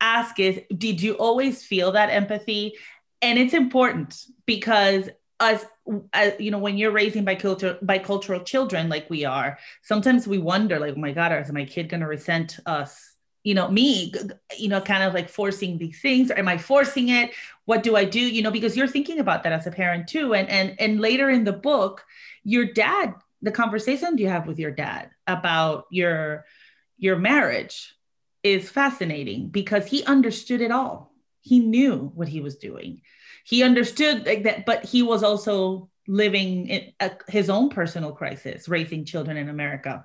ask 0.00 0.38
is 0.38 0.60
did 0.76 1.00
you 1.02 1.14
always 1.14 1.64
feel 1.64 1.92
that 1.92 2.10
empathy? 2.10 2.74
And 3.20 3.38
it's 3.38 3.54
important 3.54 4.16
because 4.46 5.08
us 5.40 5.64
uh, 6.12 6.30
you 6.38 6.50
know 6.50 6.58
when 6.58 6.76
you're 6.76 6.90
raising 6.90 7.24
bicultural 7.24 7.82
bicultural 7.84 8.44
children 8.44 8.88
like 8.88 9.08
we 9.08 9.24
are 9.24 9.58
sometimes 9.82 10.26
we 10.26 10.38
wonder 10.38 10.78
like 10.78 10.94
oh 10.96 11.00
my 11.00 11.12
god 11.12 11.32
is 11.32 11.52
my 11.52 11.64
kid 11.64 11.88
going 11.88 12.00
to 12.00 12.06
resent 12.06 12.58
us? 12.66 13.14
You 13.44 13.54
know 13.54 13.68
me 13.68 14.12
you 14.58 14.68
know 14.68 14.80
kind 14.80 15.04
of 15.04 15.14
like 15.14 15.28
forcing 15.28 15.78
these 15.78 16.00
things. 16.00 16.30
Am 16.30 16.48
i 16.48 16.58
forcing 16.58 17.08
it? 17.08 17.30
What 17.64 17.82
do 17.82 17.96
i 17.96 18.04
do? 18.04 18.20
You 18.20 18.42
know 18.42 18.50
because 18.50 18.76
you're 18.76 18.88
thinking 18.88 19.20
about 19.20 19.42
that 19.44 19.52
as 19.52 19.66
a 19.66 19.70
parent 19.70 20.08
too. 20.08 20.34
And 20.34 20.48
and 20.48 20.74
and 20.80 21.00
later 21.00 21.30
in 21.30 21.44
the 21.44 21.52
book 21.52 22.04
your 22.44 22.64
dad 22.64 23.14
the 23.42 23.52
conversation 23.52 24.18
you 24.18 24.28
have 24.28 24.46
with 24.46 24.58
your 24.58 24.72
dad 24.72 25.10
about 25.26 25.86
your 25.90 26.44
your 26.98 27.16
marriage 27.16 27.94
is 28.42 28.68
fascinating 28.68 29.48
because 29.48 29.86
he 29.86 30.04
understood 30.04 30.60
it 30.60 30.72
all. 30.72 31.12
He 31.40 31.60
knew 31.60 32.10
what 32.14 32.28
he 32.28 32.40
was 32.40 32.56
doing 32.56 33.02
he 33.48 33.62
understood 33.62 34.26
like 34.26 34.42
that 34.42 34.66
but 34.66 34.84
he 34.84 35.02
was 35.02 35.22
also 35.22 35.88
living 36.06 36.68
in 36.68 36.92
his 37.28 37.48
own 37.48 37.70
personal 37.70 38.12
crisis 38.12 38.68
raising 38.68 39.04
children 39.04 39.36
in 39.36 39.48
america. 39.48 40.04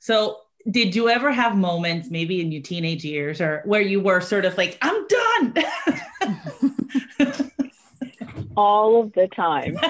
So 0.00 0.38
did 0.68 0.94
you 0.94 1.08
ever 1.08 1.30
have 1.32 1.56
moments 1.56 2.10
maybe 2.10 2.40
in 2.40 2.50
your 2.50 2.62
teenage 2.62 3.04
years 3.04 3.40
or 3.40 3.62
where 3.64 3.80
you 3.80 4.00
were 4.00 4.20
sort 4.20 4.44
of 4.44 4.56
like 4.56 4.78
i'm 4.82 5.06
done 5.06 5.54
all 8.56 9.00
of 9.00 9.12
the 9.14 9.28
time. 9.28 9.78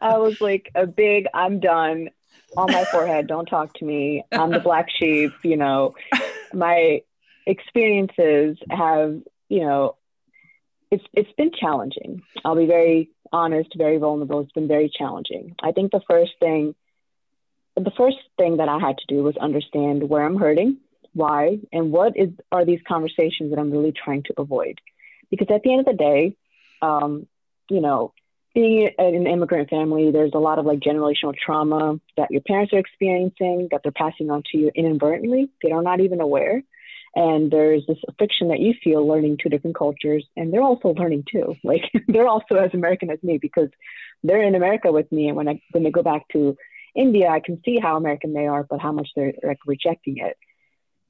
I 0.00 0.16
was 0.18 0.40
like 0.40 0.70
a 0.74 0.86
big 0.86 1.26
i'm 1.34 1.58
done 1.58 2.10
on 2.56 2.72
my 2.72 2.84
forehead. 2.84 3.26
Don't 3.26 3.46
talk 3.46 3.74
to 3.74 3.84
me. 3.84 4.24
I'm 4.32 4.50
the 4.52 4.60
black 4.60 4.88
sheep 4.88 5.32
you 5.42 5.56
know. 5.56 5.94
My 6.52 7.02
experiences 7.44 8.56
have 8.70 9.20
you 9.48 9.60
know 9.60 9.96
it's 10.90 11.04
it's 11.12 11.32
been 11.32 11.50
challenging. 11.52 12.22
I'll 12.44 12.56
be 12.56 12.66
very 12.66 13.10
honest, 13.32 13.70
very 13.76 13.98
vulnerable. 13.98 14.40
It's 14.40 14.52
been 14.52 14.68
very 14.68 14.90
challenging. 14.90 15.54
I 15.62 15.72
think 15.72 15.92
the 15.92 16.02
first 16.08 16.32
thing 16.40 16.74
the 17.76 17.92
first 17.96 18.18
thing 18.36 18.56
that 18.56 18.68
I 18.68 18.78
had 18.78 18.98
to 18.98 19.06
do 19.06 19.22
was 19.22 19.36
understand 19.36 20.08
where 20.08 20.24
I'm 20.24 20.36
hurting, 20.36 20.78
why, 21.12 21.58
and 21.72 21.92
what 21.92 22.16
is 22.16 22.30
are 22.50 22.64
these 22.64 22.80
conversations 22.86 23.50
that 23.50 23.58
I'm 23.58 23.70
really 23.70 23.92
trying 23.92 24.24
to 24.24 24.34
avoid. 24.38 24.80
Because 25.30 25.48
at 25.50 25.62
the 25.62 25.72
end 25.72 25.80
of 25.80 25.86
the 25.86 25.92
day, 25.92 26.36
um, 26.80 27.26
you 27.68 27.80
know, 27.80 28.12
being 28.54 28.90
an 28.98 29.26
immigrant 29.26 29.68
family, 29.68 30.10
there's 30.10 30.32
a 30.34 30.38
lot 30.38 30.58
of 30.58 30.66
like 30.66 30.80
generational 30.80 31.34
trauma 31.36 32.00
that 32.16 32.30
your 32.30 32.40
parents 32.40 32.72
are 32.72 32.78
experiencing 32.78 33.68
that 33.70 33.82
they're 33.82 33.92
passing 33.92 34.30
on 34.30 34.42
to 34.50 34.58
you 34.58 34.70
inadvertently. 34.74 35.50
They 35.62 35.70
are 35.70 35.82
not 35.82 36.00
even 36.00 36.20
aware. 36.20 36.62
And 37.18 37.50
there's 37.50 37.84
this 37.88 37.98
friction 38.16 38.46
that 38.46 38.60
you 38.60 38.74
feel 38.84 39.04
learning 39.04 39.38
two 39.42 39.48
different 39.48 39.74
cultures, 39.76 40.24
and 40.36 40.52
they're 40.52 40.62
also 40.62 40.90
learning 40.90 41.24
too. 41.28 41.56
Like 41.64 41.82
they're 42.06 42.28
also 42.28 42.54
as 42.54 42.72
American 42.72 43.10
as 43.10 43.20
me 43.24 43.38
because 43.38 43.70
they're 44.22 44.44
in 44.44 44.54
America 44.54 44.92
with 44.92 45.10
me. 45.10 45.26
And 45.26 45.36
when 45.36 45.48
I 45.48 45.60
when 45.72 45.82
they 45.82 45.90
go 45.90 46.04
back 46.04 46.28
to 46.34 46.56
India, 46.94 47.26
I 47.28 47.40
can 47.40 47.60
see 47.64 47.80
how 47.82 47.96
American 47.96 48.34
they 48.34 48.46
are, 48.46 48.62
but 48.62 48.80
how 48.80 48.92
much 48.92 49.08
they're 49.16 49.32
like 49.42 49.58
rejecting 49.66 50.18
it. 50.18 50.36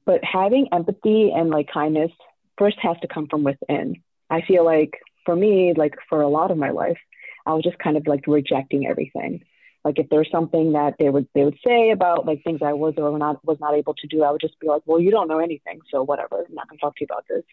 But 0.03 0.23
having 0.23 0.69
empathy 0.73 1.31
and 1.31 1.51
like 1.51 1.69
kindness 1.71 2.11
first 2.57 2.79
has 2.81 2.97
to 3.01 3.07
come 3.07 3.27
from 3.27 3.43
within. 3.43 4.01
I 4.31 4.41
feel 4.41 4.65
like 4.65 4.97
for 5.25 5.35
me, 5.35 5.75
like 5.77 5.93
for 6.09 6.23
a 6.23 6.27
lot 6.27 6.49
of 6.49 6.57
my 6.57 6.71
life, 6.71 6.97
I 7.45 7.53
was 7.53 7.63
just 7.63 7.77
kind 7.77 7.97
of 7.97 8.07
like 8.07 8.25
rejecting 8.25 8.87
everything. 8.87 9.43
Like 9.85 9.97
if 9.97 10.09
there's 10.09 10.29
something 10.31 10.73
that 10.73 10.95
they 10.99 11.09
would 11.09 11.27
they 11.33 11.43
would 11.45 11.57
say 11.65 11.91
about 11.91 12.25
like 12.25 12.43
things 12.43 12.61
I 12.61 12.73
was 12.73 12.95
or 12.97 13.17
not 13.17 13.43
was 13.45 13.59
not 13.59 13.75
able 13.75 13.93
to 13.95 14.07
do, 14.07 14.23
I 14.23 14.31
would 14.31 14.41
just 14.41 14.59
be 14.59 14.67
like, 14.67 14.81
well, 14.85 14.99
you 14.99 15.11
don't 15.11 15.27
know 15.27 15.39
anything, 15.39 15.79
so 15.89 16.03
whatever. 16.03 16.45
I'm 16.47 16.53
not 16.53 16.67
gonna 16.67 16.79
talk 16.79 16.95
to 16.97 17.01
you 17.01 17.07
about 17.09 17.25
this. 17.29 17.43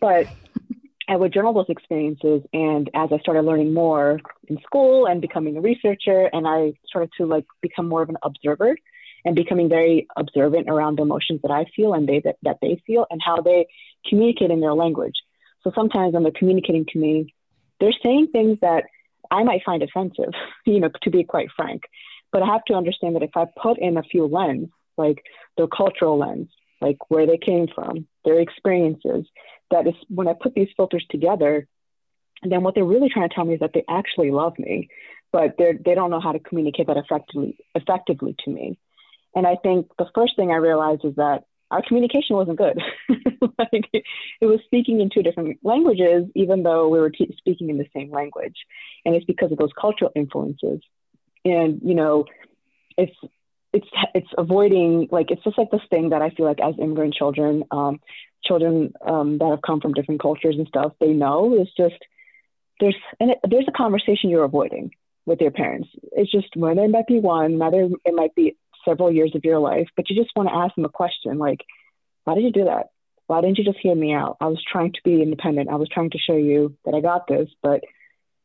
But 0.00 0.26
I 1.08 1.16
would 1.16 1.32
journal 1.32 1.54
those 1.54 1.68
experiences, 1.68 2.42
and 2.52 2.90
as 2.94 3.10
I 3.12 3.18
started 3.18 3.42
learning 3.42 3.72
more 3.72 4.20
in 4.48 4.58
school 4.60 5.06
and 5.06 5.20
becoming 5.20 5.56
a 5.56 5.60
researcher, 5.60 6.28
and 6.32 6.46
I 6.46 6.74
started 6.86 7.10
to 7.18 7.26
like 7.26 7.46
become 7.62 7.88
more 7.88 8.02
of 8.02 8.08
an 8.08 8.18
observer 8.22 8.76
and 9.24 9.34
becoming 9.34 9.68
very 9.68 10.06
observant 10.16 10.68
around 10.68 10.96
the 10.98 11.02
emotions 11.02 11.40
that 11.42 11.50
I 11.50 11.64
feel 11.74 11.92
and 11.94 12.08
they 12.08 12.20
that, 12.20 12.36
that 12.42 12.58
they 12.62 12.82
feel 12.86 13.06
and 13.10 13.20
how 13.24 13.40
they 13.40 13.66
communicate 14.08 14.50
in 14.50 14.60
their 14.60 14.74
language. 14.74 15.16
So 15.64 15.72
sometimes 15.74 16.14
when 16.14 16.22
they're 16.22 16.32
communicating 16.32 16.86
to 16.92 16.98
me, 16.98 17.34
they're 17.80 17.92
saying 18.02 18.28
things 18.32 18.58
that 18.60 18.84
I 19.30 19.42
might 19.44 19.62
find 19.64 19.82
offensive, 19.82 20.32
you 20.66 20.80
know, 20.80 20.90
to 21.02 21.10
be 21.10 21.24
quite 21.24 21.48
frank. 21.54 21.82
But 22.32 22.42
I 22.42 22.46
have 22.46 22.64
to 22.66 22.74
understand 22.74 23.16
that 23.16 23.22
if 23.22 23.36
I 23.36 23.46
put 23.60 23.78
in 23.78 23.96
a 23.96 24.02
few 24.02 24.26
lens, 24.26 24.68
like 24.96 25.24
their 25.56 25.66
cultural 25.66 26.18
lens, 26.18 26.48
like 26.80 26.98
where 27.08 27.26
they 27.26 27.38
came 27.38 27.66
from, 27.74 28.06
their 28.24 28.40
experiences, 28.40 29.26
that 29.70 29.86
is 29.86 29.94
when 30.08 30.28
I 30.28 30.34
put 30.34 30.54
these 30.54 30.68
filters 30.76 31.04
together, 31.10 31.66
then 32.42 32.62
what 32.62 32.74
they're 32.74 32.84
really 32.84 33.08
trying 33.08 33.28
to 33.28 33.34
tell 33.34 33.44
me 33.44 33.54
is 33.54 33.60
that 33.60 33.72
they 33.74 33.84
actually 33.88 34.30
love 34.30 34.58
me, 34.58 34.88
but 35.32 35.56
they 35.58 35.72
they 35.72 35.94
don't 35.94 36.10
know 36.10 36.20
how 36.20 36.32
to 36.32 36.38
communicate 36.38 36.86
that 36.86 36.96
effectively 36.96 37.58
effectively 37.74 38.36
to 38.44 38.50
me. 38.50 38.78
And 39.34 39.46
I 39.46 39.56
think 39.56 39.88
the 39.98 40.08
first 40.14 40.36
thing 40.36 40.50
I 40.50 40.56
realized 40.56 41.04
is 41.04 41.16
that 41.16 41.44
our 41.70 41.82
communication 41.86 42.36
wasn't 42.36 42.58
good. 42.58 42.78
like 43.58 43.88
it 43.92 44.46
was 44.46 44.60
speaking 44.64 45.00
in 45.00 45.10
two 45.10 45.22
different 45.22 45.58
languages, 45.62 46.24
even 46.34 46.62
though 46.62 46.88
we 46.88 46.98
were 46.98 47.10
t- 47.10 47.34
speaking 47.38 47.68
in 47.68 47.78
the 47.78 47.86
same 47.94 48.10
language. 48.10 48.56
And 49.04 49.14
it's 49.14 49.26
because 49.26 49.52
of 49.52 49.58
those 49.58 49.72
cultural 49.78 50.10
influences. 50.14 50.80
And, 51.44 51.80
you 51.82 51.94
know, 51.94 52.24
it's 52.96 53.14
it's 53.72 53.86
it's 54.14 54.28
avoiding 54.36 55.08
like 55.10 55.30
it's 55.30 55.44
just 55.44 55.58
like 55.58 55.70
this 55.70 55.82
thing 55.90 56.10
that 56.10 56.22
I 56.22 56.30
feel 56.30 56.46
like 56.46 56.60
as 56.60 56.74
immigrant 56.78 57.14
children, 57.14 57.64
um, 57.70 58.00
children 58.44 58.92
um, 59.06 59.38
that 59.38 59.50
have 59.50 59.62
come 59.62 59.80
from 59.80 59.92
different 59.92 60.22
cultures 60.22 60.56
and 60.56 60.66
stuff, 60.66 60.92
they 61.00 61.12
know 61.12 61.54
it's 61.54 61.74
just 61.76 62.02
there's 62.80 62.96
and 63.20 63.32
it, 63.32 63.38
there's 63.48 63.68
a 63.68 63.76
conversation 63.76 64.30
you're 64.30 64.44
avoiding 64.44 64.92
with 65.26 65.40
your 65.40 65.50
parents. 65.50 65.88
It's 66.12 66.30
just 66.30 66.48
whether 66.56 66.82
it 66.82 66.90
might 66.90 67.06
be 67.06 67.20
one, 67.20 67.58
whether 67.58 67.82
it 67.82 68.14
might 68.14 68.34
be 68.34 68.56
several 68.88 69.12
years 69.12 69.32
of 69.34 69.44
your 69.44 69.58
life, 69.58 69.88
but 69.96 70.08
you 70.08 70.16
just 70.16 70.34
want 70.34 70.48
to 70.48 70.54
ask 70.54 70.74
them 70.74 70.84
a 70.84 70.88
question 70.88 71.38
like, 71.38 71.64
why 72.24 72.34
did 72.34 72.44
you 72.44 72.52
do 72.52 72.64
that? 72.64 72.86
Why 73.26 73.42
didn't 73.42 73.58
you 73.58 73.64
just 73.64 73.78
hear 73.78 73.94
me 73.94 74.14
out? 74.14 74.38
I 74.40 74.46
was 74.46 74.62
trying 74.70 74.92
to 74.92 75.00
be 75.04 75.22
independent. 75.22 75.68
I 75.68 75.76
was 75.76 75.88
trying 75.88 76.10
to 76.10 76.18
show 76.18 76.36
you 76.36 76.76
that 76.84 76.94
I 76.94 77.00
got 77.00 77.26
this, 77.26 77.48
but 77.62 77.82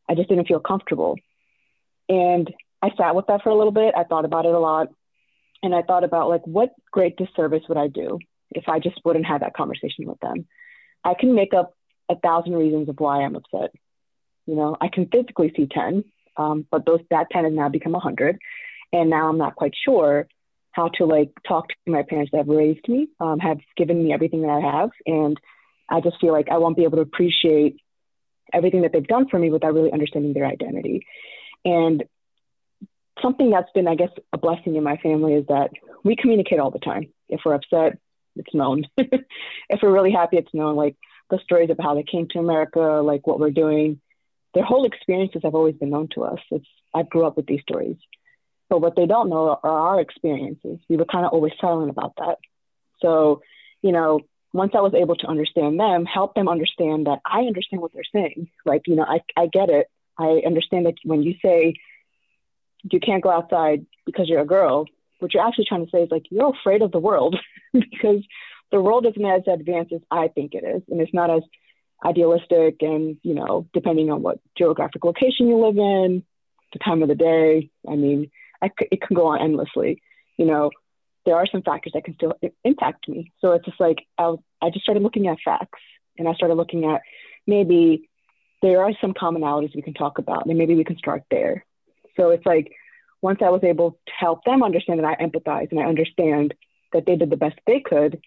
I 0.08 0.14
just 0.14 0.28
didn't 0.28 0.46
feel 0.46 0.60
comfortable. 0.60 1.16
And 2.08 2.52
I 2.82 2.90
sat 2.96 3.14
with 3.14 3.26
that 3.28 3.42
for 3.42 3.48
a 3.48 3.56
little 3.56 3.72
bit. 3.72 3.94
I 3.96 4.04
thought 4.04 4.26
about 4.26 4.44
it 4.44 4.54
a 4.54 4.58
lot. 4.58 4.88
And 5.62 5.74
I 5.74 5.80
thought 5.80 6.04
about 6.04 6.28
like 6.28 6.46
what 6.46 6.74
great 6.90 7.16
disservice 7.16 7.62
would 7.68 7.78
I 7.78 7.88
do 7.88 8.18
if 8.50 8.68
I 8.68 8.78
just 8.78 9.00
wouldn't 9.04 9.26
have 9.26 9.40
that 9.40 9.56
conversation 9.56 10.06
with 10.06 10.20
them. 10.20 10.46
I 11.02 11.14
can 11.18 11.34
make 11.34 11.54
up 11.54 11.74
a 12.10 12.16
thousand 12.16 12.52
reasons 12.52 12.90
of 12.90 13.00
why 13.00 13.22
I'm 13.22 13.36
upset. 13.36 13.72
You 14.46 14.56
know, 14.56 14.76
I 14.78 14.88
can 14.88 15.06
physically 15.06 15.50
see 15.56 15.66
10, 15.66 16.04
um, 16.36 16.66
but 16.70 16.84
those 16.84 17.00
that 17.10 17.30
10 17.30 17.44
has 17.44 17.54
now 17.54 17.70
become 17.70 17.92
100. 17.92 18.38
And 18.92 19.08
now 19.08 19.30
I'm 19.30 19.38
not 19.38 19.56
quite 19.56 19.72
sure 19.82 20.28
how 20.74 20.88
to 20.88 21.04
like 21.04 21.30
talk 21.46 21.68
to 21.68 21.92
my 21.92 22.02
parents 22.02 22.32
that 22.32 22.38
have 22.38 22.48
raised 22.48 22.88
me, 22.88 23.08
um, 23.20 23.38
have 23.38 23.58
given 23.76 24.02
me 24.02 24.12
everything 24.12 24.42
that 24.42 24.50
I 24.50 24.60
have. 24.60 24.90
And 25.06 25.38
I 25.88 26.00
just 26.00 26.20
feel 26.20 26.32
like 26.32 26.48
I 26.50 26.58
won't 26.58 26.76
be 26.76 26.82
able 26.82 26.96
to 26.96 27.02
appreciate 27.02 27.76
everything 28.52 28.82
that 28.82 28.92
they've 28.92 29.06
done 29.06 29.28
for 29.28 29.38
me 29.38 29.50
without 29.50 29.72
really 29.72 29.92
understanding 29.92 30.32
their 30.32 30.46
identity. 30.46 31.06
And 31.64 32.02
something 33.22 33.50
that's 33.50 33.70
been, 33.72 33.86
I 33.86 33.94
guess, 33.94 34.10
a 34.32 34.38
blessing 34.38 34.74
in 34.74 34.82
my 34.82 34.96
family 34.96 35.34
is 35.34 35.46
that 35.46 35.70
we 36.02 36.16
communicate 36.16 36.58
all 36.58 36.72
the 36.72 36.80
time. 36.80 37.08
If 37.28 37.42
we're 37.44 37.54
upset, 37.54 37.98
it's 38.34 38.52
known. 38.52 38.84
if 38.96 39.80
we're 39.80 39.92
really 39.92 40.12
happy, 40.12 40.38
it's 40.38 40.52
known. 40.52 40.74
Like 40.74 40.96
the 41.30 41.38
stories 41.44 41.70
of 41.70 41.78
how 41.80 41.94
they 41.94 42.02
came 42.02 42.26
to 42.30 42.40
America, 42.40 42.80
like 42.80 43.28
what 43.28 43.38
we're 43.38 43.50
doing, 43.50 44.00
their 44.54 44.64
whole 44.64 44.86
experiences 44.86 45.42
have 45.44 45.54
always 45.54 45.76
been 45.76 45.90
known 45.90 46.08
to 46.16 46.24
us. 46.24 46.40
It's 46.50 46.66
I 46.92 47.04
grew 47.04 47.26
up 47.26 47.36
with 47.36 47.46
these 47.46 47.62
stories. 47.62 47.96
But 48.74 48.80
what 48.80 48.96
they 48.96 49.06
don't 49.06 49.30
know 49.30 49.56
are 49.62 49.70
our 49.70 50.00
experiences. 50.00 50.80
We 50.88 50.96
were 50.96 51.04
kind 51.04 51.24
of 51.24 51.32
always 51.32 51.52
silent 51.60 51.90
about 51.90 52.14
that. 52.16 52.38
So, 53.00 53.40
you 53.82 53.92
know, 53.92 54.18
once 54.52 54.72
I 54.74 54.80
was 54.80 54.94
able 54.94 55.14
to 55.14 55.28
understand 55.28 55.78
them, 55.78 56.04
help 56.04 56.34
them 56.34 56.48
understand 56.48 57.06
that 57.06 57.20
I 57.24 57.42
understand 57.42 57.82
what 57.82 57.92
they're 57.92 58.02
saying. 58.12 58.48
Like, 58.66 58.88
you 58.88 58.96
know, 58.96 59.04
I, 59.04 59.20
I 59.36 59.46
get 59.46 59.68
it. 59.68 59.86
I 60.18 60.42
understand 60.44 60.86
that 60.86 60.94
when 61.04 61.22
you 61.22 61.34
say 61.40 61.74
you 62.82 62.98
can't 62.98 63.22
go 63.22 63.30
outside 63.30 63.86
because 64.06 64.28
you're 64.28 64.40
a 64.40 64.44
girl, 64.44 64.86
what 65.20 65.32
you're 65.32 65.46
actually 65.46 65.66
trying 65.68 65.84
to 65.84 65.90
say 65.92 66.02
is 66.02 66.10
like, 66.10 66.24
you're 66.30 66.52
afraid 66.60 66.82
of 66.82 66.90
the 66.90 66.98
world 66.98 67.36
because 67.72 68.26
the 68.72 68.80
world 68.80 69.06
isn't 69.06 69.24
as 69.24 69.42
advanced 69.46 69.92
as 69.92 70.00
I 70.10 70.26
think 70.26 70.54
it 70.54 70.64
is. 70.64 70.82
And 70.88 71.00
it's 71.00 71.14
not 71.14 71.30
as 71.30 71.44
idealistic 72.04 72.78
and, 72.80 73.18
you 73.22 73.34
know, 73.34 73.68
depending 73.72 74.10
on 74.10 74.22
what 74.22 74.40
geographic 74.58 75.04
location 75.04 75.46
you 75.46 75.64
live 75.64 75.78
in, 75.78 76.24
the 76.72 76.80
time 76.80 77.02
of 77.02 77.08
the 77.08 77.14
day. 77.14 77.70
I 77.88 77.94
mean, 77.94 78.32
It 78.78 79.00
can 79.02 79.14
go 79.14 79.26
on 79.26 79.40
endlessly. 79.40 80.02
You 80.36 80.46
know, 80.46 80.70
there 81.24 81.36
are 81.36 81.46
some 81.46 81.62
factors 81.62 81.92
that 81.94 82.04
can 82.04 82.14
still 82.14 82.34
impact 82.64 83.08
me. 83.08 83.32
So 83.40 83.52
it's 83.52 83.64
just 83.64 83.80
like 83.80 83.98
I, 84.18 84.34
I 84.60 84.70
just 84.70 84.84
started 84.84 85.02
looking 85.02 85.28
at 85.28 85.38
facts, 85.44 85.80
and 86.18 86.28
I 86.28 86.34
started 86.34 86.54
looking 86.54 86.84
at 86.84 87.02
maybe 87.46 88.08
there 88.62 88.82
are 88.82 88.92
some 89.00 89.14
commonalities 89.14 89.74
we 89.74 89.82
can 89.82 89.94
talk 89.94 90.18
about, 90.18 90.46
and 90.46 90.58
maybe 90.58 90.74
we 90.74 90.84
can 90.84 90.98
start 90.98 91.22
there. 91.30 91.64
So 92.16 92.30
it's 92.30 92.46
like 92.46 92.72
once 93.22 93.40
I 93.42 93.50
was 93.50 93.64
able 93.64 93.92
to 93.92 94.12
help 94.18 94.44
them 94.44 94.62
understand 94.62 95.00
that 95.00 95.06
I 95.06 95.22
empathize 95.22 95.70
and 95.70 95.80
I 95.80 95.84
understand 95.84 96.54
that 96.92 97.06
they 97.06 97.16
did 97.16 97.30
the 97.30 97.36
best 97.36 97.58
they 97.66 97.80
could, 97.80 98.20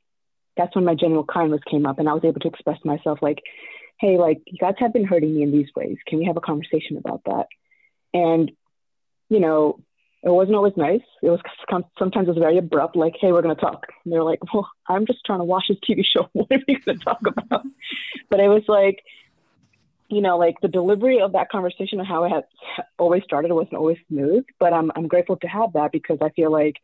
that's 0.58 0.76
when 0.76 0.86
my 0.86 0.96
general 0.96 1.24
kindness 1.24 1.62
came 1.70 1.86
up, 1.86 2.00
and 2.00 2.10
I 2.10 2.14
was 2.14 2.26
able 2.26 2.40
to 2.42 2.48
express 2.48 2.80
myself 2.84 3.20
like, 3.22 3.42
"Hey, 4.00 4.18
like 4.18 4.42
you 4.48 4.58
guys 4.60 4.74
have 4.80 4.94
been 4.94 5.06
hurting 5.06 5.36
me 5.36 5.44
in 5.44 5.52
these 5.52 5.70
ways. 5.76 5.98
Can 6.08 6.20
we 6.20 6.26
have 6.26 6.38
a 6.38 6.42
conversation 6.42 6.98
about 6.98 7.22
that?" 7.26 7.48
And 8.14 8.52
you 9.30 9.40
know, 9.40 9.80
it 10.28 10.34
wasn't 10.34 10.58
always 10.58 10.76
nice. 10.76 11.02
It 11.24 11.30
was 11.30 11.40
sometimes 11.98 12.28
it 12.28 12.32
was 12.32 12.38
very 12.38 12.58
abrupt, 12.58 12.96
like, 12.96 13.16
"Hey, 13.20 13.32
we're 13.32 13.42
going 13.42 13.56
to 13.56 13.62
talk." 13.62 13.88
And 14.04 14.14
they're 14.14 14.24
like, 14.24 14.40
"Well, 14.54 14.70
I'm 14.88 15.06
just 15.06 15.20
trying 15.26 15.40
to 15.40 15.46
watch 15.46 15.66
this 15.70 15.78
TV 15.88 16.04
show. 16.06 16.30
What 16.34 16.52
are 16.52 16.60
we 16.68 16.80
going 16.80 17.00
to 17.00 17.04
talk 17.04 17.22
about?" 17.26 17.64
but 18.30 18.40
it 18.40 18.50
was 18.50 18.64
like, 18.68 19.04
you 20.10 20.22
know, 20.22 20.38
like 20.38 20.56
the 20.62 20.68
delivery 20.68 21.22
of 21.22 21.32
that 21.34 21.50
conversation 21.50 22.00
and 22.00 22.08
how 22.08 22.26
it 22.26 22.30
had 22.30 22.44
always 22.98 23.24
started 23.24 23.54
wasn't 23.54 23.76
always 23.76 23.98
smooth. 24.10 24.44
But 24.60 24.74
I'm 24.74 24.92
I'm 24.96 25.08
grateful 25.08 25.38
to 25.38 25.48
have 25.48 25.74
that 25.74 25.92
because 25.92 26.18
I 26.22 26.30
feel 26.32 26.52
like 26.52 26.76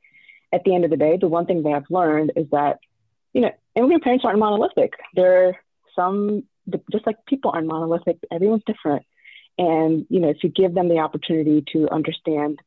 at 0.53 0.63
the 0.63 0.73
end 0.73 0.85
of 0.85 0.91
the 0.91 0.97
day, 0.97 1.17
the 1.19 1.27
one 1.27 1.45
thing 1.45 1.63
that 1.63 1.73
I've 1.73 1.89
learned 1.89 2.31
is 2.35 2.45
that, 2.51 2.79
you 3.33 3.41
know, 3.41 3.51
immigrant 3.75 4.03
parents 4.03 4.23
aren't 4.23 4.39
monolithic. 4.39 4.93
They're 5.15 5.59
some 5.95 6.43
just 6.91 7.05
like 7.05 7.17
people 7.27 7.51
aren't 7.51 7.67
monolithic. 7.67 8.19
Everyone's 8.31 8.63
different. 8.65 9.05
And, 9.57 10.05
you 10.09 10.19
know, 10.19 10.29
if 10.29 10.37
you 10.43 10.49
give 10.49 10.73
them 10.73 10.87
the 10.87 10.99
opportunity 10.99 11.63
to 11.73 11.89
understand 11.89 12.59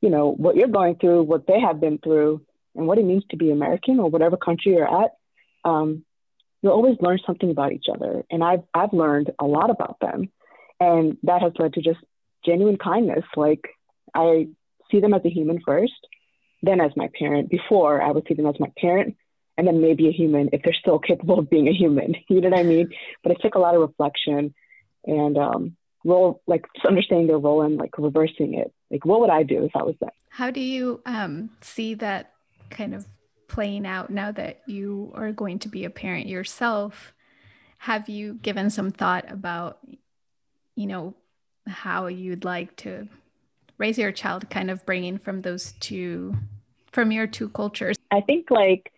you 0.00 0.10
know, 0.10 0.32
what 0.32 0.56
you're 0.56 0.68
going 0.68 0.96
through, 0.96 1.22
what 1.22 1.46
they 1.46 1.60
have 1.60 1.80
been 1.80 1.98
through, 1.98 2.42
and 2.74 2.86
what 2.86 2.98
it 2.98 3.04
means 3.04 3.24
to 3.30 3.36
be 3.36 3.50
American 3.50 3.98
or 3.98 4.08
whatever 4.08 4.36
country 4.36 4.72
you're 4.72 5.04
at, 5.04 5.10
um, 5.64 6.04
you'll 6.62 6.72
always 6.72 6.96
learn 7.00 7.18
something 7.26 7.50
about 7.50 7.72
each 7.72 7.86
other. 7.92 8.24
And 8.30 8.42
I've, 8.42 8.62
I've 8.72 8.92
learned 8.92 9.32
a 9.38 9.44
lot 9.44 9.70
about 9.70 9.98
them. 10.00 10.30
And 10.80 11.16
that 11.24 11.42
has 11.42 11.52
led 11.58 11.74
to 11.74 11.82
just 11.82 11.98
genuine 12.44 12.76
kindness. 12.76 13.24
Like, 13.36 13.68
I 14.14 14.48
see 14.90 15.00
them 15.00 15.14
as 15.14 15.24
a 15.24 15.30
human 15.30 15.60
first, 15.64 16.06
then 16.62 16.80
as 16.80 16.92
my 16.96 17.08
parent. 17.18 17.50
Before, 17.50 18.00
I 18.00 18.10
would 18.10 18.26
see 18.28 18.34
them 18.34 18.46
as 18.46 18.60
my 18.60 18.70
parent, 18.78 19.16
and 19.56 19.66
then 19.66 19.80
maybe 19.80 20.08
a 20.08 20.12
human 20.12 20.50
if 20.52 20.62
they're 20.62 20.74
still 20.74 21.00
capable 21.00 21.40
of 21.40 21.50
being 21.50 21.68
a 21.68 21.72
human. 21.72 22.14
You 22.28 22.40
know 22.40 22.50
what 22.50 22.58
I 22.58 22.62
mean? 22.62 22.90
But 23.22 23.32
it 23.32 23.38
took 23.42 23.56
a 23.56 23.58
lot 23.58 23.74
of 23.74 23.80
reflection 23.80 24.54
and 25.04 25.36
um, 25.36 25.76
role, 26.08 26.42
like 26.46 26.64
just 26.74 26.86
understanding 26.86 27.26
their 27.26 27.38
role 27.38 27.62
and 27.62 27.76
like 27.76 27.96
reversing 27.98 28.54
it. 28.54 28.72
Like, 28.90 29.04
what 29.04 29.20
would 29.20 29.30
I 29.30 29.42
do 29.42 29.64
if 29.64 29.76
I 29.76 29.82
was 29.82 29.94
them? 30.00 30.10
How 30.30 30.50
do 30.50 30.60
you 30.60 31.00
um, 31.06 31.50
see 31.60 31.94
that 31.94 32.32
kind 32.70 32.94
of 32.94 33.06
playing 33.48 33.86
out 33.86 34.10
now 34.10 34.30
that 34.32 34.60
you 34.66 35.12
are 35.14 35.32
going 35.32 35.58
to 35.60 35.68
be 35.68 35.84
a 35.84 35.90
parent 35.90 36.26
yourself? 36.26 37.12
Have 37.78 38.08
you 38.08 38.34
given 38.34 38.70
some 38.70 38.90
thought 38.90 39.30
about, 39.30 39.78
you 40.74 40.86
know, 40.86 41.14
how 41.66 42.06
you'd 42.06 42.44
like 42.44 42.74
to 42.76 43.08
raise 43.78 43.98
your 43.98 44.12
child, 44.12 44.50
kind 44.50 44.70
of 44.70 44.84
bringing 44.84 45.18
from 45.18 45.42
those 45.42 45.72
two, 45.80 46.36
from 46.90 47.12
your 47.12 47.26
two 47.26 47.48
cultures? 47.50 47.96
I 48.10 48.20
think 48.20 48.50
like 48.50 48.92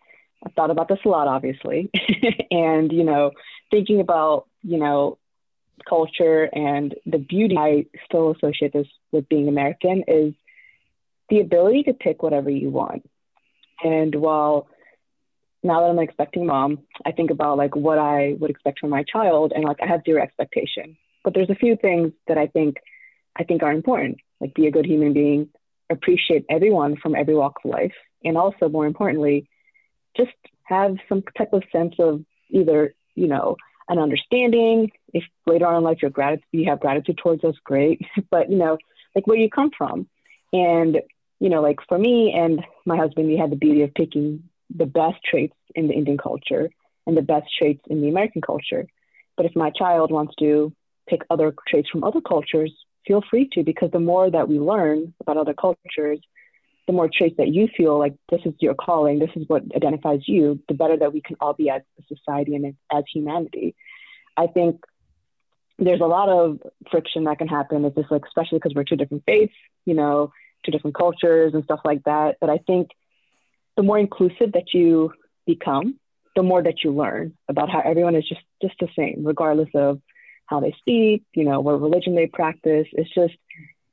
I've 0.44 0.52
thought 0.54 0.70
about 0.70 0.88
this 0.88 1.00
a 1.04 1.08
lot, 1.08 1.28
obviously, 1.28 1.90
and 2.50 2.92
you 2.92 3.04
know, 3.04 3.32
thinking 3.70 4.00
about 4.00 4.46
you 4.62 4.78
know 4.78 5.18
culture 5.88 6.48
and 6.52 6.94
the 7.06 7.18
beauty 7.18 7.56
I 7.56 7.86
still 8.04 8.32
associate 8.32 8.72
this 8.72 8.86
with 9.12 9.28
being 9.28 9.48
American 9.48 10.04
is 10.06 10.34
the 11.28 11.40
ability 11.40 11.84
to 11.84 11.94
pick 11.94 12.22
whatever 12.22 12.50
you 12.50 12.70
want. 12.70 13.08
And 13.82 14.14
while 14.14 14.68
now 15.62 15.80
that 15.80 15.90
I'm 15.90 15.98
an 15.98 16.04
expecting 16.04 16.46
mom, 16.46 16.80
I 17.04 17.12
think 17.12 17.30
about 17.30 17.58
like 17.58 17.76
what 17.76 17.98
I 17.98 18.34
would 18.38 18.50
expect 18.50 18.80
from 18.80 18.90
my 18.90 19.04
child 19.04 19.52
and 19.54 19.64
like 19.64 19.78
I 19.82 19.86
have 19.86 20.02
zero 20.04 20.22
expectation. 20.22 20.96
But 21.22 21.34
there's 21.34 21.50
a 21.50 21.54
few 21.54 21.76
things 21.76 22.12
that 22.28 22.38
I 22.38 22.46
think 22.46 22.78
I 23.36 23.44
think 23.44 23.62
are 23.62 23.72
important. 23.72 24.18
Like 24.40 24.54
be 24.54 24.66
a 24.66 24.70
good 24.70 24.86
human 24.86 25.12
being, 25.12 25.48
appreciate 25.90 26.46
everyone 26.48 26.96
from 26.96 27.14
every 27.14 27.34
walk 27.34 27.60
of 27.64 27.70
life, 27.70 27.94
and 28.24 28.36
also 28.36 28.68
more 28.68 28.86
importantly, 28.86 29.48
just 30.16 30.32
have 30.64 30.96
some 31.08 31.22
type 31.36 31.52
of 31.52 31.62
sense 31.70 31.94
of 31.98 32.24
either, 32.48 32.94
you 33.14 33.28
know, 33.28 33.56
an 33.90 33.98
understanding. 33.98 34.90
If 35.12 35.24
later 35.46 35.66
on 35.66 35.76
in 35.76 35.82
life 35.82 35.98
you 36.52 36.70
have 36.70 36.80
gratitude 36.80 37.18
towards 37.18 37.44
us, 37.44 37.56
great. 37.64 38.00
but 38.30 38.50
you 38.50 38.56
know, 38.56 38.78
like 39.14 39.26
where 39.26 39.36
you 39.36 39.50
come 39.50 39.70
from, 39.76 40.08
and 40.52 41.00
you 41.40 41.48
know, 41.50 41.60
like 41.60 41.80
for 41.88 41.98
me 41.98 42.32
and 42.34 42.64
my 42.86 42.96
husband, 42.96 43.26
we 43.26 43.36
had 43.36 43.50
the 43.50 43.56
beauty 43.56 43.82
of 43.82 43.92
picking 43.94 44.44
the 44.74 44.86
best 44.86 45.16
traits 45.28 45.56
in 45.74 45.88
the 45.88 45.94
Indian 45.94 46.16
culture 46.16 46.70
and 47.06 47.16
the 47.16 47.22
best 47.22 47.46
traits 47.58 47.80
in 47.88 48.00
the 48.00 48.08
American 48.08 48.40
culture. 48.40 48.86
But 49.36 49.46
if 49.46 49.56
my 49.56 49.70
child 49.70 50.12
wants 50.12 50.34
to 50.38 50.72
pick 51.08 51.22
other 51.28 51.52
traits 51.68 51.88
from 51.90 52.04
other 52.04 52.20
cultures, 52.20 52.72
feel 53.06 53.22
free 53.28 53.48
to, 53.52 53.64
because 53.64 53.90
the 53.90 53.98
more 53.98 54.30
that 54.30 54.48
we 54.48 54.60
learn 54.60 55.12
about 55.20 55.38
other 55.38 55.54
cultures, 55.54 56.20
the 56.90 56.96
more 56.96 57.08
traits 57.08 57.36
that 57.38 57.46
you 57.46 57.68
feel 57.76 58.00
like 58.00 58.16
this 58.32 58.40
is 58.44 58.52
your 58.58 58.74
calling, 58.74 59.20
this 59.20 59.30
is 59.36 59.44
what 59.46 59.62
identifies 59.76 60.26
you, 60.26 60.60
the 60.66 60.74
better 60.74 60.96
that 60.96 61.12
we 61.12 61.20
can 61.20 61.36
all 61.40 61.52
be 61.52 61.70
as 61.70 61.82
a 62.00 62.14
society 62.16 62.56
and 62.56 62.74
as 62.92 63.04
humanity. 63.14 63.76
I 64.36 64.48
think 64.48 64.80
there's 65.78 66.00
a 66.00 66.06
lot 66.06 66.28
of 66.28 66.58
friction 66.90 67.22
that 67.24 67.38
can 67.38 67.46
happen. 67.46 67.84
It's 67.84 67.94
just 67.94 68.10
like, 68.10 68.24
especially 68.26 68.58
because 68.58 68.74
we're 68.74 68.82
two 68.82 68.96
different 68.96 69.22
faiths, 69.24 69.54
you 69.86 69.94
know, 69.94 70.32
two 70.64 70.72
different 70.72 70.96
cultures 70.96 71.54
and 71.54 71.62
stuff 71.62 71.78
like 71.84 72.02
that. 72.06 72.38
But 72.40 72.50
I 72.50 72.58
think 72.58 72.88
the 73.76 73.84
more 73.84 73.98
inclusive 74.00 74.50
that 74.54 74.74
you 74.74 75.12
become, 75.46 75.94
the 76.34 76.42
more 76.42 76.60
that 76.60 76.82
you 76.82 76.90
learn 76.90 77.34
about 77.48 77.70
how 77.70 77.82
everyone 77.84 78.16
is 78.16 78.28
just 78.28 78.42
just 78.60 78.74
the 78.80 78.88
same, 78.98 79.22
regardless 79.24 79.70
of 79.76 80.00
how 80.46 80.58
they 80.58 80.74
speak, 80.80 81.22
you 81.36 81.44
know, 81.44 81.60
what 81.60 81.80
religion 81.80 82.16
they 82.16 82.26
practice. 82.26 82.88
It's 82.94 83.14
just 83.14 83.34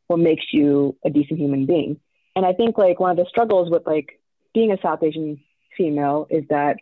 what 0.08 0.18
makes 0.18 0.46
you 0.52 0.98
a 1.06 1.12
decent 1.12 1.40
human 1.40 1.68
being. 1.68 2.00
And 2.38 2.46
I 2.46 2.54
think 2.54 2.78
like 2.78 3.00
one 3.00 3.10
of 3.10 3.18
the 3.18 3.26
struggles 3.28 3.72
with 3.72 3.88
like 3.88 4.20
being 4.54 4.72
a 4.72 4.78
South 4.80 5.02
Asian 5.02 5.40
female 5.76 6.28
is 6.30 6.44
that 6.52 6.78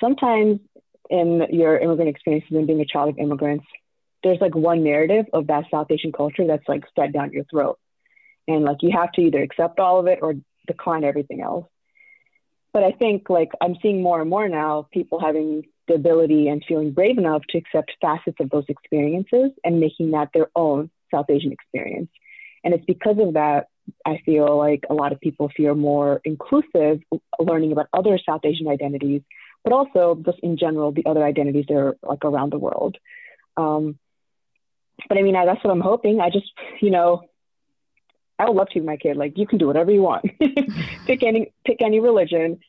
sometimes 0.00 0.58
in 1.10 1.46
your 1.50 1.76
immigrant 1.76 2.08
experiences 2.08 2.50
and 2.52 2.66
being 2.66 2.80
a 2.80 2.86
child 2.86 3.10
of 3.10 3.18
immigrants, 3.18 3.66
there's 4.22 4.40
like 4.40 4.54
one 4.54 4.82
narrative 4.82 5.26
of 5.34 5.48
that 5.48 5.64
South 5.70 5.88
Asian 5.90 6.12
culture 6.12 6.46
that's 6.46 6.66
like 6.66 6.84
fed 6.96 7.12
down 7.12 7.30
your 7.30 7.44
throat. 7.44 7.78
And 8.48 8.64
like 8.64 8.78
you 8.80 8.90
have 8.92 9.12
to 9.12 9.20
either 9.20 9.42
accept 9.42 9.80
all 9.80 10.00
of 10.00 10.06
it 10.06 10.20
or 10.22 10.36
decline 10.66 11.04
everything 11.04 11.42
else. 11.42 11.66
But 12.72 12.82
I 12.82 12.92
think 12.92 13.28
like 13.28 13.50
I'm 13.60 13.76
seeing 13.82 14.02
more 14.02 14.22
and 14.22 14.30
more 14.30 14.48
now 14.48 14.88
people 14.90 15.20
having 15.20 15.64
the 15.88 15.94
ability 15.94 16.48
and 16.48 16.64
feeling 16.66 16.92
brave 16.92 17.18
enough 17.18 17.42
to 17.50 17.58
accept 17.58 17.92
facets 18.00 18.38
of 18.40 18.48
those 18.48 18.64
experiences 18.70 19.50
and 19.62 19.78
making 19.78 20.12
that 20.12 20.30
their 20.32 20.48
own 20.56 20.88
South 21.14 21.26
Asian 21.28 21.52
experience. 21.52 22.08
And 22.64 22.72
it's 22.72 22.86
because 22.86 23.18
of 23.18 23.34
that, 23.34 23.68
I 24.04 24.20
feel 24.24 24.56
like 24.56 24.84
a 24.88 24.94
lot 24.94 25.12
of 25.12 25.20
people 25.20 25.50
feel 25.56 25.74
more 25.74 26.20
inclusive 26.24 27.00
learning 27.38 27.72
about 27.72 27.88
other 27.92 28.18
South 28.24 28.40
Asian 28.44 28.68
identities, 28.68 29.22
but 29.64 29.72
also 29.72 30.20
just 30.24 30.38
in 30.40 30.56
general, 30.56 30.92
the 30.92 31.06
other 31.06 31.24
identities 31.24 31.66
that 31.68 31.76
are 31.76 31.96
like 32.02 32.24
around 32.24 32.52
the 32.52 32.58
world. 32.58 32.96
Um, 33.56 33.98
but 35.08 35.18
I 35.18 35.22
mean, 35.22 35.36
I, 35.36 35.44
that's 35.46 35.62
what 35.62 35.70
I'm 35.70 35.80
hoping. 35.80 36.20
I 36.20 36.30
just, 36.30 36.50
you 36.80 36.90
know, 36.90 37.22
I 38.38 38.48
would 38.48 38.56
love 38.56 38.68
to 38.70 38.82
my 38.82 38.96
kid. 38.96 39.16
Like, 39.16 39.38
you 39.38 39.46
can 39.46 39.58
do 39.58 39.66
whatever 39.66 39.90
you 39.90 40.02
want. 40.02 40.26
pick 41.06 41.22
any, 41.22 41.52
pick 41.64 41.80
any 41.80 42.00
religion, 42.00 42.60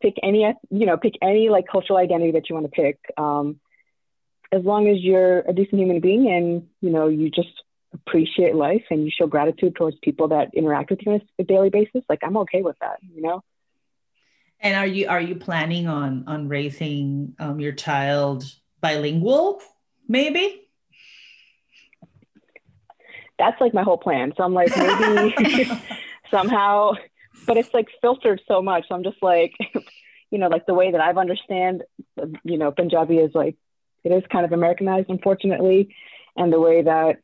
pick 0.00 0.14
any, 0.22 0.52
you 0.70 0.86
know, 0.86 0.96
pick 0.96 1.14
any 1.22 1.48
like 1.48 1.66
cultural 1.70 1.98
identity 1.98 2.32
that 2.32 2.48
you 2.48 2.54
want 2.54 2.66
to 2.66 2.82
pick. 2.82 2.98
Um, 3.16 3.60
as 4.52 4.62
long 4.64 4.88
as 4.88 4.98
you're 5.00 5.40
a 5.40 5.52
decent 5.52 5.80
human 5.80 6.00
being 6.00 6.30
and 6.30 6.68
you 6.80 6.90
know 6.90 7.08
you 7.08 7.30
just 7.30 7.62
appreciate 7.92 8.54
life 8.54 8.84
and 8.90 9.04
you 9.04 9.10
show 9.10 9.26
gratitude 9.26 9.74
towards 9.76 9.96
people 10.02 10.28
that 10.28 10.54
interact 10.54 10.90
with 10.90 11.00
you 11.04 11.12
on 11.12 11.22
a 11.38 11.44
daily 11.44 11.70
basis, 11.70 12.02
like 12.08 12.20
I'm 12.22 12.36
okay 12.38 12.62
with 12.62 12.76
that. 12.80 12.98
You 13.02 13.22
know. 13.22 13.42
And 14.60 14.76
are 14.76 14.86
you 14.86 15.08
are 15.08 15.20
you 15.20 15.36
planning 15.36 15.88
on 15.88 16.24
on 16.26 16.48
raising 16.48 17.34
um, 17.38 17.60
your 17.60 17.72
child 17.72 18.44
bilingual? 18.80 19.60
Maybe 20.08 20.62
that's 23.42 23.60
like 23.60 23.74
my 23.74 23.82
whole 23.82 23.98
plan. 23.98 24.32
So 24.36 24.44
I'm 24.44 24.54
like, 24.54 24.76
maybe 24.76 25.70
somehow, 26.30 26.92
but 27.46 27.56
it's 27.56 27.72
like 27.74 27.88
filtered 28.00 28.40
so 28.46 28.62
much. 28.62 28.84
So 28.88 28.94
I'm 28.94 29.02
just 29.02 29.22
like, 29.22 29.54
you 30.30 30.38
know, 30.38 30.48
like 30.48 30.66
the 30.66 30.74
way 30.74 30.92
that 30.92 31.00
I've 31.00 31.18
understand, 31.18 31.82
you 32.44 32.58
know, 32.58 32.70
Punjabi 32.70 33.16
is 33.16 33.34
like, 33.34 33.56
it 34.04 34.12
is 34.12 34.22
kind 34.30 34.44
of 34.44 34.52
Americanized, 34.52 35.10
unfortunately. 35.10 35.94
And 36.36 36.52
the 36.52 36.60
way 36.60 36.82
that 36.82 37.18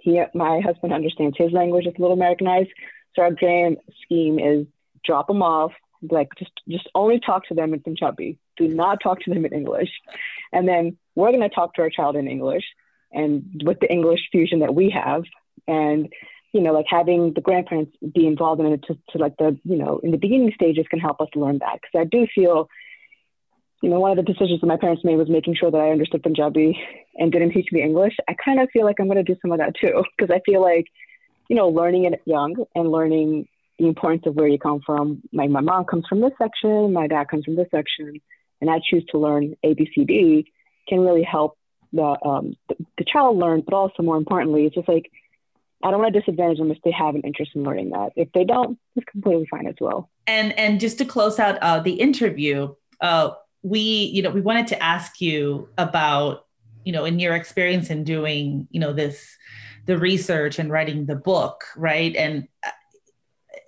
he, 0.00 0.22
my 0.34 0.60
husband 0.60 0.92
understands 0.92 1.36
his 1.38 1.52
language 1.52 1.86
is 1.86 1.94
a 1.96 2.00
little 2.00 2.16
Americanized. 2.16 2.70
So 3.14 3.22
our 3.22 3.30
grand 3.30 3.78
scheme 4.02 4.38
is 4.38 4.66
drop 5.04 5.28
them 5.28 5.42
off, 5.42 5.72
like 6.10 6.28
just, 6.38 6.52
just 6.68 6.88
only 6.94 7.20
talk 7.20 7.46
to 7.48 7.54
them 7.54 7.74
in 7.74 7.80
Punjabi. 7.80 8.38
Do 8.56 8.68
not 8.68 9.00
talk 9.02 9.20
to 9.20 9.30
them 9.32 9.44
in 9.44 9.52
English. 9.52 9.90
And 10.52 10.68
then 10.68 10.96
we're 11.14 11.30
going 11.30 11.48
to 11.48 11.48
talk 11.48 11.74
to 11.74 11.82
our 11.82 11.90
child 11.90 12.16
in 12.16 12.28
English 12.28 12.64
and 13.14 13.62
with 13.64 13.80
the 13.80 13.90
English 13.90 14.28
fusion 14.30 14.58
that 14.58 14.74
we 14.74 14.90
have, 14.90 15.22
and 15.66 16.12
you 16.52 16.60
know, 16.60 16.72
like 16.72 16.86
having 16.88 17.32
the 17.32 17.40
grandparents 17.40 17.96
be 18.14 18.26
involved 18.26 18.60
in 18.60 18.66
it 18.66 18.82
to, 18.84 18.98
to 19.10 19.18
like 19.18 19.36
the 19.38 19.58
you 19.64 19.76
know 19.76 20.00
in 20.02 20.10
the 20.10 20.18
beginning 20.18 20.52
stages 20.54 20.86
can 20.90 21.00
help 21.00 21.20
us 21.20 21.28
learn 21.34 21.58
that 21.58 21.80
because 21.80 22.00
I 22.00 22.04
do 22.04 22.26
feel, 22.34 22.68
you 23.84 23.90
know, 23.90 24.00
one 24.00 24.16
of 24.18 24.24
the 24.24 24.32
decisions 24.32 24.62
that 24.62 24.66
my 24.66 24.78
parents 24.78 25.04
made 25.04 25.16
was 25.16 25.28
making 25.28 25.54
sure 25.54 25.70
that 25.70 25.76
I 25.76 25.90
understood 25.90 26.22
Punjabi 26.22 26.80
and 27.16 27.30
didn't 27.30 27.52
teach 27.52 27.70
me 27.70 27.82
English. 27.82 28.16
I 28.26 28.32
kind 28.42 28.58
of 28.58 28.70
feel 28.72 28.86
like 28.86 28.96
I'm 28.98 29.08
going 29.08 29.22
to 29.22 29.22
do 29.22 29.38
some 29.42 29.52
of 29.52 29.58
that 29.58 29.74
too 29.78 30.02
because 30.16 30.34
I 30.34 30.40
feel 30.50 30.62
like, 30.62 30.86
you 31.50 31.56
know, 31.56 31.68
learning 31.68 32.06
it 32.06 32.22
young 32.24 32.56
and 32.74 32.90
learning 32.90 33.46
the 33.78 33.86
importance 33.86 34.22
of 34.24 34.36
where 34.36 34.48
you 34.48 34.58
come 34.58 34.80
from. 34.86 35.20
Like 35.34 35.50
my 35.50 35.60
mom 35.60 35.84
comes 35.84 36.06
from 36.08 36.22
this 36.22 36.32
section, 36.38 36.94
my 36.94 37.08
dad 37.08 37.28
comes 37.28 37.44
from 37.44 37.56
this 37.56 37.68
section, 37.70 38.22
and 38.62 38.70
I 38.70 38.80
choose 38.88 39.04
to 39.10 39.18
learn 39.18 39.54
ABCD 39.62 40.46
can 40.88 41.00
really 41.00 41.22
help 41.22 41.58
the, 41.92 42.16
um, 42.24 42.56
the, 42.70 42.76
the 42.96 43.04
child 43.04 43.36
learn, 43.36 43.62
but 43.66 43.74
also 43.74 44.02
more 44.02 44.16
importantly, 44.16 44.64
it's 44.64 44.76
just 44.76 44.88
like 44.88 45.10
I 45.82 45.90
don't 45.90 46.00
want 46.00 46.14
to 46.14 46.20
disadvantage 46.20 46.56
them 46.56 46.70
if 46.70 46.78
they 46.84 46.92
have 46.92 47.16
an 47.16 47.20
interest 47.20 47.50
in 47.54 47.64
learning 47.64 47.90
that. 47.90 48.12
If 48.16 48.32
they 48.32 48.44
don't, 48.44 48.78
it's 48.96 49.04
completely 49.04 49.46
fine 49.50 49.66
as 49.66 49.74
well. 49.78 50.08
And 50.26 50.58
and 50.58 50.80
just 50.80 50.96
to 50.98 51.04
close 51.04 51.38
out 51.38 51.58
uh, 51.60 51.80
the 51.80 51.92
interview, 51.92 52.74
uh, 53.02 53.32
we 53.64 53.80
you 53.80 54.22
know 54.22 54.30
we 54.30 54.40
wanted 54.40 54.68
to 54.68 54.80
ask 54.80 55.20
you 55.20 55.68
about 55.76 56.46
you 56.84 56.92
know 56.92 57.04
in 57.04 57.18
your 57.18 57.34
experience 57.34 57.90
in 57.90 58.04
doing 58.04 58.68
you 58.70 58.78
know 58.78 58.92
this 58.92 59.36
the 59.86 59.98
research 59.98 60.58
and 60.58 60.70
writing 60.70 61.06
the 61.06 61.14
book, 61.14 61.64
right? 61.76 62.14
And 62.16 62.48
uh, 62.64 62.70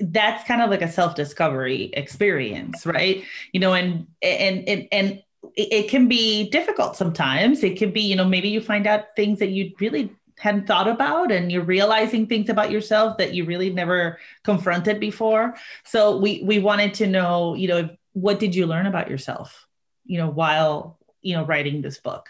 that's 0.00 0.46
kind 0.46 0.62
of 0.62 0.70
like 0.70 0.82
a 0.82 0.90
self 0.90 1.14
discovery 1.14 1.90
experience, 1.92 2.86
right? 2.86 3.24
You 3.52 3.60
know, 3.60 3.74
and 3.74 4.06
and 4.22 4.68
and 4.68 4.88
and 4.92 5.22
it, 5.54 5.72
it 5.72 5.90
can 5.90 6.08
be 6.08 6.50
difficult 6.50 6.96
sometimes. 6.96 7.62
It 7.62 7.76
can 7.76 7.92
be, 7.92 8.02
you 8.02 8.16
know, 8.16 8.24
maybe 8.24 8.48
you 8.48 8.60
find 8.60 8.86
out 8.86 9.16
things 9.16 9.38
that 9.38 9.50
you 9.50 9.72
really 9.80 10.14
hadn't 10.38 10.66
thought 10.66 10.88
about 10.88 11.32
and 11.32 11.50
you're 11.50 11.64
realizing 11.64 12.26
things 12.26 12.50
about 12.50 12.70
yourself 12.70 13.16
that 13.16 13.32
you 13.32 13.44
really 13.46 13.72
never 13.72 14.18
confronted 14.44 15.00
before 15.00 15.56
so 15.82 16.18
we 16.18 16.42
we 16.44 16.58
wanted 16.58 16.92
to 16.92 17.06
know 17.06 17.54
you 17.54 17.66
know 17.66 17.88
what 18.12 18.38
did 18.38 18.54
you 18.54 18.66
learn 18.66 18.84
about 18.84 19.08
yourself 19.08 19.65
you 20.06 20.18
know 20.18 20.28
while 20.28 20.98
you 21.22 21.34
know 21.36 21.44
writing 21.44 21.82
this 21.82 21.98
book 21.98 22.28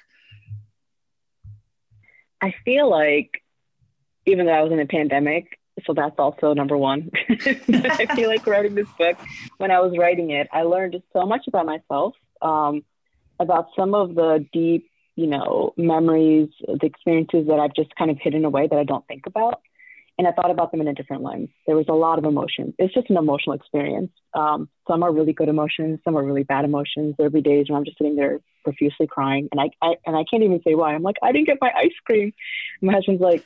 i 2.40 2.54
feel 2.64 2.90
like 2.90 3.42
even 4.26 4.46
though 4.46 4.52
i 4.52 4.62
was 4.62 4.72
in 4.72 4.80
a 4.80 4.86
pandemic 4.86 5.58
so 5.86 5.92
that's 5.92 6.18
also 6.18 6.54
number 6.54 6.76
one 6.76 7.10
i 7.28 8.06
feel 8.14 8.28
like 8.28 8.46
writing 8.46 8.74
this 8.74 8.88
book 8.98 9.16
when 9.58 9.70
i 9.70 9.78
was 9.78 9.96
writing 9.98 10.30
it 10.30 10.48
i 10.52 10.62
learned 10.62 11.00
so 11.12 11.26
much 11.26 11.46
about 11.46 11.66
myself 11.66 12.14
um, 12.42 12.84
about 13.38 13.68
some 13.76 13.94
of 13.94 14.14
the 14.14 14.46
deep, 14.52 14.90
you 15.14 15.26
know, 15.26 15.72
memories, 15.76 16.48
the 16.66 16.86
experiences 16.86 17.46
that 17.48 17.58
I've 17.58 17.74
just 17.74 17.94
kind 17.96 18.10
of 18.10 18.18
hidden 18.20 18.44
away 18.44 18.66
that 18.66 18.78
I 18.78 18.84
don't 18.84 19.06
think 19.06 19.26
about. 19.26 19.60
And 20.18 20.26
I 20.26 20.32
thought 20.32 20.50
about 20.50 20.70
them 20.70 20.80
in 20.80 20.88
a 20.88 20.94
different 20.94 21.22
lens. 21.22 21.50
There 21.66 21.76
was 21.76 21.86
a 21.88 21.94
lot 21.94 22.18
of 22.18 22.24
emotion. 22.24 22.72
It's 22.78 22.94
just 22.94 23.10
an 23.10 23.18
emotional 23.18 23.54
experience. 23.54 24.10
Um, 24.32 24.68
some 24.88 25.02
are 25.02 25.12
really 25.12 25.34
good 25.34 25.48
emotions, 25.48 26.00
some 26.04 26.16
are 26.16 26.24
really 26.24 26.42
bad 26.42 26.64
emotions. 26.64 27.14
There'll 27.18 27.32
be 27.32 27.42
days 27.42 27.66
when 27.68 27.76
I'm 27.76 27.84
just 27.84 27.98
sitting 27.98 28.16
there 28.16 28.40
profusely 28.64 29.06
crying, 29.06 29.48
and 29.52 29.60
I, 29.60 29.70
I 29.82 29.96
and 30.06 30.16
I 30.16 30.24
can't 30.28 30.42
even 30.42 30.60
say 30.64 30.74
why. 30.74 30.94
I'm 30.94 31.02
like, 31.02 31.16
I 31.22 31.32
didn't 31.32 31.46
get 31.46 31.58
my 31.60 31.70
ice 31.76 31.94
cream. 32.04 32.32
And 32.80 32.88
my 32.88 32.94
husband's 32.94 33.20
like, 33.20 33.44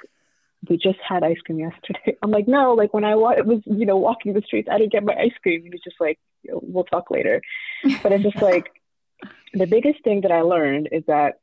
we 0.68 0.76
just 0.76 0.98
had 1.06 1.24
ice 1.24 1.38
cream 1.44 1.58
yesterday. 1.58 2.16
I'm 2.22 2.30
like, 2.30 2.46
no, 2.46 2.74
like 2.74 2.92
when 2.92 3.04
I 3.04 3.14
wa- 3.14 3.42
was, 3.44 3.62
you 3.66 3.86
know, 3.86 3.96
walking 3.96 4.32
the 4.32 4.42
streets, 4.42 4.68
I 4.70 4.78
didn't 4.78 4.92
get 4.92 5.04
my 5.04 5.14
ice 5.14 5.32
cream. 5.42 5.62
And 5.64 5.72
he's 5.72 5.82
just 5.82 6.00
like, 6.00 6.18
we'll 6.44 6.84
talk 6.84 7.10
later. 7.10 7.40
But 8.02 8.12
it's 8.12 8.24
just 8.24 8.42
like, 8.42 8.70
the 9.54 9.66
biggest 9.66 10.04
thing 10.04 10.20
that 10.22 10.32
I 10.32 10.42
learned 10.42 10.88
is 10.92 11.02
that 11.06 11.38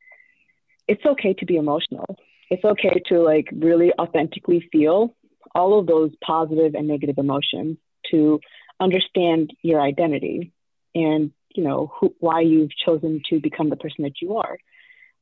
it's 0.86 1.04
okay 1.04 1.34
to 1.34 1.46
be 1.46 1.56
emotional. 1.56 2.16
It's 2.50 2.64
okay 2.64 3.02
to 3.08 3.20
like 3.20 3.48
really 3.52 3.92
authentically 3.98 4.66
feel 4.72 5.14
all 5.54 5.78
of 5.78 5.86
those 5.86 6.10
positive 6.24 6.74
and 6.74 6.88
negative 6.88 7.18
emotions 7.18 7.78
to 8.10 8.40
understand 8.80 9.52
your 9.62 9.80
identity 9.80 10.52
and 10.94 11.32
you 11.54 11.64
know 11.64 11.92
who, 11.98 12.14
why 12.20 12.40
you've 12.40 12.70
chosen 12.84 13.22
to 13.30 13.40
become 13.40 13.70
the 13.70 13.76
person 13.76 14.04
that 14.04 14.20
you 14.20 14.36
are. 14.36 14.58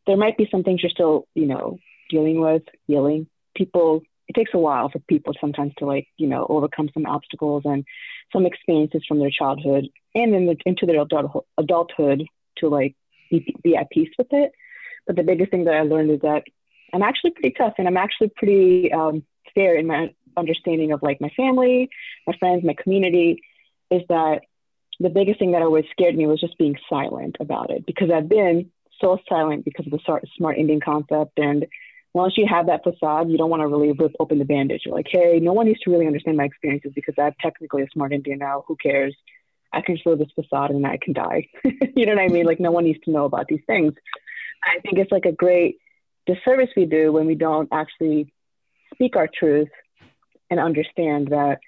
There 0.06 0.16
might 0.16 0.36
be 0.36 0.48
some 0.50 0.62
things 0.62 0.82
you're 0.82 0.90
still 0.90 1.26
you 1.34 1.46
know 1.46 1.78
dealing 2.10 2.40
with, 2.40 2.62
healing. 2.86 3.26
People, 3.56 4.02
it 4.28 4.34
takes 4.34 4.52
a 4.54 4.58
while 4.58 4.88
for 4.90 4.98
people 5.00 5.34
sometimes 5.40 5.72
to 5.78 5.86
like 5.86 6.06
you 6.16 6.26
know 6.26 6.46
overcome 6.48 6.90
some 6.92 7.06
obstacles 7.06 7.62
and 7.64 7.84
some 8.32 8.46
experiences 8.46 9.02
from 9.06 9.18
their 9.18 9.30
childhood 9.30 9.88
and 10.14 10.32
then 10.32 10.46
the, 10.46 10.56
into 10.66 10.86
their 10.86 11.00
adult, 11.02 11.46
adulthood 11.58 12.24
to 12.58 12.68
like 12.68 12.96
be, 13.30 13.54
be 13.62 13.76
at 13.76 13.90
peace 13.90 14.10
with 14.18 14.28
it. 14.30 14.52
But 15.06 15.16
the 15.16 15.22
biggest 15.22 15.50
thing 15.50 15.64
that 15.64 15.74
I 15.74 15.82
learned 15.82 16.10
is 16.10 16.20
that 16.22 16.44
I'm 16.92 17.02
actually 17.02 17.30
pretty 17.30 17.54
tough 17.56 17.74
and 17.78 17.86
I'm 17.86 17.96
actually 17.96 18.32
pretty 18.34 18.92
um, 18.92 19.24
fair 19.56 19.74
in 19.74 19.88
my 19.88 20.14
understanding 20.36 20.92
of 20.92 21.02
like 21.02 21.20
my 21.20 21.30
family, 21.36 21.88
my 22.26 22.36
friends, 22.38 22.62
my 22.62 22.74
community. 22.74 23.42
Is 23.90 24.02
that 24.08 24.42
the 25.00 25.10
biggest 25.10 25.38
thing 25.38 25.52
that 25.52 25.62
always 25.62 25.84
scared 25.90 26.16
me 26.16 26.26
was 26.26 26.40
just 26.40 26.58
being 26.58 26.76
silent 26.88 27.36
about 27.40 27.70
it 27.70 27.86
because 27.86 28.10
I've 28.10 28.28
been 28.28 28.70
so 29.00 29.18
silent 29.28 29.64
because 29.64 29.86
of 29.86 29.92
the 29.92 30.20
smart 30.36 30.58
Indian 30.58 30.80
concept. 30.80 31.38
And 31.38 31.66
once 32.14 32.34
you 32.36 32.46
have 32.48 32.66
that 32.66 32.82
facade, 32.82 33.30
you 33.30 33.36
don't 33.36 33.50
want 33.50 33.60
to 33.60 33.68
really 33.68 33.92
rip 33.92 34.12
open 34.18 34.38
the 34.38 34.44
bandage. 34.44 34.82
You're 34.84 34.94
like, 34.94 35.08
hey, 35.10 35.38
no 35.40 35.52
one 35.52 35.66
needs 35.66 35.80
to 35.80 35.90
really 35.90 36.06
understand 36.06 36.36
my 36.36 36.44
experiences 36.44 36.92
because 36.94 37.14
I'm 37.18 37.34
technically 37.40 37.82
a 37.82 37.88
smart 37.92 38.12
Indian 38.12 38.38
now. 38.38 38.64
Who 38.66 38.76
cares? 38.76 39.14
I 39.72 39.82
can 39.82 39.98
show 39.98 40.16
this 40.16 40.30
facade 40.34 40.70
and 40.70 40.86
I 40.86 40.98
can 41.00 41.12
die. 41.12 41.48
you 41.64 42.06
know 42.06 42.14
what 42.14 42.22
I 42.22 42.28
mean? 42.28 42.46
Like 42.46 42.60
no 42.60 42.70
one 42.70 42.84
needs 42.84 43.00
to 43.04 43.10
know 43.10 43.26
about 43.26 43.48
these 43.48 43.60
things. 43.66 43.92
I 44.64 44.80
think 44.80 44.98
it's 44.98 45.12
like 45.12 45.26
a 45.26 45.32
great 45.32 45.76
disservice 46.26 46.70
we 46.76 46.86
do 46.86 47.12
when 47.12 47.26
we 47.26 47.34
don't 47.34 47.68
actually 47.70 48.32
speak 48.96 49.16
our 49.16 49.28
truth 49.28 49.68
and 50.50 50.58
understand 50.60 51.28
that 51.28 51.58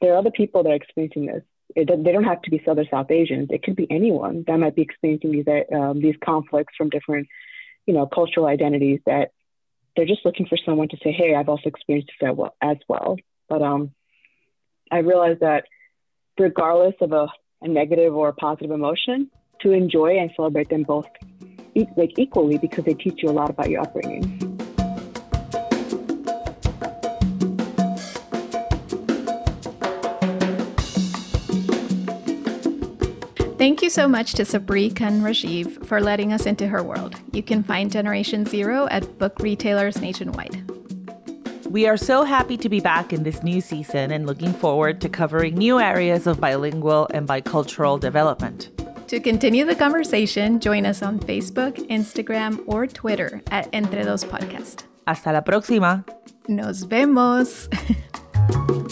there 0.00 0.14
are 0.14 0.18
other 0.18 0.30
people 0.30 0.62
that 0.62 0.70
are 0.70 0.74
experiencing 0.74 1.26
this. 1.26 1.42
It, 1.76 1.86
they 1.86 2.12
don't 2.12 2.24
have 2.24 2.42
to 2.42 2.50
be 2.50 2.62
Southern 2.64 2.86
South 2.90 3.10
Asians. 3.10 3.48
It 3.50 3.62
could 3.62 3.76
be 3.76 3.86
anyone 3.90 4.44
that 4.46 4.56
might 4.58 4.74
be 4.74 4.82
experiencing 4.82 5.32
these 5.32 5.46
um, 5.74 6.00
these 6.00 6.14
conflicts 6.24 6.74
from 6.76 6.88
different, 6.88 7.28
you 7.86 7.94
know, 7.94 8.06
cultural 8.06 8.46
identities. 8.46 9.00
That 9.04 9.32
they're 9.94 10.06
just 10.06 10.24
looking 10.24 10.46
for 10.46 10.56
someone 10.64 10.88
to 10.88 10.96
say, 11.04 11.12
"Hey, 11.12 11.34
I've 11.34 11.48
also 11.48 11.68
experienced 11.68 12.10
that 12.20 12.52
as 12.62 12.78
well." 12.88 13.16
But 13.48 13.62
um, 13.62 13.92
I 14.90 14.98
realized 14.98 15.40
that 15.40 15.64
regardless 16.38 16.94
of 17.02 17.12
a, 17.12 17.28
a 17.60 17.68
negative 17.68 18.14
or 18.14 18.28
a 18.28 18.32
positive 18.32 18.70
emotion, 18.70 19.30
to 19.60 19.72
enjoy 19.72 20.18
and 20.18 20.30
celebrate 20.36 20.70
them 20.70 20.84
both 20.84 21.06
like 21.96 22.18
equally 22.18 22.58
because 22.58 22.84
they 22.84 22.94
teach 22.94 23.22
you 23.22 23.28
a 23.28 23.32
lot 23.32 23.50
about 23.50 23.70
your 23.70 23.82
upbringing. 23.82 24.47
Thank 33.58 33.82
you 33.82 33.90
so 33.90 34.06
much 34.06 34.34
to 34.34 34.44
Sabreet 34.44 34.94
Kang 34.94 35.20
Rajeev 35.20 35.84
for 35.84 36.00
letting 36.00 36.32
us 36.32 36.46
into 36.46 36.68
her 36.68 36.80
world. 36.80 37.16
You 37.32 37.42
can 37.42 37.64
find 37.64 37.90
Generation 37.90 38.46
Zero 38.46 38.86
at 38.88 39.18
book 39.18 39.40
retailers 39.40 40.00
nationwide. 40.00 40.62
We 41.68 41.88
are 41.88 41.96
so 41.96 42.22
happy 42.22 42.56
to 42.56 42.68
be 42.68 42.78
back 42.78 43.12
in 43.12 43.24
this 43.24 43.42
new 43.42 43.60
season 43.60 44.12
and 44.12 44.26
looking 44.26 44.52
forward 44.52 45.00
to 45.00 45.08
covering 45.08 45.56
new 45.56 45.80
areas 45.80 46.28
of 46.28 46.40
bilingual 46.40 47.08
and 47.12 47.26
bicultural 47.26 47.98
development. 47.98 48.70
To 49.08 49.18
continue 49.18 49.64
the 49.64 49.74
conversation, 49.74 50.60
join 50.60 50.86
us 50.86 51.02
on 51.02 51.18
Facebook, 51.18 51.74
Instagram, 51.88 52.62
or 52.68 52.86
Twitter 52.86 53.42
at 53.50 53.68
Entre 53.72 54.04
Dos 54.04 54.22
Podcast. 54.22 54.84
Hasta 55.04 55.32
la 55.32 55.40
próxima. 55.40 56.04
Nos 56.46 56.84
vemos. 56.84 57.68